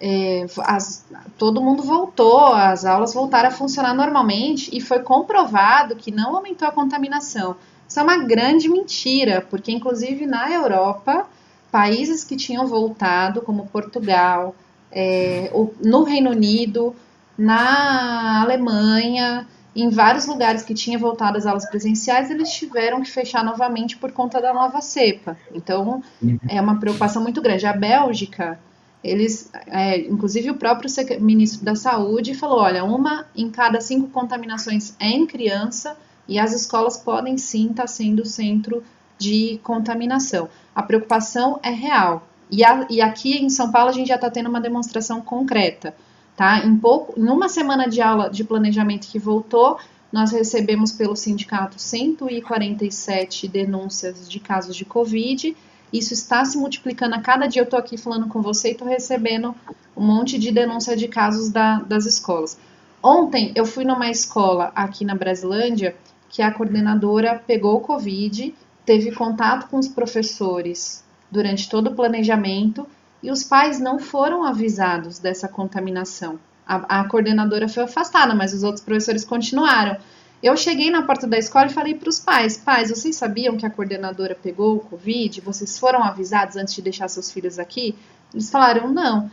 é, 0.00 0.46
as, 0.58 1.04
todo 1.36 1.60
mundo 1.60 1.82
voltou, 1.82 2.52
as 2.52 2.84
aulas 2.84 3.12
voltaram 3.14 3.48
a 3.48 3.52
funcionar 3.52 3.94
normalmente 3.94 4.70
e 4.76 4.80
foi 4.80 5.00
comprovado 5.00 5.96
que 5.96 6.10
não 6.10 6.36
aumentou 6.36 6.68
a 6.68 6.72
contaminação. 6.72 7.56
Isso 7.88 7.98
é 7.98 8.02
uma 8.02 8.18
grande 8.18 8.68
mentira, 8.68 9.44
porque 9.48 9.72
inclusive 9.72 10.26
na 10.26 10.50
Europa, 10.50 11.26
países 11.70 12.22
que 12.22 12.36
tinham 12.36 12.66
voltado, 12.66 13.42
como 13.42 13.66
Portugal, 13.66 14.54
é, 14.92 15.50
no 15.82 16.04
Reino 16.04 16.30
Unido, 16.30 16.94
na 17.36 18.42
Alemanha, 18.42 19.46
em 19.74 19.88
vários 19.88 20.26
lugares 20.26 20.62
que 20.62 20.74
tinha 20.74 20.98
voltado 20.98 21.38
às 21.38 21.46
aulas 21.46 21.68
presenciais, 21.68 22.30
eles 22.30 22.50
tiveram 22.50 23.00
que 23.00 23.10
fechar 23.10 23.44
novamente 23.44 23.96
por 23.96 24.12
conta 24.12 24.40
da 24.40 24.52
nova 24.52 24.80
cepa. 24.80 25.36
Então, 25.54 26.02
é 26.48 26.60
uma 26.60 26.80
preocupação 26.80 27.22
muito 27.22 27.40
grande. 27.40 27.66
A 27.66 27.72
Bélgica, 27.72 28.58
eles, 29.02 29.50
é, 29.66 29.98
inclusive 30.00 30.50
o 30.50 30.56
próprio 30.56 30.90
ministro 31.20 31.64
da 31.64 31.74
Saúde 31.74 32.34
falou, 32.34 32.58
olha, 32.58 32.84
uma 32.84 33.26
em 33.34 33.50
cada 33.50 33.80
cinco 33.80 34.08
contaminações 34.08 34.94
é 34.98 35.08
em 35.08 35.26
criança 35.26 35.96
e 36.26 36.38
as 36.38 36.52
escolas 36.52 36.96
podem 36.96 37.38
sim 37.38 37.70
estar 37.70 37.86
sendo 37.86 38.24
centro 38.26 38.82
de 39.16 39.58
contaminação. 39.62 40.48
A 40.74 40.82
preocupação 40.82 41.58
é 41.62 41.70
real. 41.70 42.26
E, 42.50 42.64
a, 42.64 42.86
e 42.88 43.00
aqui 43.00 43.36
em 43.36 43.50
São 43.50 43.70
Paulo 43.70 43.90
a 43.90 43.92
gente 43.92 44.08
já 44.08 44.14
está 44.16 44.30
tendo 44.30 44.48
uma 44.48 44.60
demonstração 44.60 45.20
concreta. 45.20 45.94
Tá? 46.36 46.64
Em, 46.64 46.76
pouco, 46.76 47.18
em 47.18 47.28
uma 47.28 47.48
semana 47.48 47.88
de 47.88 48.00
aula 48.00 48.30
de 48.30 48.44
planejamento 48.44 49.08
que 49.08 49.18
voltou, 49.18 49.78
nós 50.12 50.30
recebemos 50.32 50.92
pelo 50.92 51.16
sindicato 51.16 51.80
147 51.80 53.48
denúncias 53.48 54.28
de 54.28 54.38
casos 54.38 54.76
de 54.76 54.84
Covid. 54.84 55.56
Isso 55.92 56.12
está 56.12 56.44
se 56.44 56.58
multiplicando 56.58 57.14
a 57.14 57.20
cada 57.20 57.46
dia. 57.46 57.62
Eu 57.62 57.64
estou 57.64 57.78
aqui 57.78 57.96
falando 57.96 58.28
com 58.28 58.42
você 58.42 58.68
e 58.68 58.72
estou 58.72 58.86
recebendo 58.86 59.54
um 59.96 60.04
monte 60.04 60.38
de 60.38 60.52
denúncia 60.52 60.96
de 60.96 61.08
casos 61.08 61.50
da, 61.50 61.80
das 61.80 62.06
escolas. 62.06 62.58
Ontem 63.02 63.52
eu 63.54 63.64
fui 63.64 63.84
numa 63.84 64.10
escola 64.10 64.72
aqui 64.74 65.04
na 65.04 65.14
Brasilândia 65.14 65.96
que 66.28 66.42
a 66.42 66.52
coordenadora 66.52 67.42
pegou 67.46 67.76
o 67.76 67.80
Covid, 67.80 68.54
teve 68.84 69.12
contato 69.12 69.68
com 69.68 69.78
os 69.78 69.88
professores 69.88 71.04
durante 71.30 71.68
todo 71.68 71.88
o 71.88 71.94
planejamento 71.94 72.86
e 73.22 73.30
os 73.30 73.42
pais 73.42 73.80
não 73.80 73.98
foram 73.98 74.44
avisados 74.44 75.18
dessa 75.18 75.48
contaminação. 75.48 76.38
A, 76.66 77.00
a, 77.00 77.04
coordenadora 77.08 77.68
foi 77.68 77.84
afastada, 77.84 78.34
mas 78.34 78.52
os 78.52 78.62
outros 78.62 78.84
professores 78.84 79.24
continuaram. 79.24 79.96
Eu 80.42 80.56
cheguei 80.56 80.90
na 80.90 81.02
porta 81.02 81.26
da 81.26 81.36
escola 81.36 81.66
e 81.66 81.72
falei 81.72 81.94
para 81.94 82.08
os 82.08 82.20
pais: 82.20 82.56
pais, 82.56 82.90
vocês 82.90 83.16
sabiam 83.16 83.56
que 83.56 83.66
a 83.66 83.70
coordenadora 83.70 84.36
pegou 84.40 84.76
o 84.76 84.80
Covid? 84.80 85.40
Vocês 85.40 85.78
foram 85.78 86.02
avisados 86.02 86.56
antes 86.56 86.74
de 86.74 86.82
deixar 86.82 87.08
seus 87.08 87.30
filhos 87.30 87.58
aqui? 87.58 87.96
Eles 88.32 88.50
falaram: 88.50 88.92
não, 88.92 89.30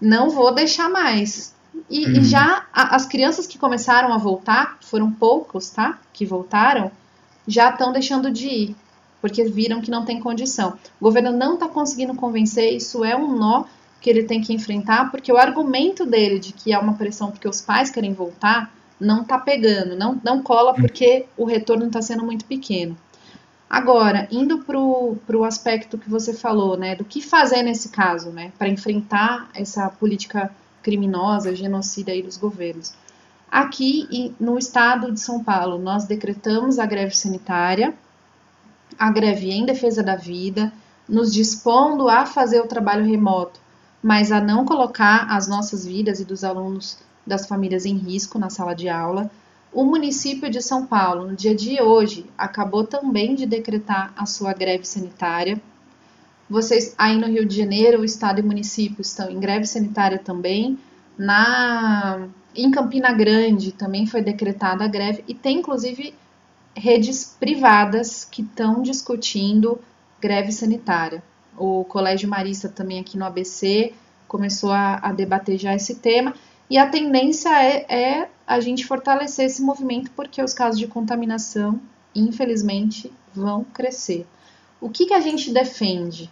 não 0.00 0.30
vou 0.30 0.52
deixar 0.54 0.88
mais. 0.88 1.54
E, 1.88 2.18
e 2.18 2.24
já 2.24 2.66
a, 2.72 2.96
as 2.96 3.06
crianças 3.06 3.46
que 3.46 3.58
começaram 3.58 4.12
a 4.12 4.18
voltar, 4.18 4.78
foram 4.80 5.12
poucos, 5.12 5.70
tá? 5.70 5.98
Que 6.12 6.26
voltaram, 6.26 6.90
já 7.46 7.70
estão 7.70 7.92
deixando 7.92 8.30
de 8.30 8.48
ir 8.48 8.76
porque 9.20 9.44
viram 9.44 9.80
que 9.80 9.90
não 9.90 10.04
tem 10.04 10.20
condição. 10.20 10.78
O 11.00 11.04
governo 11.04 11.32
não 11.32 11.54
está 11.54 11.68
conseguindo 11.68 12.14
convencer, 12.14 12.72
isso 12.72 13.04
é 13.04 13.16
um 13.16 13.36
nó 13.36 13.64
que 14.00 14.08
ele 14.08 14.22
tem 14.22 14.40
que 14.40 14.54
enfrentar, 14.54 15.10
porque 15.10 15.32
o 15.32 15.36
argumento 15.36 16.06
dele 16.06 16.38
de 16.38 16.52
que 16.52 16.72
é 16.72 16.78
uma 16.78 16.94
pressão 16.94 17.30
porque 17.30 17.48
os 17.48 17.60
pais 17.60 17.90
querem 17.90 18.12
voltar 18.12 18.72
não 19.00 19.22
está 19.22 19.38
pegando, 19.38 19.96
não, 19.96 20.20
não 20.24 20.42
cola 20.42 20.74
porque 20.74 21.26
o 21.36 21.44
retorno 21.44 21.86
está 21.86 22.02
sendo 22.02 22.24
muito 22.24 22.44
pequeno. 22.44 22.96
Agora, 23.68 24.26
indo 24.30 24.58
para 24.58 24.78
o 24.78 25.44
aspecto 25.44 25.98
que 25.98 26.08
você 26.08 26.32
falou, 26.32 26.76
né, 26.76 26.96
do 26.96 27.04
que 27.04 27.20
fazer 27.20 27.62
nesse 27.62 27.90
caso, 27.90 28.30
né, 28.30 28.50
para 28.56 28.68
enfrentar 28.68 29.50
essa 29.54 29.88
política 29.90 30.50
criminosa, 30.82 31.54
genocida 31.54 32.12
aí 32.12 32.22
dos 32.22 32.38
governos. 32.38 32.94
Aqui 33.50 34.34
no 34.40 34.58
estado 34.58 35.12
de 35.12 35.20
São 35.20 35.44
Paulo, 35.44 35.78
nós 35.78 36.06
decretamos 36.06 36.78
a 36.78 36.86
greve 36.86 37.14
sanitária, 37.14 37.94
a 38.98 39.10
greve 39.10 39.50
em 39.50 39.66
defesa 39.66 40.02
da 40.02 40.16
vida, 40.16 40.72
nos 41.08 41.32
dispondo 41.32 42.08
a 42.08 42.26
fazer 42.26 42.60
o 42.60 42.66
trabalho 42.66 43.04
remoto, 43.04 43.60
mas 44.02 44.32
a 44.32 44.40
não 44.40 44.64
colocar 44.64 45.26
as 45.30 45.48
nossas 45.48 45.86
vidas 45.86 46.20
e 46.20 46.24
dos 46.24 46.44
alunos 46.44 46.98
das 47.26 47.46
famílias 47.46 47.84
em 47.84 47.96
risco 47.96 48.38
na 48.38 48.50
sala 48.50 48.74
de 48.74 48.88
aula. 48.88 49.30
O 49.72 49.84
município 49.84 50.50
de 50.50 50.62
São 50.62 50.86
Paulo, 50.86 51.26
no 51.28 51.36
dia 51.36 51.54
de 51.54 51.80
hoje, 51.82 52.26
acabou 52.36 52.84
também 52.84 53.34
de 53.34 53.46
decretar 53.46 54.12
a 54.16 54.24
sua 54.24 54.52
greve 54.52 54.86
sanitária. 54.86 55.60
Vocês 56.48 56.94
aí 56.96 57.16
no 57.16 57.26
Rio 57.26 57.44
de 57.44 57.56
Janeiro, 57.56 58.00
o 58.00 58.04
estado 58.04 58.40
e 58.40 58.42
município 58.42 59.02
estão 59.02 59.30
em 59.30 59.38
greve 59.38 59.66
sanitária 59.66 60.18
também. 60.18 60.78
Na 61.18 62.28
em 62.56 62.70
Campina 62.70 63.12
Grande 63.12 63.72
também 63.72 64.06
foi 64.06 64.22
decretada 64.22 64.84
a 64.84 64.88
greve 64.88 65.22
e 65.28 65.34
tem 65.34 65.58
inclusive 65.58 66.14
redes 66.74 67.36
privadas 67.38 68.24
que 68.24 68.42
estão 68.42 68.82
discutindo 68.82 69.78
greve 70.20 70.50
sanitária. 70.50 71.22
O 71.56 71.84
Colégio 71.84 72.28
Marista 72.28 72.68
também 72.68 73.00
aqui 73.00 73.18
no 73.18 73.24
ABC 73.24 73.92
começou 74.26 74.72
a, 74.72 74.96
a 75.02 75.12
debater 75.12 75.58
já 75.58 75.74
esse 75.74 75.96
tema 75.96 76.34
e 76.70 76.76
a 76.76 76.88
tendência 76.88 77.50
é, 77.62 77.86
é 77.88 78.28
a 78.46 78.60
gente 78.60 78.86
fortalecer 78.86 79.46
esse 79.46 79.62
movimento 79.62 80.10
porque 80.12 80.42
os 80.42 80.52
casos 80.52 80.78
de 80.78 80.86
contaminação, 80.86 81.80
infelizmente, 82.14 83.12
vão 83.34 83.64
crescer. 83.64 84.26
O 84.80 84.88
que, 84.88 85.06
que 85.06 85.14
a 85.14 85.20
gente 85.20 85.52
defende? 85.52 86.30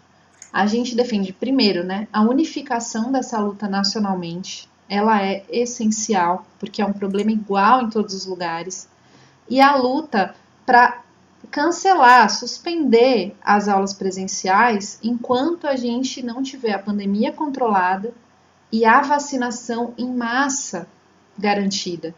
A 0.52 0.66
gente 0.66 0.94
defende, 0.94 1.32
primeiro, 1.32 1.84
né, 1.84 2.06
a 2.12 2.22
unificação 2.22 3.10
dessa 3.10 3.38
luta 3.38 3.68
nacionalmente. 3.68 4.68
Ela 4.88 5.22
é 5.22 5.44
essencial, 5.50 6.46
porque 6.58 6.80
é 6.80 6.86
um 6.86 6.92
problema 6.92 7.32
igual 7.32 7.82
em 7.82 7.90
todos 7.90 8.14
os 8.14 8.24
lugares 8.24 8.88
e 9.48 9.60
a 9.60 9.76
luta 9.76 10.34
para 10.64 11.02
cancelar, 11.50 12.28
suspender 12.30 13.36
as 13.42 13.68
aulas 13.68 13.92
presenciais 13.92 14.98
enquanto 15.02 15.66
a 15.66 15.76
gente 15.76 16.22
não 16.22 16.42
tiver 16.42 16.72
a 16.72 16.78
pandemia 16.78 17.32
controlada 17.32 18.12
e 18.72 18.84
a 18.84 19.00
vacinação 19.00 19.94
em 19.96 20.12
massa 20.12 20.88
garantida. 21.38 22.14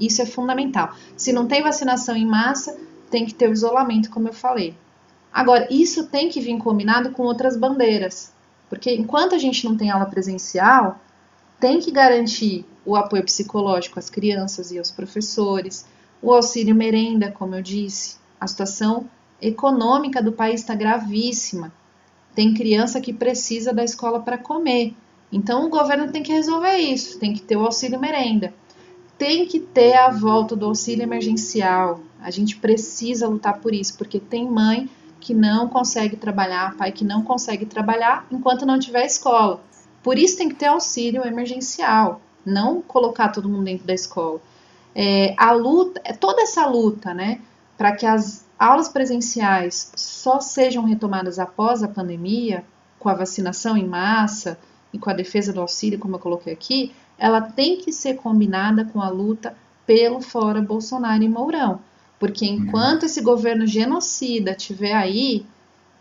Isso 0.00 0.22
é 0.22 0.26
fundamental. 0.26 0.94
Se 1.16 1.32
não 1.32 1.46
tem 1.46 1.62
vacinação 1.62 2.16
em 2.16 2.26
massa, 2.26 2.76
tem 3.10 3.26
que 3.26 3.34
ter 3.34 3.48
o 3.48 3.52
isolamento, 3.52 4.10
como 4.10 4.28
eu 4.28 4.32
falei. 4.32 4.74
Agora, 5.32 5.66
isso 5.70 6.06
tem 6.06 6.28
que 6.28 6.40
vir 6.40 6.58
combinado 6.58 7.10
com 7.12 7.22
outras 7.22 7.56
bandeiras, 7.56 8.32
porque 8.68 8.94
enquanto 8.94 9.34
a 9.34 9.38
gente 9.38 9.64
não 9.64 9.76
tem 9.76 9.90
aula 9.90 10.06
presencial, 10.06 10.98
tem 11.60 11.78
que 11.78 11.90
garantir 11.90 12.66
o 12.84 12.96
apoio 12.96 13.24
psicológico 13.24 13.98
às 13.98 14.10
crianças 14.10 14.72
e 14.72 14.78
aos 14.78 14.90
professores, 14.90 15.86
O 16.22 16.32
auxílio 16.32 16.72
merenda, 16.72 17.32
como 17.32 17.56
eu 17.56 17.62
disse, 17.62 18.16
a 18.38 18.46
situação 18.46 19.10
econômica 19.40 20.22
do 20.22 20.30
país 20.30 20.60
está 20.60 20.72
gravíssima. 20.72 21.72
Tem 22.32 22.54
criança 22.54 23.00
que 23.00 23.12
precisa 23.12 23.74
da 23.74 23.82
escola 23.82 24.20
para 24.20 24.38
comer. 24.38 24.94
Então 25.32 25.64
o 25.64 25.70
governo 25.70 26.12
tem 26.12 26.22
que 26.22 26.30
resolver 26.30 26.76
isso, 26.76 27.18
tem 27.18 27.32
que 27.32 27.40
ter 27.40 27.56
o 27.56 27.64
auxílio 27.64 27.98
merenda. 27.98 28.52
Tem 29.16 29.46
que 29.46 29.58
ter 29.58 29.94
a 29.94 30.10
volta 30.10 30.54
do 30.54 30.66
auxílio 30.66 31.02
emergencial. 31.02 32.00
A 32.20 32.30
gente 32.30 32.56
precisa 32.56 33.26
lutar 33.26 33.58
por 33.60 33.72
isso, 33.72 33.96
porque 33.96 34.20
tem 34.20 34.48
mãe 34.48 34.90
que 35.18 35.32
não 35.32 35.68
consegue 35.68 36.16
trabalhar, 36.16 36.76
pai 36.76 36.92
que 36.92 37.04
não 37.04 37.22
consegue 37.22 37.64
trabalhar 37.64 38.26
enquanto 38.30 38.66
não 38.66 38.78
tiver 38.78 39.06
escola. 39.06 39.62
Por 40.02 40.18
isso 40.18 40.36
tem 40.36 40.48
que 40.48 40.56
ter 40.56 40.66
auxílio 40.66 41.24
emergencial, 41.24 42.20
não 42.44 42.82
colocar 42.82 43.28
todo 43.28 43.48
mundo 43.48 43.64
dentro 43.64 43.86
da 43.86 43.94
escola. 43.94 44.40
É, 44.94 45.34
a 45.38 45.52
luta, 45.52 46.00
é 46.04 46.12
toda 46.12 46.42
essa 46.42 46.66
luta, 46.66 47.14
né, 47.14 47.40
para 47.78 47.94
que 47.94 48.04
as 48.04 48.44
aulas 48.58 48.88
presenciais 48.88 49.92
só 49.96 50.40
sejam 50.40 50.84
retomadas 50.84 51.38
após 51.38 51.82
a 51.82 51.88
pandemia, 51.88 52.64
com 52.98 53.08
a 53.08 53.14
vacinação 53.14 53.76
em 53.76 53.86
massa 53.86 54.58
e 54.92 54.98
com 54.98 55.10
a 55.10 55.14
defesa 55.14 55.52
do 55.52 55.60
auxílio, 55.60 55.98
como 55.98 56.16
eu 56.16 56.20
coloquei 56.20 56.52
aqui, 56.52 56.92
ela 57.18 57.40
tem 57.40 57.78
que 57.78 57.92
ser 57.92 58.14
combinada 58.14 58.84
com 58.84 59.00
a 59.00 59.08
luta 59.08 59.54
pelo 59.86 60.20
fora 60.20 60.60
Bolsonaro 60.60 61.22
e 61.22 61.28
Mourão. 61.28 61.80
Porque 62.18 62.46
uhum. 62.46 62.54
enquanto 62.54 63.06
esse 63.06 63.20
governo 63.20 63.66
genocida 63.66 64.52
estiver 64.52 64.94
aí, 64.94 65.44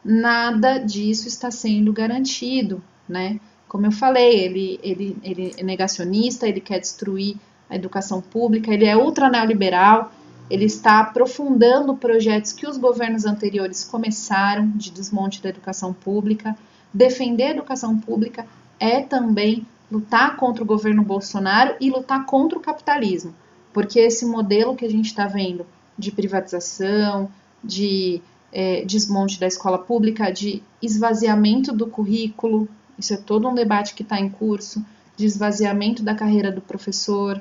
nada 0.04 0.78
disso 0.78 1.28
está 1.28 1.50
sendo 1.50 1.94
garantido, 1.94 2.82
né? 3.08 3.39
Como 3.68 3.86
eu 3.86 3.92
falei, 3.92 4.39
ele, 4.39 4.80
ele, 4.84 5.18
ele 5.24 5.56
é 5.58 5.64
negacionista, 5.64 6.48
ele 6.48 6.60
quer 6.60 6.80
destruir 6.80 7.38
a 7.70 7.76
educação 7.76 8.22
pública, 8.22 8.74
ele 8.74 8.86
é 8.86 8.98
ultra 8.98 9.30
neoliberal, 9.30 10.12
ele 10.50 10.66
está 10.66 11.00
aprofundando 11.00 11.96
projetos 11.96 12.52
que 12.52 12.68
os 12.68 12.78
governos 12.78 13.24
anteriores 13.26 13.86
começaram 13.86 14.70
de 14.72 14.92
desmonte 14.92 15.42
da 15.42 15.48
educação 15.48 15.94
pública. 15.94 16.54
Defender 16.94 17.46
a 17.46 17.52
educação 17.52 17.98
pública 17.98 18.46
é 18.82 19.04
também 19.04 19.68
lutar 19.92 20.36
contra 20.36 20.64
o 20.64 20.66
governo 20.66 21.04
Bolsonaro 21.04 21.76
e 21.80 21.92
lutar 21.92 22.26
contra 22.26 22.58
o 22.58 22.62
capitalismo, 22.62 23.32
porque 23.72 24.00
esse 24.00 24.26
modelo 24.26 24.76
que 24.76 24.84
a 24.84 24.90
gente 24.90 25.06
está 25.06 25.28
vendo 25.28 25.68
de 25.96 26.12
privatização, 26.12 27.30
de 27.64 28.20
é, 28.52 28.84
desmonte 28.84 29.40
da 29.40 29.46
escola 29.46 29.78
pública, 29.78 30.32
de 30.32 30.64
esvaziamento 30.82 31.72
do 31.72 31.86
currículo, 31.86 32.68
isso 32.98 33.14
é 33.14 33.18
todo 33.18 33.48
um 33.48 33.54
debate 33.54 33.94
que 33.94 34.02
está 34.02 34.20
em 34.20 34.30
curso, 34.30 34.84
de 35.16 35.28
esvaziamento 35.28 36.02
da 36.02 36.16
carreira 36.16 36.52
do 36.52 36.62
professor. 36.62 37.40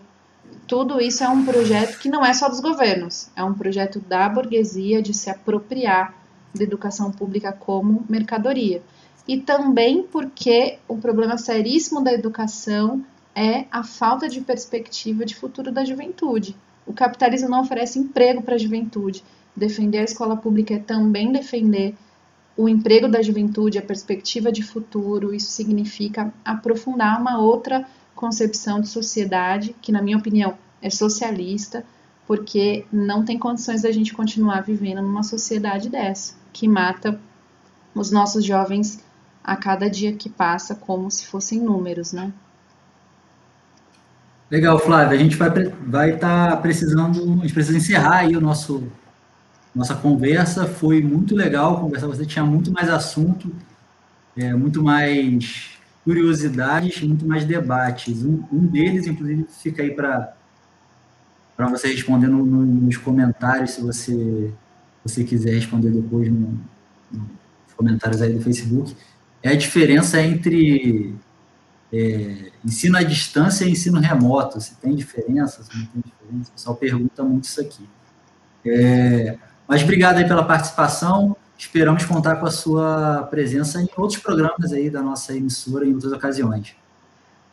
Tudo 0.66 1.00
isso 1.00 1.24
é 1.24 1.28
um 1.28 1.44
projeto 1.44 1.98
que 1.98 2.10
não 2.10 2.24
é 2.24 2.34
só 2.34 2.50
dos 2.50 2.60
governos, 2.60 3.30
é 3.34 3.42
um 3.42 3.54
projeto 3.54 3.98
da 4.00 4.28
burguesia 4.28 5.00
de 5.00 5.14
se 5.14 5.30
apropriar 5.30 6.14
da 6.54 6.64
educação 6.64 7.10
pública 7.10 7.50
como 7.52 8.04
mercadoria. 8.08 8.82
E 9.30 9.40
também 9.40 10.02
porque 10.02 10.80
o 10.88 10.96
problema 10.96 11.38
seríssimo 11.38 12.02
da 12.02 12.12
educação 12.12 13.00
é 13.32 13.64
a 13.70 13.84
falta 13.84 14.28
de 14.28 14.40
perspectiva 14.40 15.24
de 15.24 15.36
futuro 15.36 15.70
da 15.70 15.84
juventude. 15.84 16.56
O 16.84 16.92
capitalismo 16.92 17.48
não 17.48 17.60
oferece 17.60 18.00
emprego 18.00 18.42
para 18.42 18.56
a 18.56 18.58
juventude. 18.58 19.22
Defender 19.54 19.98
a 19.98 20.02
escola 20.02 20.36
pública 20.36 20.74
é 20.74 20.80
também 20.80 21.30
defender 21.30 21.94
o 22.56 22.68
emprego 22.68 23.06
da 23.06 23.22
juventude, 23.22 23.78
a 23.78 23.82
perspectiva 23.82 24.50
de 24.50 24.64
futuro. 24.64 25.32
Isso 25.32 25.52
significa 25.52 26.34
aprofundar 26.44 27.20
uma 27.20 27.38
outra 27.38 27.86
concepção 28.16 28.80
de 28.80 28.88
sociedade, 28.88 29.76
que, 29.80 29.92
na 29.92 30.02
minha 30.02 30.18
opinião, 30.18 30.58
é 30.82 30.90
socialista, 30.90 31.84
porque 32.26 32.84
não 32.92 33.24
tem 33.24 33.38
condições 33.38 33.82
da 33.82 33.92
gente 33.92 34.12
continuar 34.12 34.62
vivendo 34.62 35.00
numa 35.02 35.22
sociedade 35.22 35.88
dessa, 35.88 36.34
que 36.52 36.66
mata 36.66 37.20
os 37.94 38.10
nossos 38.10 38.44
jovens 38.44 39.08
a 39.42 39.56
cada 39.56 39.88
dia 39.88 40.12
que 40.12 40.28
passa 40.28 40.74
como 40.74 41.10
se 41.10 41.26
fossem 41.26 41.60
números, 41.60 42.12
né? 42.12 42.32
Legal, 44.50 44.78
Flávia. 44.78 45.18
A 45.18 45.22
gente 45.22 45.36
vai 45.36 45.50
vai 45.86 46.14
estar 46.14 46.50
tá 46.50 46.56
precisando, 46.56 47.22
a 47.22 47.42
gente 47.42 47.54
precisa 47.54 47.78
encerrar 47.78 48.18
aí 48.18 48.36
o 48.36 48.40
nosso 48.40 48.90
nossa 49.74 49.94
conversa. 49.94 50.66
Foi 50.66 51.00
muito 51.02 51.34
legal 51.34 51.80
conversar. 51.80 52.08
Você 52.08 52.26
tinha 52.26 52.44
muito 52.44 52.72
mais 52.72 52.88
assunto, 52.90 53.52
é, 54.36 54.52
muito 54.54 54.82
mais 54.82 55.70
curiosidades, 56.04 57.00
muito 57.02 57.26
mais 57.26 57.44
debates. 57.44 58.24
Um, 58.24 58.42
um 58.52 58.66
deles, 58.66 59.06
inclusive, 59.06 59.46
fica 59.50 59.82
aí 59.82 59.92
para 59.92 60.34
para 61.56 61.68
você 61.68 61.88
responder 61.92 62.26
no, 62.26 62.44
no, 62.44 62.64
nos 62.64 62.96
comentários, 62.96 63.72
se 63.72 63.82
você 63.82 64.50
você 65.04 65.24
quiser 65.24 65.54
responder 65.54 65.90
depois 65.90 66.30
no, 66.30 66.58
nos 67.12 67.74
comentários 67.76 68.22
aí 68.22 68.32
do 68.32 68.40
Facebook, 68.40 68.96
é 69.42 69.50
a 69.50 69.56
diferença 69.56 70.20
entre 70.20 71.14
é, 71.92 72.50
ensino 72.64 72.96
à 72.96 73.02
distância 73.02 73.64
e 73.64 73.72
ensino 73.72 73.98
remoto, 74.00 74.60
se 74.60 74.76
tem 74.76 74.94
diferença, 74.94 75.62
se 75.62 75.76
não 75.76 75.86
tem 75.86 76.02
diferença, 76.04 76.50
o 76.50 76.52
pessoal 76.52 76.76
pergunta 76.76 77.22
muito 77.22 77.44
isso 77.44 77.60
aqui. 77.60 77.88
É, 78.64 79.36
mas 79.66 79.82
obrigado 79.82 80.18
aí 80.18 80.26
pela 80.26 80.44
participação, 80.44 81.36
esperamos 81.56 82.04
contar 82.04 82.36
com 82.36 82.46
a 82.46 82.50
sua 82.50 83.26
presença 83.30 83.80
em 83.80 83.88
outros 83.96 84.20
programas 84.20 84.72
aí 84.72 84.90
da 84.90 85.02
nossa 85.02 85.36
emissora 85.36 85.86
em 85.86 85.94
outras 85.94 86.12
ocasiões. 86.12 86.74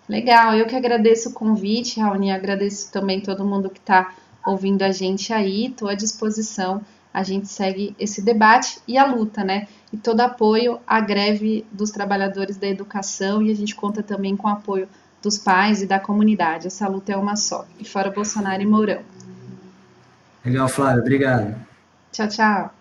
Legal, 0.07 0.53
eu 0.53 0.65
que 0.65 0.75
agradeço 0.75 1.29
o 1.29 1.33
convite, 1.33 1.99
Raoni, 1.99 2.31
agradeço 2.31 2.91
também 2.91 3.19
todo 3.19 3.45
mundo 3.45 3.69
que 3.69 3.79
está 3.79 4.13
ouvindo 4.45 4.83
a 4.83 4.91
gente 4.91 5.33
aí, 5.33 5.65
estou 5.65 5.89
à 5.89 5.95
disposição, 5.95 6.81
a 7.13 7.23
gente 7.23 7.49
segue 7.49 7.93
esse 7.99 8.21
debate 8.21 8.79
e 8.87 8.97
a 8.97 9.05
luta, 9.05 9.43
né? 9.43 9.67
E 9.91 9.97
todo 9.97 10.21
apoio 10.21 10.79
à 10.85 10.99
greve 10.99 11.65
dos 11.71 11.91
trabalhadores 11.91 12.57
da 12.57 12.67
educação 12.67 13.41
e 13.41 13.51
a 13.51 13.55
gente 13.55 13.75
conta 13.75 14.03
também 14.03 14.35
com 14.35 14.47
o 14.47 14.51
apoio 14.51 14.87
dos 15.21 15.37
pais 15.37 15.81
e 15.81 15.87
da 15.87 15.99
comunidade. 15.99 16.67
Essa 16.67 16.87
luta 16.87 17.11
é 17.11 17.17
uma 17.17 17.35
só. 17.35 17.65
E 17.79 17.85
fora 17.85 18.11
Bolsonaro 18.11 18.61
e 18.61 18.65
Mourão. 18.65 19.01
Legal, 20.45 20.67
Flávio. 20.67 21.01
Obrigado. 21.01 21.55
Tchau, 22.11 22.27
tchau. 22.27 22.73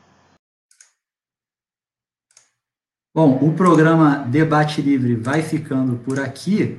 Bom, 3.14 3.38
o 3.42 3.54
programa 3.54 4.18
Debate 4.28 4.82
Livre 4.82 5.14
vai 5.14 5.42
ficando 5.42 5.96
por 5.96 6.20
aqui. 6.20 6.78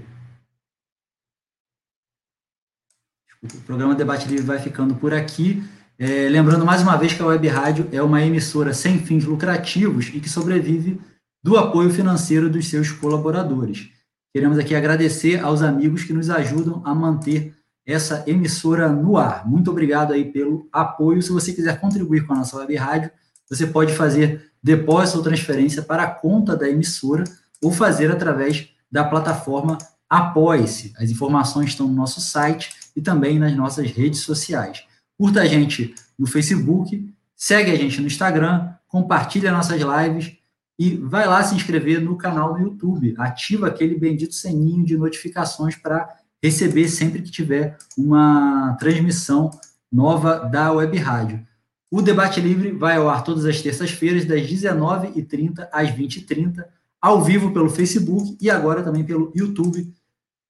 O 3.42 3.62
programa 3.62 3.96
Debate 3.96 4.28
Livre 4.28 4.46
vai 4.46 4.60
ficando 4.60 4.96
por 4.96 5.14
aqui. 5.14 5.64
É, 6.00 6.30
lembrando 6.30 6.64
mais 6.64 6.84
uma 6.84 6.96
vez 6.96 7.14
que 7.14 7.22
a 7.24 7.26
Web 7.26 7.48
Rádio 7.48 7.90
é 7.92 8.02
uma 8.04 8.22
emissora 8.22 8.72
sem 8.72 9.00
fins 9.00 9.26
lucrativos 9.26 10.12
e 10.14 10.20
que 10.20 10.30
sobrevive 10.30 11.02
do 11.44 11.58
apoio 11.58 11.90
financeiro 11.90 12.50
dos 12.50 12.68
seus 12.68 12.92
colaboradores. 12.92 13.90
Queremos 14.32 14.60
aqui 14.60 14.76
agradecer 14.76 15.40
aos 15.40 15.64
amigos 15.64 16.04
que 16.04 16.14
nos 16.14 16.30
ajudam 16.30 16.84
a 16.86 16.94
manter 16.94 17.56
essa 17.84 18.24
emissora 18.28 18.88
no 18.90 19.18
ar. 19.18 19.48
Muito 19.48 19.72
obrigado 19.72 20.14
aí 20.14 20.26
pelo 20.26 20.70
apoio. 20.72 21.22
Se 21.24 21.32
você 21.32 21.52
quiser 21.52 21.80
contribuir 21.80 22.28
com 22.28 22.34
a 22.34 22.38
nossa 22.38 22.58
Web 22.58 22.76
Rádio, 22.76 23.10
você 23.50 23.66
pode 23.66 23.94
fazer 23.94 24.52
depósito 24.62 25.18
ou 25.18 25.24
transferência 25.24 25.82
para 25.82 26.04
a 26.04 26.12
conta 26.12 26.56
da 26.56 26.70
emissora 26.70 27.24
ou 27.60 27.72
fazer 27.72 28.12
através 28.12 28.70
da 28.92 29.04
plataforma 29.04 29.80
Apoie-se. 30.10 30.94
As 30.98 31.10
informações 31.10 31.70
estão 31.70 31.88
no 31.88 31.94
nosso 31.94 32.22
site 32.22 32.70
e 32.96 33.02
também 33.02 33.38
nas 33.38 33.54
nossas 33.56 33.92
redes 33.92 34.22
sociais. 34.22 34.87
Curta 35.18 35.42
a 35.42 35.46
gente 35.46 35.96
no 36.18 36.28
Facebook, 36.28 37.14
segue 37.36 37.72
a 37.72 37.76
gente 37.76 38.00
no 38.00 38.08
Instagram, 38.08 38.74
compartilha 38.88 39.52
nossas 39.52 39.82
lives 39.82 40.38
e 40.80 40.96
vai 40.96 41.28
lá 41.28 41.44
se 41.44 41.56
inscrever 41.56 42.00
no 42.02 42.16
canal 42.16 42.54
no 42.54 42.60
YouTube. 42.60 43.16
Ativa 43.18 43.68
aquele 43.68 43.98
bendito 43.98 44.36
sininho 44.36 44.86
de 44.86 44.96
notificações 44.96 45.76
para 45.76 46.18
receber 46.42 46.88
sempre 46.88 47.22
que 47.22 47.32
tiver 47.32 47.78
uma 47.98 48.76
transmissão 48.80 49.50
nova 49.92 50.40
da 50.40 50.72
Web 50.72 50.98
Rádio. 50.98 51.46
O 51.90 52.02
Debate 52.02 52.42
Livre 52.42 52.72
vai 52.72 52.98
ao 52.98 53.10
ar 53.10 53.24
todas 53.24 53.46
as 53.46 53.62
terças-feiras, 53.62 54.26
das 54.26 54.42
19h30 54.42 55.68
às 55.72 55.90
20h30, 55.90 56.66
ao 57.02 57.24
vivo 57.24 57.52
pelo 57.52 57.70
Facebook 57.70 58.38
e 58.42 58.50
agora 58.50 58.84
também 58.84 59.04
pelo 59.04 59.32
YouTube 59.34 59.92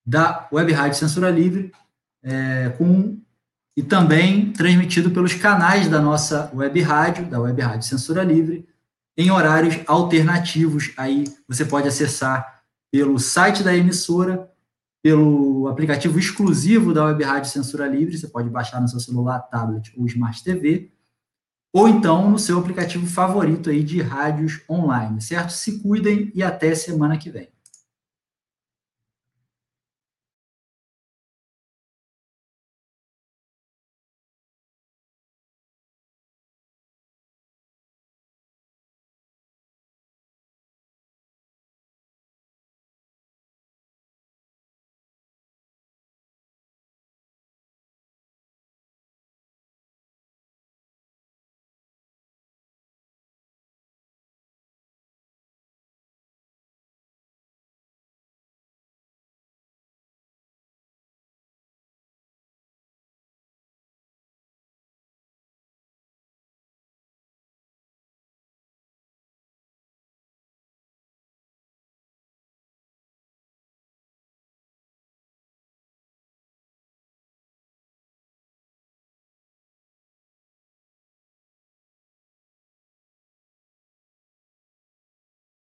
da 0.05 0.47
Web 0.51 0.71
Rádio 0.73 0.97
Censura 0.97 1.29
Livre, 1.29 1.71
é, 2.23 2.69
com 2.77 3.19
e 3.77 3.83
também 3.83 4.51
transmitido 4.51 5.11
pelos 5.11 5.35
canais 5.35 5.87
da 5.87 6.01
nossa 6.01 6.51
web 6.51 6.81
rádio, 6.81 7.27
da 7.27 7.39
web 7.39 7.61
rádio 7.61 7.87
Censura 7.87 8.23
Livre, 8.23 8.67
em 9.15 9.29
horários 9.29 9.77
alternativos. 9.85 10.91
Aí 10.97 11.25
você 11.47 11.63
pode 11.63 11.87
acessar 11.87 12.63
pelo 12.91 13.19
site 13.19 13.61
da 13.61 13.77
emissora, 13.77 14.49
pelo 15.03 15.67
aplicativo 15.67 16.17
exclusivo 16.17 16.91
da 16.91 17.05
web 17.05 17.23
rádio 17.23 17.51
Censura 17.51 17.87
Livre, 17.87 18.17
você 18.17 18.27
pode 18.27 18.49
baixar 18.49 18.81
no 18.81 18.87
seu 18.87 18.99
celular, 18.99 19.41
tablet 19.41 19.93
ou 19.95 20.07
Smart 20.07 20.43
TV, 20.43 20.89
ou 21.71 21.87
então 21.87 22.31
no 22.31 22.39
seu 22.39 22.57
aplicativo 22.57 23.05
favorito 23.05 23.69
aí 23.69 23.83
de 23.83 24.01
rádios 24.01 24.59
online, 24.67 25.21
certo? 25.21 25.51
Se 25.51 25.79
cuidem 25.83 26.31
e 26.33 26.41
até 26.41 26.73
semana 26.73 27.15
que 27.15 27.29
vem. 27.29 27.47